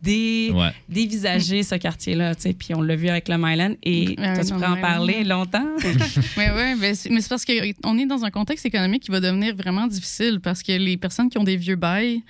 dé- 0.00 0.52
Ouais. 0.54 0.70
dévisager 0.88 1.62
ce 1.64 1.74
quartier-là, 1.74 2.34
tu 2.36 2.42
sais, 2.42 2.52
puis 2.52 2.74
on 2.74 2.80
l'a 2.82 2.94
vu 2.94 3.08
avec 3.08 3.28
le 3.28 3.36
Myland, 3.36 3.74
et 3.82 4.14
toi, 4.14 4.44
tu 4.44 4.52
pourrais 4.52 4.66
en 4.66 4.80
parler 4.80 5.24
longtemps? 5.24 5.66
Oui, 5.84 6.44
oui, 6.56 6.74
mais 6.78 6.94
c'est 6.94 7.10
mais 7.10 7.20
c'est 7.20 7.28
parce 7.28 7.44
qu'on 7.44 7.98
est 7.98 8.06
dans 8.06 8.24
un 8.24 8.30
contexte 8.30 8.64
économique 8.66 9.02
qui 9.02 9.10
va 9.10 9.20
devenir 9.20 9.56
vraiment 9.56 9.86
difficile 9.88 10.38
parce 10.40 10.62
que 10.62 10.72
les 10.72 10.96
personnes 10.96 11.28
qui 11.28 11.38
ont 11.38 11.44
des 11.44 11.56
vieux 11.56 11.74
bails, 11.76 12.22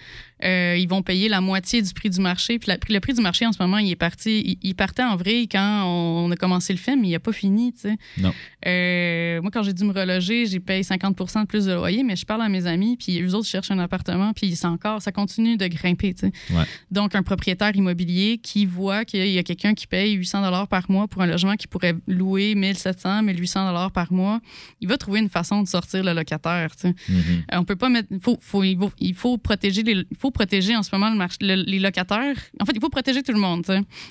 euh, 0.45 0.77
ils 0.79 0.89
vont 0.89 1.03
payer 1.03 1.29
la 1.29 1.41
moitié 1.41 1.83
du 1.83 1.93
prix 1.93 2.11
du 2.11 2.21
marché. 2.21 2.59
Puis 2.59 2.69
la- 2.69 2.79
le 2.89 3.01
prix 3.01 3.15
du 3.15 3.21
marché, 3.21 3.47
en 3.47 3.53
ce 3.53 3.63
moment, 3.63 3.79
il 3.79 3.91
est 3.91 3.97
parti. 3.97 4.41
Il, 4.45 4.59
il 4.63 4.75
partait 4.75 5.03
en 5.03 5.17
vrai 5.17 5.43
quand 5.51 5.85
on 5.87 6.31
a 6.31 6.37
commencé 6.37 6.73
le 6.73 6.79
film, 6.79 7.01
mais 7.03 7.09
il 7.09 7.13
n'a 7.13 7.19
pas 7.21 7.33
fini, 7.33 7.73
tu 7.73 7.81
sais. 7.81 7.97
Non. 8.19 8.33
Euh, 8.67 9.41
moi, 9.43 9.51
quand 9.51 9.63
j'ai 9.63 9.73
dû 9.73 9.85
me 9.85 9.93
reloger, 9.93 10.47
j'ai 10.47 10.61
payé 10.61 10.83
50 10.83 11.17
de 11.19 11.47
plus 11.47 11.65
de 11.67 11.73
loyer, 11.73 12.03
mais 12.03 12.17
je 12.17 12.27
parle 12.27 12.43
à 12.43 12.49
mes 12.49 12.67
amis, 12.67 12.97
puis 12.97 13.21
eux 13.23 13.35
autres 13.35 13.47
cherchent 13.49 13.71
un 13.71 13.79
appartement, 13.79 14.33
puis 14.33 14.55
c'est 14.57 14.67
encore, 14.67 15.01
ça 15.03 15.13
continue 15.13 15.57
de 15.57 15.67
grimper, 15.67 16.15
tu 16.15 16.27
sais. 16.29 16.33
Ouais. 16.55 16.65
Donc, 16.91 17.15
un 17.15 17.23
propriétaire 17.23 17.75
immobilier 17.75 18.39
qui 18.43 18.67
voit 18.67 19.05
qu'il 19.05 19.27
y 19.29 19.39
a 19.39 19.43
quelqu'un 19.43 19.75
qui 19.75 19.87
paye 19.87 20.13
800 20.15 20.43
dollars 20.43 20.69
par 20.69 20.91
mois 20.91 21.09
pour 21.09 21.23
un 21.23 21.27
logement 21.27 21.57
qui 21.57 21.67
pourrait 21.67 21.95
louer 22.07 22.55
1700, 22.55 23.23
1800 23.23 23.67
dollars 23.69 23.91
par 23.93 24.13
mois, 24.13 24.41
il 24.81 24.89
va 24.89 24.97
trouver 24.97 25.21
une 25.21 25.29
façon 25.31 25.63
de 25.63 25.69
sortir 25.69 26.03
le 26.05 26.13
locataire. 26.13 26.75
tu 26.77 26.89
sais. 26.89 26.95
Mhm. 27.09 27.19
Euh, 27.53 27.57
On 27.59 27.65
peut 27.65 27.77
pas 27.77 27.89
mettre. 27.89 28.09
Faut, 28.21 28.39
faut, 28.41 28.65
il, 28.65 28.77
faut, 28.79 28.91
il 29.01 29.15
faut 29.15 29.39
protéger 29.39 29.83
les, 29.83 30.05
faut 30.29 30.33
protéger 30.33 30.77
en 30.77 30.83
ce 30.83 30.91
moment 30.93 31.09
le 31.11 31.17
marché, 31.17 31.39
le- 31.41 31.63
les 31.67 31.79
locataires. 31.79 32.37
En 32.61 32.65
fait, 32.67 32.73
il 32.75 32.81
faut 32.81 32.91
protéger 32.91 33.23
tout 33.23 33.33
le 33.33 33.39
monde, 33.41 33.65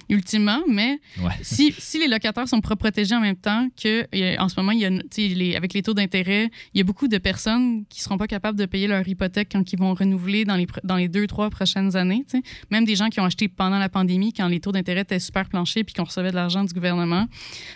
ultimement. 0.10 0.62
Mais 0.68 1.00
Ouais. 1.22 1.32
si, 1.42 1.74
si 1.78 2.00
les 2.00 2.08
locataires 2.08 2.48
sont 2.48 2.60
pas 2.62 2.76
protégés 2.76 3.16
en 3.16 3.22
même 3.22 3.36
temps 3.36 3.68
que 3.82 4.08
en 4.40 4.50
ce 4.50 4.56
moment, 4.60 4.72
il 4.72 4.80
y 4.80 4.86
a, 4.86 4.90
les, 4.90 5.56
avec 5.56 5.74
les 5.74 5.84
taux 5.84 5.94
d'intérêt, 5.94 6.50
il 6.74 6.78
y 6.78 6.82
a 6.82 6.84
beaucoup 6.84 7.08
de 7.08 7.18
personnes 7.20 7.86
qui 7.90 8.02
seront 8.02 8.18
pas 8.18 8.28
capables 8.28 8.58
de 8.58 8.66
payer 8.66 8.88
leur 8.88 9.08
hypothèque 9.08 9.50
quand 9.52 9.72
ils 9.72 9.78
vont 9.80 9.94
renouveler 9.94 10.44
dans 10.46 10.56
les, 10.56 10.66
pro- 10.66 10.82
dans 10.84 10.96
les 10.96 11.08
deux, 11.08 11.28
trois 11.28 11.50
prochaines 11.50 11.96
années. 11.96 12.26
tu 12.30 12.38
sais. 12.38 12.44
Même 12.72 12.86
des 12.86 12.96
gens 12.96 13.10
qui 13.10 13.20
ont 13.20 13.26
acheté 13.26 13.48
pendant 13.48 13.78
la 13.80 13.90
pandémie, 13.90 14.34
quand 14.34 14.48
les 14.48 14.60
taux 14.60 14.72
d'intérêt 14.72 15.02
étaient 15.02 15.20
super 15.20 15.48
planchés 15.50 15.84
puis 15.84 15.94
qu'on 15.94 16.04
recevait 16.06 16.32
de 16.32 16.36
l'argent 16.36 16.64
du 16.64 16.74
gouvernement, 16.74 17.28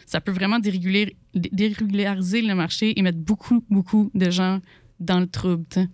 ça 0.06 0.20
peut 0.22 0.32
vraiment 0.32 0.60
déréguler, 0.60 1.16
dé- 1.36 1.50
dérégulariser 1.54 2.42
le 2.42 2.56
marché 2.56 2.98
et 2.98 3.02
mettre 3.02 3.20
beaucoup, 3.20 3.64
beaucoup 3.70 4.10
de 4.16 4.30
gens 4.32 4.60
dans 5.00 5.20
le 5.20 5.28
trouble. 5.28 5.66
tu 5.70 5.82
sais. 5.82 5.88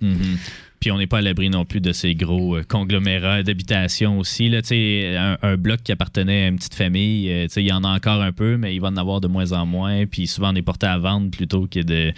Puis 0.80 0.92
on 0.92 0.98
n'est 0.98 1.08
pas 1.08 1.18
à 1.18 1.22
l'abri 1.22 1.50
non 1.50 1.66
plus 1.66 1.82
de 1.82 1.92
ces 1.92 2.14
gros 2.16 2.58
euh, 2.58 2.64
conglomérats 2.64 3.42
d'habitation 3.44 4.20
aussi. 4.20 4.48
Là, 4.50 4.62
Tu 4.62 4.68
sais, 4.70 5.16
un, 5.18 5.38
un 5.42 5.58
bloc 5.58 5.82
qui 5.84 5.92
appartenait 5.92 6.44
à 6.44 6.48
une 6.50 6.58
petite 6.58 6.76
famille, 6.76 7.32
euh, 7.32 7.44
tu 7.48 7.54
sais, 7.54 7.64
il 7.64 7.68
y 7.68 7.72
en 7.74 7.84
a 7.84 7.90
encore 7.96 8.22
un 8.22 8.32
peu, 8.32 8.58
mais 8.58 8.76
il 8.76 8.80
va 8.82 8.90
en 8.90 8.98
avoir 8.98 9.20
de 9.22 9.28
moins 9.28 9.52
en 9.54 9.66
moins. 9.66 10.06
Puis 10.06 10.28
souvent, 10.28 10.52
on 10.54 10.56
est 10.56 10.62
porté 10.62 10.86
à 10.88 10.98
vendre 10.98 11.32
plutôt 11.32 11.68
que 11.68 11.80
de, 11.80 12.14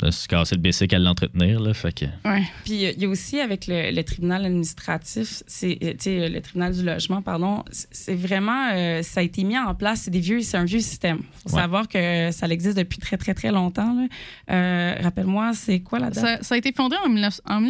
de 0.00 0.10
se 0.10 0.28
casser 0.28 0.54
le 0.54 0.60
basic 0.60 0.92
à 0.92 0.98
l'entretenir. 0.98 1.60
que, 1.60 2.04
Ouais. 2.28 2.42
Puis 2.64 2.86
euh, 2.86 2.92
il 2.96 3.02
y 3.02 3.04
a 3.04 3.08
aussi 3.08 3.40
avec 3.40 3.66
le, 3.66 3.90
le 3.90 4.02
tribunal 4.04 4.44
administratif, 4.44 5.42
c'est 5.46 5.76
tu 5.80 5.88
sais 5.98 6.28
le 6.28 6.40
tribunal 6.40 6.72
du 6.72 6.84
logement, 6.84 7.20
pardon, 7.22 7.64
c'est- 7.70 8.14
vraiment 8.14 8.70
euh, 8.72 9.02
ça 9.02 9.20
a 9.20 9.22
été 9.22 9.42
mis 9.44 9.58
en 9.58 9.74
place, 9.74 10.02
c'est 10.02 10.10
des 10.10 10.20
vieux, 10.20 10.40
c'est 10.40 10.56
un 10.56 10.64
vieux 10.64 10.80
système. 10.80 11.18
Faut 11.46 11.54
Ouais. 11.54 11.60
savoir 11.62 11.88
que 11.88 12.30
ça 12.30 12.46
existe 12.48 12.76
depuis 12.76 12.98
très 12.98 13.16
très 13.16 13.34
très 13.34 13.50
longtemps. 13.50 14.06
Euh, 14.50 14.94
Rappelle-moi, 15.02 15.52
c'est 15.54 15.80
quoi 15.80 15.98
la 15.98 16.10
date? 16.10 16.24
Ça, 16.24 16.42
ça 16.42 16.54
a 16.54 16.58
été 16.58 16.72
fondé 16.72 16.96
en, 17.04 17.08
19 17.10 17.40
en 17.46 17.60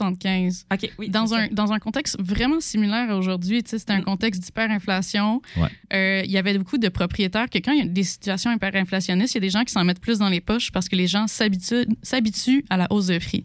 1975. 0.00 0.66
Ok, 0.72 0.90
oui. 0.98 1.08
Dans 1.08 1.34
un, 1.34 1.46
ça. 1.46 1.48
dans 1.52 1.72
un 1.72 1.78
contexte 1.78 2.16
vraiment 2.20 2.60
similaire 2.60 3.10
à 3.10 3.16
aujourd'hui, 3.16 3.62
tu 3.62 3.70
sais, 3.70 3.78
c'était 3.78 3.92
un 3.92 4.00
Mm. 4.00 4.04
contexte 4.04 4.42
d'hyperinflation. 4.42 5.40
Ouais. 5.56 5.68
Euh, 5.92 6.22
il 6.24 6.30
y 6.30 6.38
avait 6.38 6.56
beaucoup 6.58 6.78
de 6.78 6.88
propriétaires 6.88 7.48
que 7.48 7.58
quand 7.58 7.72
il 7.72 7.78
y 7.78 7.82
a 7.82 7.86
des 7.86 8.02
situations 8.02 8.52
hyperinflationnistes, 8.52 9.34
il 9.34 9.36
y 9.36 9.38
a 9.38 9.40
des 9.40 9.50
gens 9.50 9.64
qui 9.64 9.72
s'en 9.72 9.84
mettent 9.84 10.00
plus 10.00 10.18
dans 10.18 10.28
les 10.28 10.40
poches 10.40 10.70
parce 10.72 10.88
que 10.88 10.96
les 10.96 11.06
gens 11.06 11.26
s'habituent 11.28 12.64
à 12.70 12.76
la 12.76 12.86
hausse 12.90 13.06
de 13.06 13.18
prix. 13.18 13.44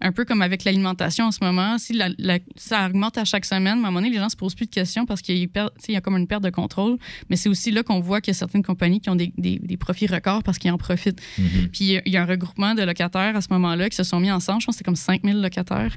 Un 0.00 0.12
peu 0.12 0.24
comme 0.24 0.42
avec 0.42 0.64
l'alimentation 0.64 1.26
en 1.26 1.32
ce 1.32 1.38
moment, 1.42 1.78
si 1.78 1.92
la- 1.92 2.10
la- 2.18 2.38
ça 2.56 2.86
augmente 2.86 3.18
à 3.18 3.24
chaque 3.24 3.44
semaine, 3.44 3.66
à 3.66 3.72
un 3.72 3.76
moment 3.76 3.94
donné, 4.00 4.10
les 4.10 4.18
gens 4.18 4.28
se 4.28 4.36
posent 4.36 4.54
plus 4.54 4.66
de 4.66 4.70
questions 4.70 5.06
parce 5.06 5.22
qu'il 5.22 5.36
y 5.38 5.50
a, 5.58 5.70
y 5.88 6.00
comme 6.00 6.16
une 6.16 6.26
perte 6.26 6.42
de 6.44 6.50
contrôle. 6.50 6.98
Mais 7.28 7.36
c'est 7.36 7.48
aussi 7.48 7.70
là 7.70 7.82
qu'on 7.82 8.00
voit 8.00 8.20
qu'il 8.20 8.32
y 8.32 8.36
a 8.36 8.38
certaines 8.38 8.62
compagnies 8.62 9.00
qui 9.00 9.10
ont 9.10 9.16
des, 9.16 9.32
des- 9.36 9.58
des 9.58 9.76
profits 9.76 10.06
records 10.06 10.42
parce 10.42 10.58
qu'ils 10.58 10.70
en 10.70 10.78
profitent. 10.78 11.20
mhm. 11.38 11.68
Puis 11.72 11.98
il 12.06 12.12
y 12.12 12.16
a 12.16 12.22
un 12.22 12.26
regroupement 12.26 12.74
de 12.74 12.82
locataires 12.82 13.36
à 13.36 13.40
ce 13.40 13.48
moment-là 13.50 13.88
qui 13.88 13.96
se 13.96 14.04
sont 14.04 14.20
mis 14.20 14.30
ensemble. 14.30 14.60
Je 14.60 14.66
pense 14.66 14.74
que 14.76 14.78
c'est 14.78 14.84
comme 14.84 14.96
5000 14.96 15.40
locataires 15.40 15.87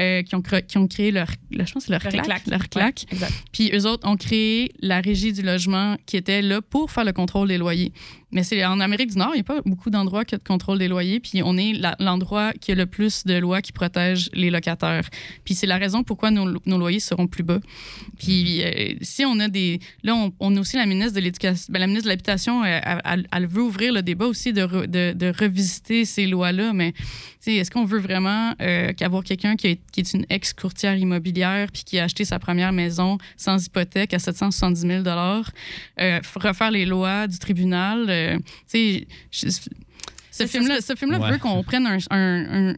euh, 0.00 0.22
qui, 0.22 0.34
ont 0.34 0.42
qui 0.42 0.78
ont 0.78 0.86
créé 0.86 1.10
leur, 1.10 1.28
le- 1.50 1.64
je 1.66 1.72
pense 1.72 1.84
c'est 1.84 1.90
leur 1.92 2.02
Le 2.04 2.10
claque. 2.10 2.46
Leur 2.46 2.68
claque. 2.68 3.04
Ouais, 3.10 3.14
exact. 3.16 3.32
Puis 3.52 3.70
eux 3.74 3.86
autres 3.86 4.06
ont 4.08 4.16
créé 4.16 4.70
la 4.80 5.00
régie 5.00 5.32
du 5.32 5.42
logement 5.42 5.96
qui 6.06 6.16
était 6.16 6.42
là 6.42 6.60
pour 6.62 6.90
faire 6.90 7.04
le 7.04 7.12
contrôle 7.12 7.48
des 7.48 7.58
loyers. 7.58 7.92
Mais 8.30 8.42
c'est 8.42 8.62
en 8.64 8.78
Amérique 8.80 9.10
du 9.12 9.16
Nord, 9.18 9.30
il 9.32 9.36
n'y 9.36 9.40
a 9.40 9.44
pas 9.44 9.62
beaucoup 9.64 9.88
d'endroits 9.88 10.24
qui 10.24 10.34
ont 10.34 10.38
de 10.38 10.42
contrôle 10.42 10.78
des 10.78 10.88
loyers. 10.88 11.18
Puis 11.18 11.40
on 11.42 11.56
est 11.56 11.72
l'endroit 11.98 12.52
qui 12.52 12.72
a 12.72 12.74
le 12.74 12.84
plus 12.84 13.24
de 13.24 13.34
lois 13.38 13.62
qui 13.62 13.72
protègent 13.72 14.28
les 14.34 14.50
locataires. 14.50 15.08
Puis 15.44 15.54
c'est 15.54 15.66
la 15.66 15.78
raison 15.78 16.02
pourquoi 16.02 16.30
nos, 16.30 16.44
nos 16.66 16.78
loyers 16.78 17.00
seront 17.00 17.26
plus 17.26 17.42
bas. 17.42 17.58
Puis 18.18 18.62
euh, 18.62 18.94
si 19.00 19.24
on 19.24 19.38
a 19.40 19.48
des. 19.48 19.80
Là, 20.02 20.14
on, 20.14 20.32
on 20.40 20.56
a 20.56 20.60
aussi 20.60 20.76
la 20.76 20.84
ministre 20.86 21.14
de 21.14 21.20
l'Éducation. 21.20 21.72
ben, 21.72 21.78
la 21.78 21.86
ministre 21.86 22.04
de 22.04 22.10
l'Habitation, 22.10 22.62
euh, 22.64 22.80
elle, 22.82 23.00
elle- 23.04 23.26
elle 23.32 23.46
veut 23.46 23.62
ouvrir 23.62 23.92
le 23.92 24.02
débat 24.02 24.26
aussi 24.26 24.52
de, 24.52 24.62
re- 24.62 24.86
de, 24.86 25.12
de 25.14 25.32
revisiter 25.38 26.04
ces 26.04 26.26
lois-là. 26.26 26.72
Mais 26.74 26.92
est-ce 27.46 27.70
qu'on 27.70 27.86
veut 27.86 27.98
vraiment 28.00 28.52
euh, 28.60 28.92
qu'avoir 28.92 29.24
quelqu'un 29.24 29.56
qui, 29.56 29.68
est- 29.68 29.80
qui 29.90 30.00
est 30.00 30.12
une 30.12 30.26
ex-courtière 30.28 30.96
immobilière 30.98 31.68
puis 31.72 31.82
qui 31.84 31.98
a 31.98 32.04
acheté 32.04 32.26
sa 32.26 32.38
première 32.38 32.72
maison 32.72 33.16
sans 33.38 33.64
hypothèque 33.64 34.12
à 34.12 34.18
770 34.18 34.80
000 34.80 35.02
euh, 35.06 36.20
refaire 36.36 36.70
les 36.70 36.84
lois 36.84 37.26
du 37.26 37.38
tribunal? 37.38 38.04
Euh, 38.18 38.38
tu 38.70 39.06
sais, 39.30 39.60
Ce 40.38 40.46
film-là, 40.46 40.80
ce 40.80 40.94
film-là 40.94 41.18
Ouais. 41.20 41.32
veut 41.32 41.38
qu'on 41.38 41.62
prenne 41.62 41.86
un. 41.86 41.98
un, 42.10 42.68
un- 42.70 42.74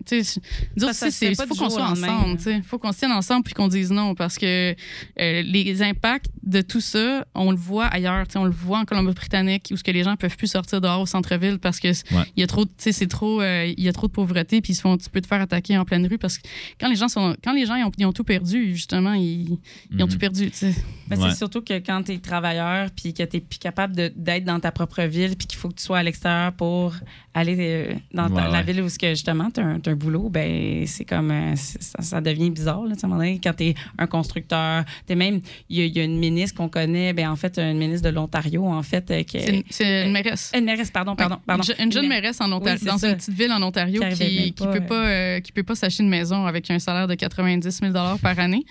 Ça, 0.77 0.93
pas 1.37 1.47
faut 1.47 1.55
qu'on 1.55 1.71
soit 1.71 1.83
ensemble. 1.85 2.31
là. 2.31 2.37
tu 2.37 2.43
sais. 2.43 2.57
Il 2.57 2.63
faut 2.63 2.79
qu'on 2.79 2.93
se 2.93 2.99
tienne 2.99 3.13
ensemble 3.13 3.45
puis 3.45 3.55
qu'on 3.55 3.69
dise 3.69 3.91
non 3.91 4.15
parce 4.15 4.37
que 4.39 4.73
euh, 5.21 5.43
les 5.43 5.83
impacts 5.83 6.27
de 6.43 6.61
tout 6.63 6.81
ça, 6.81 7.27
on 7.35 7.51
le 7.51 7.57
voit 7.57 7.87
ailleurs. 7.87 8.27
tu 8.27 8.33
sais, 8.35 8.39
On 8.39 8.45
le 8.45 8.51
voit 8.51 8.79
en 8.79 8.85
Colombie-Britannique 8.85 9.69
où 9.73 9.77
ce 9.77 9.85
que 9.85 9.91
les 9.91 10.03
gens 10.03 10.17
peuvent 10.17 10.37
plus 10.37 10.47
sortir 10.51 10.81
dehors 10.81 11.01
au 11.01 11.07
centre-ville 11.07 11.59
parce 11.59 11.79
que 11.81 11.89
Ouais. 11.89 12.25
il 12.37 12.41
y 12.41 12.43
a 12.43 12.47
trop, 12.47 12.65
de- 12.65 12.71
tu 12.71 12.75
sais, 12.79 12.93
c'est 12.93 13.07
trop, 13.07 13.41
euh, 13.41 13.73
il 13.77 13.83
y 13.85 13.89
a 13.89 13.93
trop 13.93 14.07
de 14.07 14.13
pauvreté 14.13 14.61
puis 14.61 14.73
ils 14.73 14.77
se 14.77 14.81
font, 14.83 14.97
tu 14.97 15.09
peux 15.11 15.21
te 15.21 15.27
faire 15.27 15.41
attaquer 15.41 15.77
en 15.79 15.85
pleine 15.85 16.07
rue 16.07 16.19
parce 16.19 16.39
que 16.39 16.43
quand 16.81 16.89
les 16.89 16.97
gens 16.97 17.09
sont, 17.09 17.37
quand 17.43 17.53
les 17.53 17.67
gens 17.67 17.75
ils 17.77 17.85
ont, 17.85 17.93
ils 17.99 18.07
ont 18.07 18.13
tout 18.13 18.25
perdu 18.25 18.75
justement, 18.75 19.13
ils, 19.15 19.59
ils 19.91 20.03
ont 20.03 20.07
Mhm. 20.07 20.13
tout 20.13 20.19
perdu. 20.19 20.51
tu 20.51 20.57
sais. 20.57 20.75
Mais 21.09 21.19
Ouais. 21.19 21.31
c'est 21.31 21.37
surtout 21.37 21.61
que 21.63 21.75
quand 21.75 22.05
tu 22.05 22.13
es 22.13 22.19
travailleur 22.19 22.89
puis 22.91 23.13
que 23.13 23.23
tu 23.25 23.37
es 23.37 23.41
plus 23.41 23.59
capable 23.59 23.95
de- 23.97 24.13
d'être 24.17 24.45
dans 24.45 24.61
ta 24.61 24.71
propre 24.73 25.03
ville 25.03 25.37
puis 25.37 25.47
qu'il 25.47 25.59
faut 25.59 25.69
que 25.69 25.75
tu 25.75 25.83
sois 25.85 25.99
à 25.99 26.03
l'extérieur 26.03 26.53
pour 26.53 26.95
aller 27.35 27.50
euh, 27.59 27.95
dans 28.15 28.29
ta- 28.29 28.47
Ouais, 28.47 28.53
la 28.53 28.63
ville 28.63 28.83
où 28.83 28.89
ce 28.89 28.99
que 28.99 29.11
justement 29.11 29.51
tu 29.51 29.61
as, 29.61 29.65
un 29.65 29.95
boulot, 29.95 30.29
ben 30.31 30.87
c'est 30.87 31.05
comme 31.05 31.31
euh, 31.31 31.55
ça, 31.57 32.03
ça 32.03 32.21
devient 32.21 32.51
bizarre 32.51 32.85
là, 32.85 32.95
à 33.01 33.07
un 33.07 33.09
moment 33.09 33.21
donné, 33.21 33.41
quand 33.43 33.53
tu 33.57 33.65
es 33.69 33.75
un 33.99 34.07
constructeur, 34.07 34.85
tu 35.07 35.15
même 35.15 35.41
il 35.69 35.79
y, 35.79 35.83
a- 35.83 35.85
il 35.87 35.97
y 35.97 36.01
a 36.01 36.05
une 36.05 36.19
ministre 36.19 36.57
qu'on 36.57 36.69
connaît, 36.69 37.13
ben 37.13 37.29
en 37.29 37.37
fait 37.37 37.59
une 37.59 37.79
ministre 37.79 38.09
de 38.09 38.15
l'Ontario 38.15 38.65
en 38.67 38.83
fait 38.83 39.11
euh, 39.11 39.23
qui 39.23 39.41
C'est 39.41 39.55
une- 39.57 39.63
c'est 39.71 40.07
une 40.07 40.13
mairesse. 40.13 40.53
une 40.57 40.65
mairesse 40.65 40.91
pardon 40.91 41.17
pardon 41.17 41.37
Ouais, 41.37 41.41
pardon 41.47 41.63
Une, 41.69 41.75
je- 41.77 41.83
une 41.85 41.93
jeune 41.93 42.09
mairesse 42.09 42.41
en 42.41 42.51
Ontario, 42.53 42.79
Oui, 42.83 42.87
dans 42.89 42.99
ça. 42.99 43.09
une 43.11 43.17
petite 43.17 43.35
ville 43.35 43.53
en 43.53 43.63
Ontario 43.63 44.01
Qui 44.03 44.15
qui, 44.15 44.23
même 44.23 44.45
qui 44.45 44.53
pas, 44.53 44.67
peut 44.73 44.81
pas 44.87 45.07
euh, 45.07 45.41
qui 45.41 45.53
peut 45.53 45.63
pas 45.63 45.75
s'acheter 45.75 46.03
une 46.03 46.09
maison 46.11 46.47
avec 46.47 46.71
un 46.71 46.79
salaire 46.79 47.07
de 47.09 47.15
90 47.15 47.81
000 47.81 47.93
par 48.23 48.39
année. 48.39 48.65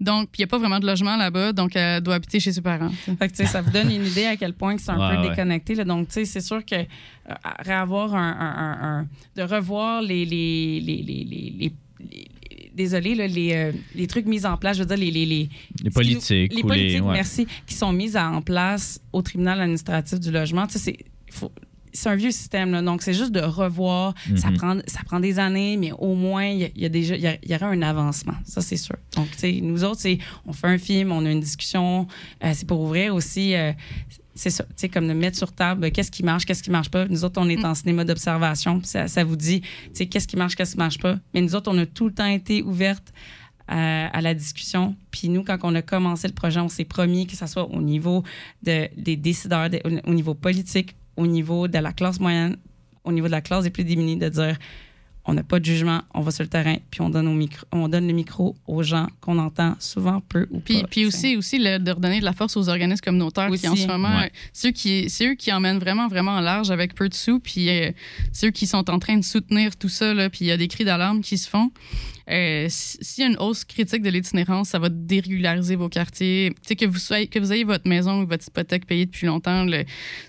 Donc, 0.00 0.28
puis 0.30 0.38
il 0.38 0.42
n'y 0.42 0.44
a 0.44 0.48
pas 0.48 0.58
vraiment 0.58 0.78
de 0.80 0.86
logement 0.86 1.16
là-bas, 1.16 1.52
donc 1.52 1.76
elle 1.76 2.00
doit 2.02 2.14
habiter 2.16 2.40
chez 2.40 2.52
ses 2.52 2.60
parents. 2.60 2.88
Fait 3.18 3.28
que, 3.28 3.32
tu 3.32 3.36
sais, 3.36 3.46
ça 3.46 3.60
vous 3.62 3.70
donne 3.70 3.90
une 3.90 4.06
idée 4.06 4.26
à 4.26 4.36
quel 4.36 4.52
point 4.54 4.76
que 4.76 4.82
c'est 4.82 4.90
un 4.90 4.98
Ouais, 4.98 5.16
peu 5.16 5.22
ouais. 5.22 5.28
déconnecté. 5.30 5.74
là. 5.74 5.84
Donc, 5.84 6.08
tu 6.08 6.14
sais, 6.14 6.24
c'est 6.24 6.40
sûr 6.40 6.64
que 6.64 6.74
euh, 6.76 7.34
réavoir 7.60 8.14
un, 8.14 8.19
un- 8.20 8.36
un- 8.38 8.98
un- 9.00 9.08
de 9.36 9.42
revoir 9.42 10.02
les, 10.02 10.24
les, 10.24 10.80
les, 10.80 11.02
les, 11.02 11.72
désolé, 12.74 13.14
là, 13.14 13.26
les, 13.26 13.52
euh, 13.52 13.72
les 13.94 14.06
trucs 14.06 14.26
mis 14.26 14.46
en 14.46 14.56
place, 14.56 14.76
je 14.76 14.82
veux 14.82 14.88
dire, 14.88 14.96
les, 14.96 15.10
les, 15.10 15.26
les, 15.26 15.48
Les 15.82 15.90
politiques 15.90 16.54
les 16.54 16.62
politiques, 16.62 17.02
ouais. 17.04 17.12
merci, 17.12 17.46
qui 17.66 17.74
sont 17.74 17.92
mises 17.92 18.16
en 18.16 18.40
place 18.42 19.00
au 19.12 19.22
tribunal 19.22 19.60
administratif 19.60 20.18
du 20.20 20.30
logement. 20.30 20.66
Tu 20.66 20.78
sais, 20.78 20.96
c'est 21.92 22.08
un 22.08 22.14
vieux 22.14 22.30
système, 22.30 22.70
là. 22.70 22.82
donc 22.82 23.02
c'est 23.02 23.12
juste 23.12 23.32
de 23.32 23.40
revoir. 23.40 24.14
ça, 24.36 24.50
Mhm. 24.50 24.56
prend, 24.56 24.76
ça 24.86 25.00
prend 25.04 25.18
des 25.18 25.40
années, 25.40 25.76
mais 25.76 25.90
au 25.92 26.14
moins, 26.14 26.46
il 26.46 26.70
y, 26.76 26.82
y 26.82 26.84
a 26.84 26.88
déjà, 26.88 27.16
il 27.16 27.22
y, 27.22 27.26
a- 27.26 27.36
il 27.42 27.50
y 27.50 27.54
aura 27.54 27.66
un 27.66 27.82
avancement. 27.82 28.34
Ça, 28.44 28.60
c'est 28.60 28.76
sûr. 28.76 28.94
Donc, 29.16 29.28
tu 29.32 29.38
sais, 29.38 29.58
nous 29.60 29.82
autres, 29.82 30.00
on 30.46 30.52
fait 30.52 30.68
un 30.68 30.78
film, 30.78 31.10
on 31.10 31.26
a 31.26 31.30
une 31.32 31.40
discussion. 31.40 32.06
euh, 32.44 32.52
c'est 32.54 32.66
pour 32.66 32.80
ouvrir 32.80 33.12
aussi. 33.14 33.54
euh, 33.56 33.72
c'est 34.34 34.50
ça, 34.50 34.64
tu 34.64 34.70
sais, 34.76 34.88
comme 34.88 35.08
de 35.08 35.12
mettre 35.12 35.36
sur 35.36 35.52
table 35.52 35.84
euh, 35.84 35.90
qu'est-ce 35.90 36.10
qui 36.10 36.22
marche, 36.22 36.44
qu'est-ce 36.44 36.62
qui 36.62 36.70
marche 36.70 36.88
pas. 36.90 37.06
Nous 37.08 37.24
autres, 37.24 37.40
on 37.40 37.48
est 37.48 37.64
en 37.64 37.74
cinéma 37.74 38.04
d'observation, 38.04 38.78
puis 38.78 38.88
ça, 38.88 39.08
ça 39.08 39.24
vous 39.24 39.36
dit, 39.36 39.60
tu 39.60 39.68
sais, 39.92 40.06
qu'est-ce 40.06 40.28
qui 40.28 40.36
marche, 40.36 40.54
qu'est-ce 40.56 40.72
qui 40.72 40.78
marche 40.78 40.98
pas. 40.98 41.18
Mais 41.34 41.40
nous 41.40 41.54
autres, 41.54 41.70
on 41.72 41.78
a 41.78 41.86
tout 41.86 42.06
le 42.06 42.14
temps 42.14 42.26
été 42.26 42.62
ouvertes 42.62 43.12
à, 43.68 44.06
à 44.08 44.20
la 44.20 44.34
discussion. 44.34 44.96
Puis 45.10 45.28
nous, 45.28 45.42
quand 45.44 45.58
on 45.62 45.74
a 45.74 45.82
commencé 45.82 46.26
le 46.28 46.34
projet, 46.34 46.60
on 46.60 46.68
s'est 46.68 46.84
promis 46.84 47.26
que 47.26 47.36
ce 47.36 47.46
soit 47.46 47.68
au 47.70 47.80
niveau 47.82 48.22
de, 48.62 48.88
des 48.96 49.16
décideurs, 49.16 49.68
de- 49.70 49.80
au, 49.84 50.10
au 50.10 50.14
niveau 50.14 50.34
politique, 50.34 50.96
au 51.16 51.26
niveau 51.26 51.68
de 51.68 51.78
la 51.78 51.92
classe 51.92 52.18
moyenne, 52.20 52.56
au 53.04 53.12
niveau 53.12 53.26
de 53.26 53.32
la 53.32 53.40
classe 53.40 53.64
des 53.64 53.70
plus 53.70 53.84
démunis, 53.84 54.16
de 54.16 54.28
dire 54.28 54.56
on 55.26 55.34
n'a 55.34 55.42
pas 55.42 55.60
de 55.60 55.64
jugement, 55.64 56.00
on 56.14 56.22
va 56.22 56.30
sur 56.30 56.42
le 56.42 56.48
terrain, 56.48 56.76
puis 56.90 57.02
on 57.02 57.10
donne, 57.10 57.28
au 57.28 57.34
micro, 57.34 57.64
on 57.72 57.88
donne 57.88 58.06
le 58.06 58.12
micro 58.14 58.56
aux 58.66 58.82
gens 58.82 59.06
qu'on 59.20 59.38
entend 59.38 59.76
souvent 59.78 60.20
peu 60.28 60.46
ou 60.50 60.60
Puis, 60.60 60.80
pas. 60.80 60.88
puis 60.88 61.06
aussi, 61.06 61.36
aussi 61.36 61.58
le- 61.58 61.78
de 61.78 61.90
redonner 61.92 62.20
de 62.20 62.24
la 62.24 62.32
force 62.32 62.56
aux 62.56 62.68
organismes 62.68 63.02
communautaires 63.04 63.50
qui, 63.50 63.68
en 63.68 63.72
Aussi. 63.74 63.82
ce 63.82 63.86
moment, 63.86 64.16
Ouais. 64.16 64.24
euh, 64.26 64.36
c'est 64.52 64.68
eux 64.68 64.72
qui, 64.72 65.10
c'est 65.10 65.26
eux 65.26 65.34
qui 65.34 65.52
emmènent 65.52 65.78
vraiment, 65.78 66.08
vraiment 66.08 66.32
en 66.32 66.40
large 66.40 66.70
avec 66.70 66.94
peu 66.94 67.08
de 67.08 67.14
sous. 67.14 67.38
Puis 67.38 67.68
euh, 67.68 67.90
c'est 68.32 68.46
eux 68.48 68.50
qui 68.50 68.66
sont 68.66 68.88
en 68.90 68.98
train 68.98 69.18
de 69.18 69.24
soutenir 69.24 69.76
tout 69.76 69.88
ça. 69.90 70.14
Là, 70.14 70.30
puis 70.30 70.40
il 70.42 70.46
y 70.48 70.52
a 70.52 70.56
des 70.56 70.68
cris 70.68 70.84
d'alarme 70.84 71.20
qui 71.20 71.36
se 71.38 71.48
font. 71.48 71.70
Euh, 72.30 72.66
si- 72.68 72.98
S'il 73.00 73.22
y 73.24 73.26
a 73.26 73.30
une 73.30 73.36
hausse 73.38 73.64
critique 73.64 74.02
de 74.02 74.10
l'itinérance, 74.10 74.68
ça 74.70 74.78
va 74.78 74.88
dérégulariser 74.88 75.74
vos 75.76 75.88
quartiers. 75.88 76.50
Tu 76.62 76.68
sais, 76.68 76.76
que 76.76 76.84
vous, 76.86 76.98
soyez, 76.98 77.26
que 77.26 77.38
vous 77.38 77.52
ayez 77.52 77.64
votre 77.64 77.88
maison 77.88 78.22
ou 78.22 78.26
votre 78.26 78.46
hypothèque 78.46 78.86
payée 78.86 79.06
depuis 79.06 79.26
longtemps, 79.26 79.66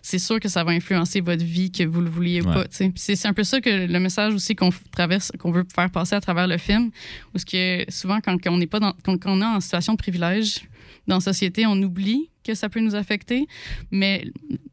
c'est 0.01 0.17
sûr 0.19 0.39
que 0.39 0.49
ça 0.49 0.63
va 0.63 0.71
influencer 0.71 1.21
votre 1.21 1.43
vie, 1.43 1.71
que 1.71 1.83
vous 1.83 2.01
le 2.01 2.09
vouliez 2.09 2.41
ou 2.41 2.47
Ouais. 2.47 2.53
pas. 2.53 2.65
C'est 2.95 3.25
un 3.27 3.33
peu 3.33 3.43
ça 3.43 3.61
que 3.61 3.69
le 3.87 3.99
message 3.99 4.33
aussi 4.33 4.55
qu'on 4.55 4.71
traverse, 4.91 5.31
qu'on 5.37 5.51
veut 5.51 5.65
faire 5.73 5.89
passer 5.91 6.15
à 6.15 6.21
travers 6.21 6.47
le 6.47 6.57
film. 6.57 6.91
Parce 7.33 7.45
que 7.45 7.85
souvent, 7.89 8.19
quand 8.19 8.35
on 8.47 8.57
n'est 8.57 8.67
pas 8.67 8.79
dans, 8.79 8.93
quand, 9.03 9.17
quand 9.17 9.37
on 9.37 9.41
est 9.41 9.45
en 9.45 9.59
situation 9.59 9.93
de 9.93 9.97
privilège 9.97 10.61
dans 11.07 11.15
la 11.17 11.21
société, 11.21 11.65
on 11.67 11.81
oublie 11.83 12.29
que 12.43 12.55
ça 12.55 12.69
peut 12.69 12.79
nous 12.79 12.95
affecter. 12.95 13.45
Mais 13.91 14.25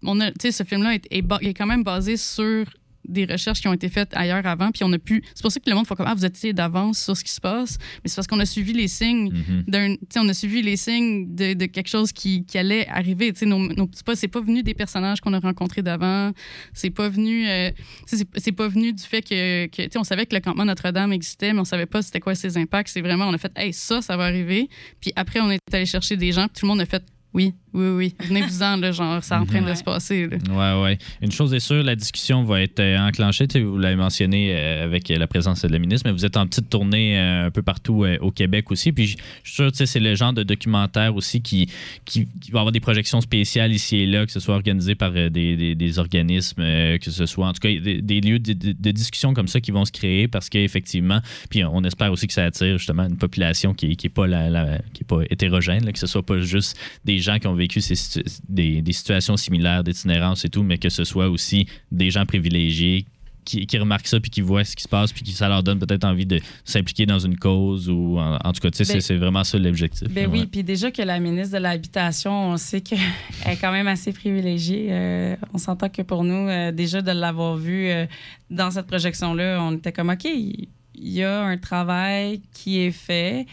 on 0.03 0.21
a, 0.21 0.31
ce 0.41 0.65
film-là 0.65 0.95
est, 0.95 1.07
est 1.11 1.25
est 1.43 1.55
quand 1.55 1.67
même 1.67 1.85
basé 1.85 2.17
sur 2.17 2.65
des 3.09 3.25
recherches 3.25 3.61
qui 3.61 3.69
ont 3.69 3.73
été 3.73 3.89
faites 3.89 4.11
ailleurs 4.15 4.47
avant, 4.47 4.71
puis 4.71 4.85
on 4.85 4.93
a 4.93 4.99
pu. 4.99 5.23
C'est 5.35 5.43
pour 5.43 5.51
ça 5.51 5.59
que 5.61 5.69
le 5.69 5.75
monde 5.77 5.87
fait 5.87 5.95
comme 5.95 6.07
ah 6.09 6.15
vous 6.15 6.25
étiez 6.25 6.53
d'avance 6.53 7.03
sur 7.03 7.17
ce 7.17 7.25
qui 7.25 7.33
se 7.33 7.41
passe, 7.41 7.79
mais 8.05 8.09
c'est 8.09 8.17
parce 8.17 8.27
qu'on 8.27 8.39
a 8.41 8.47
suivi 8.47 8.73
les 8.73 8.89
signes 8.89 9.31
Mhm. 9.33 9.65
d'un, 9.67 9.95
tu 9.95 10.01
sais, 10.11 10.21
on 10.21 10.29
a 10.29 10.35
suivi 10.35 10.63
les 10.63 10.77
signes 10.77 11.35
de, 11.35 11.55
de 11.55 11.67
quelque 11.67 11.89
chose 11.89 12.13
qui, 12.13 12.45
qui 12.45 12.59
allait 12.59 12.87
arriver. 12.89 13.33
Tu 13.33 13.49
sais, 13.49 14.05
pas, 14.05 14.15
c'est 14.17 14.29
pas 14.29 14.41
venu 14.41 14.63
des 14.63 14.75
personnages 14.75 15.21
qu'on 15.21 15.33
a 15.33 15.41
rencontrés 15.41 15.83
d'avant. 15.83 16.33
C'est 16.73 16.91
pas 16.91 17.09
venu, 17.09 17.49
euh, 17.49 17.71
c'est, 18.07 18.27
c'est 18.37 18.53
pas 18.53 18.69
venu 18.69 18.93
du 18.93 19.03
fait 19.03 19.23
que, 19.23 19.67
que 19.67 19.83
tu 19.83 19.89
sais, 19.93 19.99
on 19.99 20.05
savait 20.05 20.27
que 20.27 20.35
le 20.35 20.41
campement 20.41 20.65
Notre-Dame 20.65 21.13
existait, 21.13 21.53
mais 21.53 21.61
on 21.61 21.65
savait 21.65 21.87
pas 21.87 22.03
c'était 22.03 22.21
quoi 22.21 22.35
ses 22.35 22.57
impacts. 22.59 22.91
C'est 22.91 23.01
vraiment, 23.01 23.27
on 23.29 23.33
a 23.35 23.39
fait, 23.39 23.53
hey, 23.57 23.73
ça, 23.73 24.03
ça 24.03 24.17
va 24.17 24.25
arriver. 24.25 24.69
Puis 25.01 25.13
après, 25.17 25.41
on 25.41 25.51
est 25.51 25.59
allé 25.73 25.87
chercher 25.87 26.17
des 26.17 26.33
gens, 26.33 26.47
puis 26.49 26.61
tout 26.61 26.67
le 26.67 26.69
monde 26.69 26.81
a 26.81 26.87
fait, 26.87 27.03
oui, 27.35 27.53
oui, 27.75 27.89
oui, 27.91 28.15
venez-vous-en, 28.27 28.77
là, 28.79 28.91
genre, 28.91 29.23
c'est 29.23 29.35
en 29.35 29.45
train 29.45 29.61
de 29.61 29.75
se 29.75 29.85
passer. 29.85 30.27
là. 30.27 30.39
Ouais, 30.79 30.83
ouais. 30.83 30.99
Une 31.21 31.31
chose 31.31 31.53
est 31.53 31.61
sûre, 31.61 31.83
la 31.85 31.95
discussion 31.95 32.43
va 32.43 32.63
être 32.63 32.81
euh, 32.81 32.99
enclenchée. 32.99 33.47
Tu 33.47 33.59
sais, 33.59 33.65
vous 33.65 33.77
l'avez 33.79 33.97
mentionné 33.97 34.53
euh, 34.55 34.85
avec 34.85 35.09
la 35.11 35.27
présence 35.27 35.63
de 35.63 35.69
la 35.69 35.79
ministre, 35.79 36.07
mais 36.09 36.13
vous 36.13 36.25
êtes 36.25 36.37
en 36.39 36.47
petite 36.47 36.71
tournée 36.71 37.19
euh, 37.19 37.47
un 37.47 37.51
peu 37.51 37.61
partout 37.63 38.07
au 38.21 38.31
Québec 38.31 38.71
aussi. 38.71 38.93
Puis 38.93 39.07
je 39.09 39.17
suis 39.45 39.55
sûr, 39.55 39.71
tu 39.71 39.79
sais, 39.79 39.87
c'est 39.87 40.01
le 40.01 40.15
genre 40.15 40.33
de 40.33 40.43
documentaire 40.43 41.15
aussi 41.15 41.43
qui, 41.43 41.69
qui, 42.07 42.27
qui 42.41 42.51
va 42.51 42.61
avoir 42.61 42.73
des 42.73 42.81
projections 42.81 43.21
spéciales 43.21 43.73
ici 43.73 43.99
et 43.99 44.07
là, 44.07 44.25
que 44.25 44.33
ce 44.33 44.41
soit 44.41 44.55
organisé 44.55 44.95
par 44.95 45.13
des, 45.13 45.29
des- 45.31 45.75
des 45.75 45.99
organismes, 45.99 46.63
que 46.99 47.11
ce 47.11 47.27
soit 47.27 47.47
en 47.47 47.53
tout 47.53 47.61
cas 47.61 47.69
des, 47.69 48.01
des 48.01 48.21
lieux 48.23 48.39
de, 48.39 48.55
de- 48.55 48.73
de 48.73 48.91
discussion 48.91 49.35
comme 49.35 49.49
ça 49.49 49.61
qui 49.61 49.71
vont 49.71 49.85
se 49.85 49.93
créer 49.93 50.27
parce 50.29 50.49
qu'effectivement, 50.49 51.21
puis 51.51 51.63
on 51.65 51.85
espère 51.85 52.11
aussi 52.11 52.27
que 52.27 52.33
ça 52.33 52.45
attire 52.47 52.79
justement 52.79 53.05
une 53.07 53.19
population 53.19 53.75
qui 53.75 53.89
n'est 53.89 53.97
qui 53.97 54.07
est 54.07 54.11
pas, 54.11 54.27
la, 54.27 54.49
la- 54.49 54.79
qui 54.95 55.03
est 55.03 55.07
pas 55.07 55.21
hétérogène, 55.29 55.85
là, 55.85 55.93
que 55.93 55.99
ce 55.99 56.07
soit 56.07 56.25
pas 56.25 56.41
juste 56.41 56.79
des 57.05 57.18
gens 57.21 57.39
qui 57.39 57.47
ont 57.47 57.55
vécu 57.55 57.81
ces 57.81 57.95
situ- 57.95 58.25
des, 58.49 58.83
des 58.83 58.93
situations 58.93 59.37
similaires 59.37 59.83
d'itinérance 59.85 60.45
et 60.45 60.49
tout, 60.49 60.63
mais 60.63 60.79
que 60.79 60.89
ce 60.89 61.05
soit 61.05 61.29
aussi 61.29 61.67
des 61.93 62.11
gens 62.11 62.25
privilégiés 62.27 63.05
qui, 63.45 63.67
qui 63.67 63.79
remarquent 63.79 64.07
ça 64.09 64.21
puis 64.21 64.31
qui 64.31 64.43
voient 64.43 64.63
ce 64.65 64.77
qui 64.77 64.83
se 64.83 64.89
passe 64.89 65.11
puis 65.11 65.23
qui 65.23 65.33
ça 65.33 65.49
leur 65.49 65.63
donne 65.63 65.79
peut-être 65.79 66.05
envie 66.05 66.27
de 66.27 66.39
s'impliquer 66.65 67.07
dans 67.07 67.19
une 67.19 67.39
cause 67.39 67.89
ou 67.89 68.19
en, 68.19 68.37
en 68.45 68.53
tout 68.53 68.61
cas, 68.61 68.71
tu 68.71 68.77
sais, 68.77 68.85
c'est- 68.85 68.93
Ben- 68.95 69.01
c'est 69.01 69.17
vraiment 69.17 69.43
ça 69.43 69.57
l'objectif. 69.59 70.07
Ben 70.09 70.29
oui, 70.31 70.45
puis 70.47 70.63
déjà 70.63 70.91
que 70.91 71.01
la 71.01 71.19
ministre 71.19 71.57
de 71.57 71.63
l'Habitation, 71.63 72.51
on 72.51 72.57
sait 72.59 72.83
qu'elle 72.83 72.99
est 73.47 73.57
quand 73.57 73.73
même 73.73 73.89
assez 73.89 74.13
privilégiée. 74.13 74.89
Euh, 74.91 75.37
on 75.55 75.59
s'entend 75.59 75.89
que 75.89 76.03
pour 76.03 76.25
nous, 76.25 76.49
euh, 76.49 76.73
déjà 76.73 77.01
de 77.01 77.11
l'avoir 77.13 77.57
vue 77.57 77.87
euh, 77.89 78.05
dans 78.51 78.71
cette 78.71 78.87
projection-là, 78.87 79.63
on 79.63 79.77
était 79.77 79.93
comme, 79.93 80.11
OK, 80.11 80.27
il 80.27 80.69
y 80.95 81.23
a 81.23 81.43
un 81.43 81.57
travail 81.57 82.43
qui 82.53 82.81
est 82.81 82.91
fait 82.91 83.47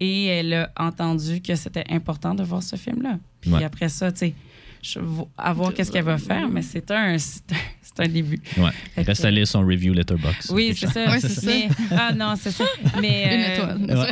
et 0.00 0.26
elle 0.26 0.52
a 0.54 0.70
entendu 0.78 1.40
que 1.40 1.54
c'était 1.54 1.84
important 1.90 2.34
de 2.34 2.42
voir 2.42 2.62
ce 2.62 2.76
film-là. 2.76 3.18
Puis 3.40 3.52
Ouais. 3.52 3.64
après 3.64 3.88
ça, 3.88 4.10
tu 4.12 4.18
sais, 4.18 4.34
je 4.82 4.98
vais- 4.98 5.24
à 5.38 5.52
voir 5.52 5.72
qu'est-ce 5.72 5.90
qu'elle 5.92 6.04
va 6.04 6.18
faire, 6.18 6.48
mais 6.48 6.62
c'est 6.62 6.90
un, 6.90 7.16
c'est 7.18 8.00
un, 8.00 8.08
début. 8.08 8.40
Ouais. 8.58 8.70
Fait 8.94 9.02
que- 9.02 9.06
Reste 9.08 9.24
à 9.24 9.30
lire 9.30 9.46
son 9.46 9.60
review 9.60 9.92
Letterboxd. 9.94 10.50
Oui, 10.52 10.74
c'est 10.78 10.88
ça. 10.88 11.10
Ouais, 11.10 11.20
c'est 11.20 11.28
ça. 11.28 11.46
Mais- 11.46 11.68
ah 11.92 12.12
non, 12.12 12.34
c'est 12.38 12.50
ça. 12.50 12.64
Mais, 13.00 13.34
Une 13.34 13.40
euh, 13.40 13.54
étoile. 13.54 14.04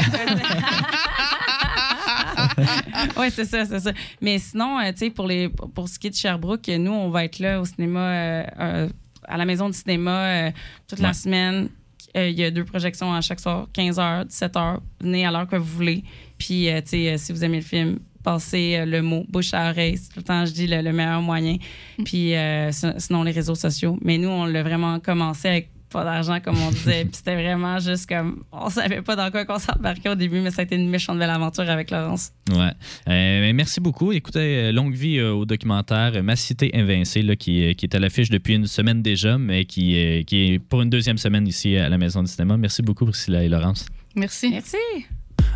oui, 3.19 3.27
c'est 3.31 3.45
ça, 3.45 3.65
c'est 3.65 3.81
ça. 3.81 3.93
Mais 4.21 4.39
sinon, 4.39 4.79
euh, 4.81 4.91
tu 4.93 4.99
sais, 4.99 5.11
pour, 5.11 5.27
les, 5.27 5.49
pour 5.49 5.89
ce 5.89 5.99
qui 5.99 6.09
est 6.09 6.11
de 6.11 6.17
Sherbrooke, 6.17 6.69
nous, 6.69 6.93
on 6.93 7.11
va 7.11 7.25
être 7.25 7.39
là 7.39 7.61
au 7.61 7.65
cinéma, 7.65 8.01
euh, 8.01 8.45
euh, 8.61 8.89
à 9.27 9.37
la 9.37 9.45
maison 9.45 9.69
du 9.69 9.77
cinéma 9.77 10.25
euh, 10.27 10.51
toute 10.89 10.99
la 11.01 11.13
semaine. 11.13 11.69
Euh, 12.17 12.29
Il 12.29 12.39
y 12.39 12.45
a 12.45 12.51
deux 12.51 12.65
projections 12.65 13.13
à 13.13 13.21
chaque 13.21 13.41
soir, 13.41 13.69
15h, 13.75 14.27
17h. 14.27 14.79
Venez 15.01 15.25
à 15.27 15.31
l'heure 15.31 15.47
que 15.47 15.57
vous 15.57 15.65
voulez. 15.77 16.05
Puis, 16.39 16.69
euh, 16.69 16.81
tu 16.83 16.89
sais, 16.91 17.13
euh, 17.13 17.17
si 17.19 17.33
vous 17.33 17.43
aimez 17.45 17.59
le 17.59 17.65
film, 17.65 17.99
passez 18.23 18.77
euh, 18.79 18.85
le 18.85 19.01
mot 19.03 19.25
bouche 19.29 19.55
à 19.55 19.71
oreille. 19.71 19.97
C'est 19.97 20.09
tout 20.11 20.19
le 20.19 20.25
temps, 20.25 20.45
je 20.45 20.53
dis, 20.53 20.67
le, 20.67 20.83
le 20.83 20.93
meilleur 20.93 21.23
moyen. 21.23 21.57
Puis, 22.05 22.35
euh, 22.35 22.71
sin- 22.71 22.99
sinon, 22.99 23.23
les 23.23 23.33
réseaux 23.33 23.55
sociaux. 23.55 23.99
Mais 24.03 24.19
nous, 24.19 24.29
on 24.29 24.45
l'a 24.45 24.63
vraiment 24.63 25.01
commencé 25.01 25.49
avec 25.49 25.71
pas 25.93 26.05
d'argent, 26.05 26.41
comme 26.41 26.57
on 26.61 26.71
disait. 26.71 27.05
Puis 27.05 27.15
c'était 27.15 27.35
vraiment 27.35 27.79
juste 27.79 28.09
comme... 28.09 28.43
On 28.51 28.71
savait 28.71 29.03
pas 29.03 29.17
dans 29.17 29.31
quoi 29.31 29.45
qu'on 29.45 29.59
s'embarquait 29.59 30.09
au 30.09 30.15
début, 30.15 30.41
mais 30.41 30.51
ça 30.51 30.63
a 30.63 30.65
été 30.65 30.77
une 30.77 30.89
méchante 30.89 31.19
belle 31.19 31.31
aventure 31.31 31.69
avec 31.69 31.91
Laurence. 31.91 32.33
Ouais. 32.51 32.73
Euh, 33.09 33.53
merci 33.55 33.81
beaucoup. 33.81 34.13
Écoutez, 34.13 34.57
euh, 34.57 34.73
longue 34.73 34.95
vie 34.95 35.19
euh, 35.19 35.33
au 35.33 35.45
documentaire 35.45 36.23
Ma 36.23 36.37
cité 36.37 36.71
invincée, 36.75 37.23
là, 37.23 37.37
qui, 37.37 37.75
qui 37.75 37.87
est 37.87 37.95
à 37.95 37.99
l'affiche 37.99 38.31
depuis 38.31 38.55
une 38.55 38.67
semaine 38.67 39.03
déjà, 39.03 39.39
mais 39.39 39.65
qui, 39.65 39.97
euh, 39.97 40.23
qui 40.23 40.55
est 40.55 40.59
pour 40.59 40.83
une 40.83 40.91
deuxième 40.91 41.19
semaine 41.19 41.47
ici 41.47 41.77
à 41.77 41.89
la 41.89 41.99
Maison 41.99 42.23
du 42.23 42.31
cinéma. 42.31 42.57
Merci 42.57 42.83
beaucoup, 42.83 43.05
Priscilla 43.05 43.43
et 43.43 43.49
Laurence. 43.49 43.87
Merci. 44.15 44.51
Merci. 44.51 44.77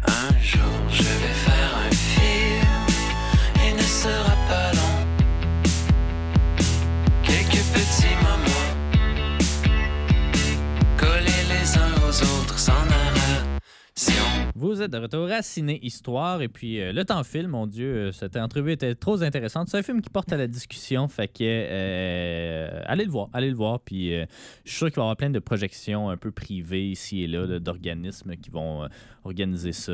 Un 0.07 0.43
jour 0.43 0.61
je 0.91 1.03
vais 1.03 1.35
faire 1.45 1.77
un 1.77 1.91
film, 1.91 2.16
Vous 14.67 14.83
êtes 14.83 14.91
de 14.91 14.99
retour 14.99 15.31
à 15.31 15.43
Ciné 15.43 15.79
Histoire 15.81 16.43
et 16.43 16.49
puis 16.49 16.81
euh, 16.81 16.93
le 16.93 17.05
temps 17.05 17.23
file, 17.23 17.47
mon 17.47 17.69
Dieu, 17.69 17.87
euh, 17.87 18.13
cette 18.13 18.37
entrevue 18.37 18.73
était 18.73 18.97
trop 18.97 19.23
intéressante. 19.23 19.69
C'est 19.69 19.79
un 19.79 19.83
film 19.85 20.03
qui 20.03 20.11
porte 20.11 20.33
à 20.33 20.37
la 20.37 20.49
discussion, 20.49 21.07
fait 21.07 21.29
que 21.29 21.45
euh, 21.45 22.83
allez 22.85 23.05
le 23.05 23.11
voir, 23.11 23.29
allez 23.33 23.49
le 23.49 23.55
voir. 23.55 23.79
Puis 23.79 24.11
je 24.11 24.27
suis 24.65 24.79
sûr 24.79 24.87
qu'il 24.89 24.97
va 24.97 25.03
y 25.03 25.05
avoir 25.05 25.17
plein 25.17 25.31
de 25.31 25.39
projections 25.39 26.11
un 26.11 26.17
peu 26.17 26.33
privées 26.33 26.89
ici 26.89 27.23
et 27.23 27.29
là 27.29 27.61
d'organismes 27.61 28.35
qui 28.35 28.51
vont 28.51 28.89
organiser 29.25 29.73
ça, 29.73 29.93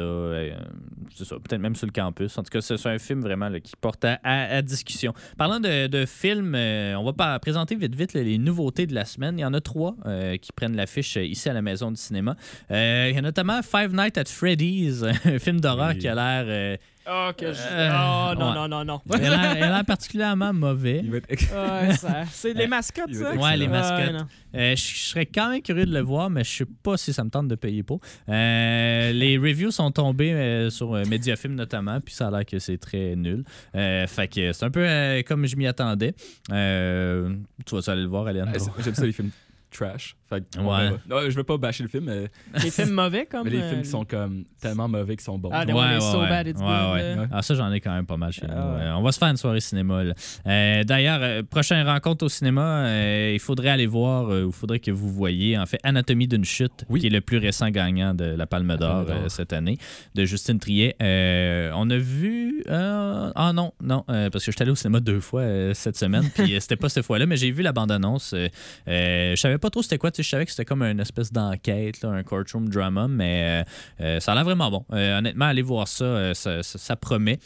ça, 1.15 1.37
peut-être 1.37 1.61
même 1.61 1.77
sur 1.77 1.87
le 1.87 1.93
campus. 1.93 2.37
En 2.39 2.43
tout 2.43 2.51
cas, 2.51 2.61
c'est 2.63 2.87
un 2.87 2.99
film 2.99 3.21
vraiment 3.21 3.51
qui 3.61 3.73
porte 3.79 4.05
à, 4.05 4.19
à- 4.23 4.63
discussion. 4.63 5.13
Parlant 5.37 5.61
de, 5.61 5.87
de 5.87 6.07
films, 6.07 6.55
on 6.55 7.05
va 7.05 7.13
pas 7.13 7.39
présenter 7.41 7.75
vite 7.77 7.95
vite 7.95 8.15
les 8.15 8.39
nouveautés 8.39 8.87
de 8.87 8.95
la 8.95 9.05
semaine. 9.05 9.39
Il 9.39 9.43
y 9.43 9.45
en 9.45 9.55
a 9.55 9.61
trois 9.61 9.97
qui 10.41 10.53
prennent 10.53 10.77
l'affiche 10.77 11.17
ici 11.17 11.49
à 11.51 11.53
la 11.53 11.63
Maison 11.63 11.91
du 11.91 12.01
cinéma. 12.01 12.37
Il 12.71 12.77
y 13.15 13.19
a 13.19 13.23
notamment 13.23 13.61
Five 13.63 13.95
Nights 13.95 14.17
at 14.17 14.25
Freddy's, 14.27 14.62
un 15.25 15.39
film 15.39 15.61
d'horreur 15.61 15.91
Oui. 15.95 15.99
qui 15.99 16.09
a 16.09 16.15
l'air 16.15 16.45
euh, 16.47 16.77
Oh, 17.05 17.31
que 17.37 17.53
je... 17.53 17.59
Euh, 17.69 17.91
oh, 17.91 18.35
non, 18.39 18.51
ouais. 18.51 18.55
non, 18.55 18.69
non, 18.69 18.85
non. 18.85 19.01
il 19.07 19.15
a 19.15 19.19
l'air- 19.19 19.57
il 19.57 19.63
a 19.65 19.69
l'air 19.75 19.85
particulièrement 19.87 20.53
mauvais. 20.53 21.03
Être 21.29 22.29
C'est 22.31 22.55
les 22.55 22.67
mascottes, 22.69 23.13
ça? 23.13 23.35
Ouais, 23.35 23.57
les 23.57 23.67
mascottes. 23.67 24.13
non. 24.13 24.27
Euh, 24.55 24.77
je 24.77 24.81
serais 24.81 25.27
quand 25.27 25.51
même 25.51 25.63
curieux 25.63 25.85
de 25.87 25.93
le 25.93 25.99
voir, 26.01 26.31
mais 26.31 26.45
je 26.45 26.51
sais 26.59 26.65
pas 26.83 26.97
si 26.97 27.13
ça 27.13 27.25
me 27.25 27.31
tente 27.31 27.49
de 27.49 27.57
payer 27.57 27.83
pour. 27.83 27.99
Euh, 28.29 29.11
les 29.11 29.37
reviews 29.37 29.73
sont 29.73 29.91
tombées 29.91 30.33
euh, 30.33 30.71
sur 30.71 30.95
euh, 30.95 31.03
Mediafilm 31.09 31.57
notamment, 31.57 32.01
puis 32.01 32.15
ça 32.15 32.29
a 32.29 32.31
l'air 32.31 32.45
que 32.47 32.61
c'est 32.61 32.79
très 32.79 33.17
nul. 33.17 33.43
Euh, 33.75 34.07
fait 34.07 34.29
que 34.29 34.53
c'est 34.53 34.65
un 34.65 34.71
peu 34.71 34.87
euh, 34.87 35.23
comme 35.27 35.45
je 35.47 35.57
m'y 35.57 35.67
attendais. 35.67 36.15
Euh, 36.53 37.35
tu 37.67 37.75
vas 37.75 37.93
aller 37.93 38.03
le 38.03 38.09
voir, 38.09 38.29
Alien? 38.29 38.49
C'est- 38.57 38.71
J'aime 38.85 38.95
ça, 38.95 39.05
les 39.07 39.13
films 39.13 39.31
trash. 39.73 40.15
Fait 40.33 40.41
que 40.41 40.59
on 40.61 40.69
Ouais. 40.69 41.31
je 41.31 41.37
veux 41.37 41.45
pas 41.45 41.57
bâcher 41.59 41.83
le 41.83 41.89
film, 41.89 42.05
mais, 42.05 42.31
Les 42.63 42.71
films 42.71 42.91
mauvais, 43.03 43.27
comme... 43.27 43.45
mais 43.45 43.51
les 43.51 43.59
euh, 43.61 43.69
films 43.71 43.83
qui 43.83 43.89
sont 43.89 44.05
comme 44.05 44.45
tellement 44.61 44.89
mauvais 44.89 45.15
qu'ils 45.17 45.25
sont 45.25 45.39
bons. 45.39 45.51
Ah, 45.53 45.65
les- 45.65 45.73
ouais, 45.73 46.01
So 46.01 46.21
Bad 46.21 46.47
It's 46.47 46.61
ouais, 46.61 46.67
Good, 46.67 46.93
ouais. 46.95 47.17
là. 47.17 47.27
Ah, 47.33 47.43
ça, 47.43 47.55
j'en 47.55 47.71
ai 47.73 47.81
quand 47.81 47.93
même 47.95 48.07
pas 48.07 48.17
mal 48.17 48.33
chez 48.33 48.47
Ah, 48.49 48.55
nous. 48.55 48.75
ouais. 48.77 48.83
Euh, 48.83 48.95
on 48.97 49.03
va 49.03 49.13
se 49.13 49.19
faire 49.19 49.29
une 49.29 49.37
soirée 49.37 49.61
cinéma. 49.61 50.03
Euh, 50.47 50.85
D'ailleurs, 50.85 51.21
euh, 51.23 51.43
prochaine 51.43 51.87
rencontre 51.87 52.25
au 52.25 52.29
cinéma, 52.29 52.63
euh, 52.87 53.31
il 53.35 53.41
faudrait 53.41 53.69
aller 53.71 53.87
voir, 53.87 54.31
euh, 54.33 54.45
il 54.47 54.53
faudrait 54.53 54.79
que 54.81 54.91
vous 54.91 55.11
voyez, 55.13 55.59
en 55.59 55.67
fait, 55.67 55.79
Anatomie 55.83 56.27
d'une 56.29 56.45
chute, 56.45 56.85
Oui. 56.89 57.01
qui 57.01 57.07
est 57.09 57.11
le 57.11 57.21
plus 57.21 57.39
récent 57.39 57.69
gagnant 57.71 58.15
de 58.15 58.25
la 58.25 58.47
Palme 58.47 58.77
d'Or 58.77 59.07
euh, 59.09 59.29
cette 59.29 59.53
année, 59.53 59.79
de 60.15 60.25
Justine 60.25 60.59
Triet. 60.59 60.97
Euh, 61.03 61.71
on 61.75 61.91
a 61.91 61.97
vu. 61.99 62.63
euh, 62.71 63.31
ah 63.35 63.53
non, 63.53 63.73
non, 63.83 64.05
euh, 64.09 64.31
parce 64.31 64.45
que 64.45 64.51
je 64.53 64.57
suis 64.57 64.63
allé 64.63 64.71
au 64.73 64.77
cinéma 64.77 65.01
deux 65.01 65.21
fois 65.21 65.43
euh, 65.43 65.75
cette 65.75 65.97
semaine, 65.97 66.29
puis 66.35 66.55
euh, 66.55 66.61
c'était 66.61 66.77
pas 66.77 66.89
cette 66.89 67.05
fois-là, 67.05 67.27
mais 67.27 67.37
j'ai 67.37 67.51
vu 67.51 67.63
la 67.63 67.73
bande-annonce. 67.73 68.33
euh, 68.35 68.49
euh, 68.89 69.33
je 69.37 69.41
savais 69.41 69.59
pas 69.59 69.71
trop 69.71 69.83
c'était 69.83 69.99
quoi, 69.99 70.11
tu 70.11 70.22
je 70.23 70.29
savais 70.29 70.45
que 70.45 70.51
c'était 70.51 70.65
comme 70.65 70.83
une 70.83 71.01
espèce 71.01 71.33
d'enquête, 71.33 72.05
un 72.05 72.23
courtroom 72.23 72.69
drama, 72.69 73.09
mais 73.09 73.65
euh, 74.01 74.05
euh, 74.05 74.21
ça 74.21 74.33
a 74.33 74.35
l'air 74.35 74.45
vraiment 74.45 74.71
bon. 74.71 74.85
Euh, 74.93 75.19
honnêtement, 75.19 75.47
allez 75.47 75.63
voir 75.63 75.89
ça, 75.89 76.35
ça, 76.35 76.63
ça- 76.63 76.79
ça 76.79 76.97
promet. 76.97 77.39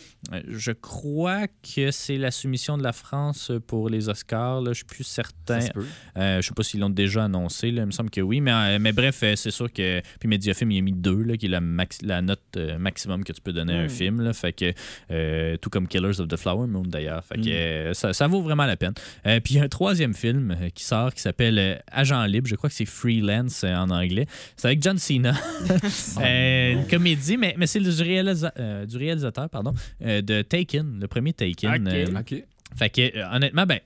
Je 0.48 0.72
crois 0.72 1.46
que 1.48 1.90
c'est 1.90 2.18
la 2.18 2.30
soumission 2.30 2.76
de 2.78 2.82
la 2.82 2.92
France 2.92 3.52
pour 3.66 3.88
les 3.88 4.08
Oscars, 4.08 4.60
là, 4.60 4.70
je 4.72 4.76
suis 4.78 4.84
plus 4.84 5.04
certain. 5.04 5.60
Euh, 6.16 6.40
je 6.42 6.46
sais 6.48 6.54
pas 6.54 6.62
s'ils 6.62 6.80
l'ont 6.80 6.90
déjà 6.90 7.24
annoncé, 7.24 7.70
là, 7.70 7.82
il 7.82 7.86
me 7.86 7.90
semble 7.92 8.10
que 8.10 8.20
oui, 8.20 8.40
mais, 8.40 8.78
mais 8.78 8.92
bref, 8.92 9.22
c'est 9.36 9.50
sûr 9.50 9.72
que. 9.72 10.00
Puis 10.20 10.28
Mediafilm, 10.28 10.70
il 10.70 10.78
a 10.78 10.82
mis 10.82 10.92
deux, 10.92 11.22
là, 11.22 11.36
qui 11.36 11.46
est 11.46 11.50
la, 11.50 11.60
max- 11.60 12.02
la 12.02 12.22
note 12.22 12.56
maximum 12.78 13.24
que 13.24 13.32
tu 13.32 13.40
peux 13.40 13.52
donner 13.52 13.74
à 13.74 13.80
un 13.80 13.86
Mm. 13.86 13.90
film. 13.90 14.20
Là, 14.20 14.32
fait 14.32 14.52
que, 14.52 15.56
tout 15.56 15.70
comme 15.70 15.86
Killers 15.88 16.20
of 16.20 16.28
the 16.28 16.36
Flower 16.36 16.66
Moon 16.66 16.82
d'ailleurs. 16.82 17.24
Fait 17.24 17.36
que 17.36 17.48
Mm. 17.48 17.52
euh, 17.52 17.94
ça, 17.94 18.12
ça 18.12 18.26
vaut 18.26 18.42
vraiment 18.42 18.66
la 18.66 18.76
peine. 18.76 18.92
Puis 19.24 19.54
il 19.54 19.56
y 19.56 19.60
a 19.60 19.64
un 19.64 19.68
troisième 19.68 20.14
film 20.14 20.56
qui 20.74 20.84
sort 20.84 21.12
qui 21.14 21.20
s'appelle 21.20 21.82
Agent 21.90 22.24
Libre, 22.26 22.48
je 22.48 22.56
crois 22.56 22.65
que 22.68 22.74
c'est 22.74 22.84
Freelance 22.86 23.62
euh, 23.64 23.74
en 23.74 23.90
anglais. 23.90 24.26
C'est 24.56 24.68
avec 24.68 24.82
John 24.82 24.98
Cena. 24.98 25.34
Euh, 26.20 26.72
une 26.72 26.86
comédie, 26.86 27.36
mais, 27.36 27.54
mais 27.58 27.66
c'est 27.66 27.80
du, 27.80 27.88
réalisa- 27.90 28.52
euh, 28.58 28.86
du 28.86 28.96
réalisateur 28.96 29.48
pardon, 29.50 29.74
euh, 30.04 30.22
de 30.22 30.42
Taken, 30.42 30.98
le 31.00 31.06
premier 31.08 31.32
Taken. 31.32 31.86
Ok. 31.86 31.92
Euh, 31.92 32.20
Ok. 32.20 32.44
fait 32.76 32.90
que, 32.90 33.16
euh, 33.18 33.24
honnêtement, 33.32 33.66
ben, 33.66 33.80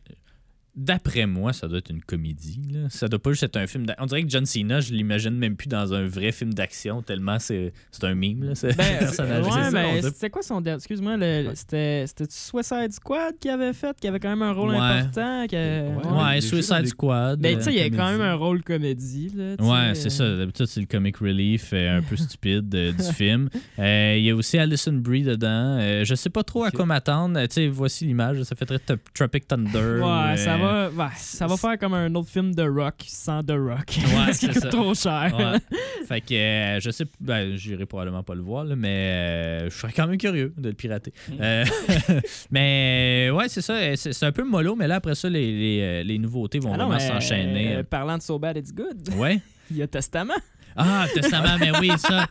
d'après 0.76 1.26
moi, 1.26 1.52
ça 1.52 1.68
doit 1.68 1.78
être 1.78 1.90
une 1.90 2.02
comédie. 2.02 2.60
Là. 2.72 2.80
Ça 2.88 3.08
doit 3.08 3.18
pas 3.20 3.30
juste 3.30 3.42
être 3.42 3.56
un 3.56 3.66
film. 3.66 3.86
d'a- 3.86 3.96
On 3.98 4.06
dirait 4.06 4.22
que 4.22 4.28
John 4.28 4.46
Cena, 4.46 4.80
je 4.80 4.92
l'imagine 4.92 5.30
même 5.36 5.56
plus 5.56 5.68
dans 5.68 5.92
un 5.94 6.06
vrai 6.06 6.32
film 6.32 6.54
d'action, 6.54 7.02
tellement 7.02 7.38
c'est 7.38 7.72
c'est 7.90 8.04
un 8.04 8.14
mime, 8.14 8.44
là, 8.44 8.54
ce 8.54 8.68
Ben, 8.68 8.74
personnage. 9.00 9.44
ouais, 9.46 9.70
ben, 10.10 10.30
quoi 10.30 10.42
son 10.42 10.60
dernier... 10.60 10.76
Excuse-moi, 10.78 11.16
le- 11.16 11.50
c'était 11.54 12.04
c'était 12.06 12.26
Suicide 12.30 12.92
Squad 12.92 13.34
qui 13.40 13.48
avait 13.48 13.72
fait, 13.72 13.96
qui 14.00 14.06
avait 14.08 14.20
quand 14.20 14.30
même 14.30 14.42
un 14.42 14.52
rôle 14.52 14.70
Ouais. 14.70 14.76
important. 14.78 15.46
qui 15.48 15.56
a- 15.56 15.88
Ouais. 15.88 16.40
Suicide 16.40 16.86
Squad. 16.86 17.40
Ben, 17.40 17.54
euh, 17.54 17.58
tu 17.58 17.64
sais, 17.64 17.72
il 17.72 17.78
y 17.78 17.80
a 17.80 17.90
quand 17.90 17.96
comédie. 17.96 18.18
même 18.18 18.20
un 18.28 18.34
rôle 18.34 18.62
comédie, 18.62 19.32
là. 19.34 19.54
Ouais, 19.58 19.94
c'est 19.94 20.06
euh. 20.06 20.10
ça. 20.10 20.36
D'habitude, 20.36 20.66
c'est 20.66 20.80
le 20.80 20.86
comic 20.86 21.16
relief 21.18 21.70
euh, 21.72 21.98
un 21.98 22.02
peu 22.02 22.16
stupide 22.16 22.74
euh, 22.74 22.92
du 22.92 23.02
film. 23.14 23.48
Euh, 23.78 24.14
Il 24.16 24.24
y 24.24 24.30
a 24.30 24.36
aussi 24.36 24.58
Alison 24.58 24.92
Brie 24.92 25.22
dedans. 25.24 25.78
Euh, 25.80 26.04
je 26.04 26.14
sais 26.14 26.30
pas 26.30 26.42
trop 26.44 26.64
à 26.64 26.70
quoi 26.70 26.86
m'attendre. 26.86 27.38
Euh, 27.38 27.46
Tu 27.46 27.54
sais, 27.54 27.68
voici 27.68 28.04
l'image. 28.06 28.42
Ça 28.44 28.54
fait 28.56 28.66
très 28.66 28.78
Tropic 29.14 29.46
Thunder. 29.48 30.00
Ouais, 30.02 30.36
ça 30.36 30.54
euh, 30.54 30.58
va, 30.60 30.88
ouais, 30.90 31.10
ça 31.16 31.46
va 31.46 31.56
faire 31.56 31.78
comme 31.78 31.94
un 31.94 32.14
autre 32.14 32.28
film 32.28 32.54
de 32.54 32.62
rock 32.62 32.94
sans 33.06 33.42
The 33.42 33.52
Rock. 33.52 33.96
Ouais, 33.98 34.04
Parce 34.26 34.38
qu'il 34.38 34.48
c'est 34.52 34.60
coûte 34.60 34.62
ça. 34.62 34.68
trop 34.68 34.94
cher. 34.94 35.34
Ouais. 35.38 35.78
fait 36.08 36.20
que 36.20 36.34
euh, 36.34 36.80
je 36.80 36.90
sais, 36.90 37.04
ben, 37.20 37.56
j'irai 37.56 37.86
probablement 37.86 38.22
pas 38.22 38.34
le 38.34 38.42
voir, 38.42 38.64
là, 38.64 38.76
mais 38.76 38.88
euh, 38.88 39.70
je 39.70 39.74
serais 39.74 39.92
quand 39.92 40.06
même 40.06 40.18
curieux 40.18 40.52
de 40.56 40.68
le 40.68 40.74
pirater. 40.74 41.12
Euh, 41.40 41.64
mais 42.50 43.30
ouais, 43.32 43.48
c'est 43.48 43.62
ça. 43.62 43.78
C'est 43.96 44.24
un 44.26 44.32
peu 44.32 44.44
mollo, 44.44 44.74
mais 44.76 44.86
là, 44.86 44.96
après 44.96 45.14
ça, 45.14 45.28
les, 45.28 45.52
les, 45.52 46.04
les 46.04 46.18
nouveautés 46.18 46.58
vont 46.58 46.72
Ah 46.74 46.78
non, 46.78 46.88
vraiment 46.88 47.14
s'enchaîner. 47.14 47.82
parlant 47.84 48.16
de 48.18 48.22
So 48.22 48.38
Bad 48.38 48.56
It's 48.56 48.72
Good, 48.74 49.10
Ouais. 49.16 49.40
il 49.70 49.76
y 49.78 49.82
a 49.82 49.86
Testament. 49.86 50.34
Ah, 50.76 51.06
Testament, 51.12 51.58
mais 51.58 51.76
oui, 51.80 51.90
ça. 51.98 52.26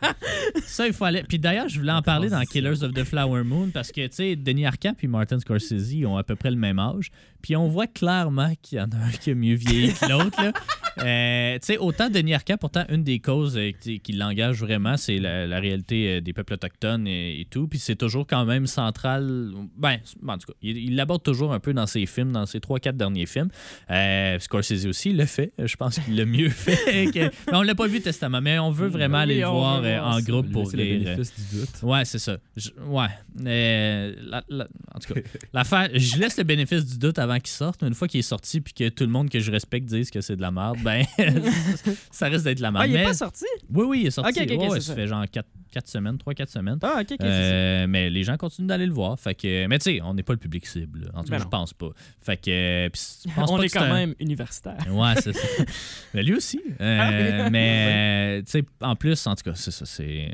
Ça, 0.64 0.86
il 0.86 0.94
faut 0.94 1.04
aller. 1.04 1.22
Puis 1.28 1.38
d'ailleurs, 1.38 1.68
je 1.68 1.78
voulais 1.78 1.92
en 1.92 2.00
parler 2.00 2.30
dans 2.30 2.40
Killers 2.40 2.82
of 2.82 2.94
the 2.94 3.04
Flower 3.04 3.44
Moon 3.44 3.68
parce 3.72 3.92
que, 3.92 4.06
tu 4.06 4.14
sais, 4.14 4.34
Denis 4.34 4.64
Arcand 4.64 4.94
et 5.00 5.06
Martin 5.06 5.38
Scorsese 5.38 5.94
ont 6.06 6.16
à 6.16 6.24
peu 6.24 6.36
près 6.36 6.50
le 6.50 6.56
même 6.56 6.78
âge. 6.78 7.10
Puis 7.42 7.56
on 7.56 7.68
voit 7.68 7.86
clairement 7.86 8.52
qu'il 8.62 8.78
y 8.78 8.80
en 8.80 8.90
a 8.90 8.96
un 8.96 9.10
qui 9.10 9.30
a 9.30 9.34
mieux 9.34 9.54
vieilli 9.54 9.92
que 9.94 10.06
l'autre. 10.08 10.40
Euh, 10.98 11.54
tu 11.60 11.66
sais, 11.66 11.78
autant 11.78 12.10
Denis 12.10 12.34
Arcand, 12.34 12.56
pourtant, 12.58 12.84
une 12.90 13.04
des 13.04 13.20
causes 13.20 13.56
euh, 13.56 13.70
qui, 13.80 14.00
qui 14.00 14.12
l'engage 14.12 14.58
vraiment, 14.58 14.96
c'est 14.96 15.18
la, 15.18 15.46
la 15.46 15.60
réalité 15.60 16.16
euh, 16.16 16.20
des 16.20 16.32
peuples 16.32 16.54
autochtones 16.54 17.06
et, 17.06 17.40
et 17.40 17.44
tout. 17.46 17.68
Puis 17.68 17.78
c'est 17.78 17.94
toujours 17.94 18.26
quand 18.26 18.44
même 18.44 18.66
central. 18.66 19.50
Ben, 19.78 19.98
en 20.26 20.36
tout 20.36 20.48
cas, 20.48 20.52
il 20.60 20.96
l'aborde 20.96 21.22
toujours 21.22 21.54
un 21.54 21.60
peu 21.60 21.72
dans 21.72 21.86
ses 21.86 22.04
films, 22.06 22.32
dans 22.32 22.44
ses 22.44 22.58
3-4 22.58 22.96
derniers 22.96 23.24
films. 23.26 23.48
Euh, 23.90 24.38
Scorsese 24.40 24.84
aussi 24.86 25.10
il 25.10 25.16
le 25.16 25.26
fait. 25.26 25.52
Je 25.64 25.76
pense 25.76 26.00
qu'il 26.00 26.16
l'a 26.16 26.26
mieux 26.26 26.50
fait. 26.50 27.06
que- 27.14 27.20
Mais 27.50 27.56
on 27.56 27.62
l'a 27.62 27.76
pas 27.76 27.86
vu, 27.86 28.00
Testament. 28.00 28.40
Mais 28.42 28.58
on 28.58 28.72
veut 28.72 28.88
vraiment 28.88 29.18
Oui, 29.18 29.22
aller 29.22 29.40
le 29.40 29.46
voir 29.46 29.82
en 30.12 30.20
groupe 30.20 30.50
pour 30.50 30.64
Laisser 30.64 30.76
le 30.76 30.82
rire. 30.82 31.04
bénéfice 31.04 31.32
du 31.52 31.58
doute. 31.60 31.82
Ouais, 31.82 32.04
c'est 32.04 32.18
ça. 32.18 32.36
Je- 32.56 32.70
ouais. 32.88 33.08
La- 33.38 34.42
la- 34.48 34.66
en 34.92 34.98
tout 34.98 35.14
cas, 35.14 35.20
l'affaire, 35.52 35.88
je 35.94 36.18
laisse 36.18 36.36
le 36.36 36.44
bénéfice 36.44 36.84
du 36.84 36.98
doute 36.98 37.18
avant 37.20 37.29
qu'il 37.38 37.50
sorte. 37.50 37.82
Mais 37.82 37.88
une 37.88 37.94
fois 37.94 38.08
qu'il 38.08 38.18
est 38.20 38.22
sorti 38.24 38.60
puis 38.60 38.72
que 38.72 38.88
tout 38.88 39.04
le 39.04 39.10
monde 39.10 39.28
que 39.30 39.38
je 39.38 39.50
respecte 39.52 39.86
dise 39.86 40.10
que 40.10 40.20
c'est 40.20 40.36
de 40.36 40.40
la 40.42 40.50
merde, 40.50 40.78
ben, 40.82 41.04
ça 42.10 42.26
risque 42.26 42.44
d'être 42.44 42.58
de 42.58 42.62
la 42.62 42.70
merde. 42.72 42.84
Ah, 42.84 42.86
il 42.88 42.94
est 42.94 42.98
Mais- 42.98 43.04
pas 43.04 43.14
sorti? 43.14 43.44
oui, 43.72 43.84
oui, 43.86 44.00
il 44.02 44.06
est 44.06 44.10
sorti. 44.10 44.30
Ok, 44.40 44.46
ok, 44.46 44.52
ok, 44.54 44.60
Ouais, 44.62 44.68
ouais, 44.70 44.80
c'est 44.80 44.86
ça 44.88 44.94
fait 44.94 45.06
genre 45.06 45.24
4, 45.30 45.46
semaines, 45.86 46.16
3-4 46.16 46.48
semaines. 46.48 46.78
Ah. 46.82 47.00
Euh, 47.22 47.86
mais 47.86 48.10
les 48.10 48.24
gens 48.24 48.36
continuent 48.36 48.66
d'aller 48.66 48.86
le 48.86 48.92
voir. 48.92 49.18
Fait 49.20 49.34
que, 49.34 49.66
mais 49.66 49.78
tu 49.78 49.84
sais, 49.84 50.00
on 50.02 50.14
n'est 50.14 50.22
pas 50.24 50.32
le 50.32 50.38
public 50.38 50.66
cible. 50.66 51.02
là. 51.04 51.10
En 51.14 51.22
tout 51.22 51.30
cas, 51.30 51.38
Ben 51.38 51.44
je 51.44 51.48
pense 51.48 51.72
pas. 51.74 51.90
Fait 52.20 52.36
que, 52.36 52.88
pense 52.88 53.50
On 53.50 53.56
pas 53.58 53.64
est 53.64 53.68
que 53.68 53.72
quand 53.78 53.84
un- 53.84 53.92
même 53.94 54.14
universitaire. 54.18 54.78
Ouais, 54.90 55.14
c'est 55.20 55.32
ça. 55.32 55.48
mais 56.14 56.22
lui 56.24 56.34
aussi. 56.34 56.60
Euh, 56.80 56.98
Ah 57.44 57.50
mais, 57.50 58.42
tu 58.46 58.50
sais, 58.50 58.64
en 58.80 58.96
plus, 58.96 59.26
en 59.26 59.34
tout 59.36 59.44
cas, 59.44 59.54
c'est 59.54 59.70
ça. 59.70 59.86
C'est. 59.86 60.32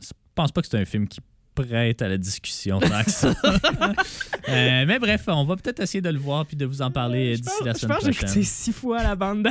Je 0.00 0.08
pense 0.34 0.52
pas 0.52 0.60
que 0.62 0.68
c'est 0.68 0.78
un 0.78 0.84
film 0.84 1.08
qui 1.08 1.18
prête 1.64 2.02
à 2.02 2.08
la 2.08 2.18
discussion 2.18 2.78
tant 2.80 3.02
que 3.04 3.10
ça. 3.10 3.32
Euh, 4.48 4.84
mais 4.86 4.98
bref, 4.98 5.24
on 5.28 5.44
va 5.44 5.56
peut-être 5.56 5.80
essayer 5.80 6.00
de 6.00 6.08
le 6.08 6.18
voir 6.18 6.46
puis 6.46 6.56
de 6.56 6.64
vous 6.64 6.80
en 6.82 6.90
parler 6.90 7.36
Je 7.36 7.42
d'ici 7.42 7.64
la 7.64 7.72
Je 7.72 7.78
semaine 7.78 7.96
pense 7.96 8.06
que 8.06 8.12
j'ai 8.12 8.16
écouté 8.18 8.26
prochaine. 8.26 8.42
six 8.44 8.72
fois 8.72 9.02
la 9.02 9.14
bande. 9.14 9.48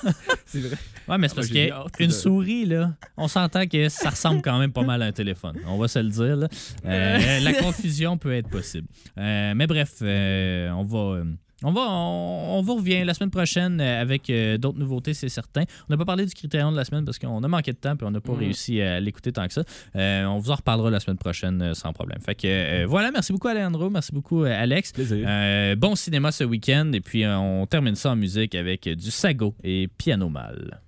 C'est 0.46 0.60
vrai. 0.60 0.76
Ouais, 1.08 1.18
mais 1.18 1.28
c'est 1.28 1.34
Ah, 1.72 1.80
parce 1.82 1.92
qu'une 1.96 2.06
de- 2.08 2.12
souris, 2.12 2.64
là, 2.66 2.92
on 3.16 3.26
s'entend 3.28 3.66
que 3.66 3.88
ça 3.88 4.10
ressemble 4.10 4.42
quand 4.42 4.58
même 4.58 4.72
pas 4.72 4.82
mal 4.82 5.02
à 5.02 5.06
un 5.06 5.12
téléphone. 5.12 5.56
On 5.66 5.76
va 5.78 5.86
se 5.88 5.98
le 6.00 6.08
dire. 6.08 6.36
là. 6.36 6.48
Euh, 6.84 7.40
la 7.40 7.52
confusion 7.54 8.16
peut 8.18 8.32
être 8.34 8.48
possible. 8.48 8.86
Euh, 9.18 9.52
mais 9.56 9.66
bref, 9.66 9.94
euh, 10.02 10.70
on 10.70 10.82
va. 10.84 11.22
On 11.62 11.72
va, 11.72 11.82
on, 11.90 12.58
on 12.58 12.62
vous 12.62 12.76
revient 12.76 13.04
la 13.04 13.12
semaine 13.14 13.30
prochaine 13.30 13.80
euh, 13.80 14.00
avec 14.00 14.30
euh, 14.30 14.56
d'autres 14.56 14.78
nouveautés, 14.78 15.12
c'est 15.14 15.28
certain. 15.28 15.62
On 15.88 15.92
n'a 15.92 15.96
pas 15.98 16.04
parlé 16.06 16.24
du 16.24 16.32
critérium 16.34 16.72
de 16.72 16.76
la 16.76 16.84
semaine 16.84 17.04
parce 17.04 17.18
qu'on 17.18 17.42
a 17.44 17.48
manqué 17.48 17.72
de 17.72 17.76
temps 17.76 17.92
et 17.94 18.04
on 18.04 18.10
n'a 18.10 18.20
pas 18.20 18.32
Mhm. 18.32 18.38
réussi 18.38 18.80
à 18.80 18.98
l'écouter 19.00 19.30
tant 19.32 19.46
que 19.46 19.52
ça. 19.52 19.62
Euh, 19.96 20.24
on 20.24 20.38
vous 20.38 20.50
en 20.50 20.54
reparlera 20.54 20.90
la 20.90 21.00
semaine 21.00 21.18
prochaine 21.18 21.74
sans 21.74 21.92
problème. 21.92 22.20
Fait 22.20 22.34
que 22.34 22.46
euh, 22.46 22.86
voilà, 22.88 23.10
merci 23.10 23.32
beaucoup 23.32 23.48
Alejandro, 23.48 23.90
merci 23.90 24.12
beaucoup 24.12 24.42
Alex. 24.44 24.92
Plaisir. 24.92 25.28
Bon 25.76 25.94
cinéma 25.96 26.32
ce 26.32 26.44
week-end 26.44 26.90
et 26.94 27.00
puis 27.00 27.26
on 27.26 27.66
termine 27.66 27.94
ça 27.94 28.12
en 28.12 28.16
musique 28.16 28.54
avec 28.54 28.88
du 28.88 29.10
Sago 29.10 29.54
et 29.62 29.88
Piano 29.98 30.28
Mal. 30.28 30.80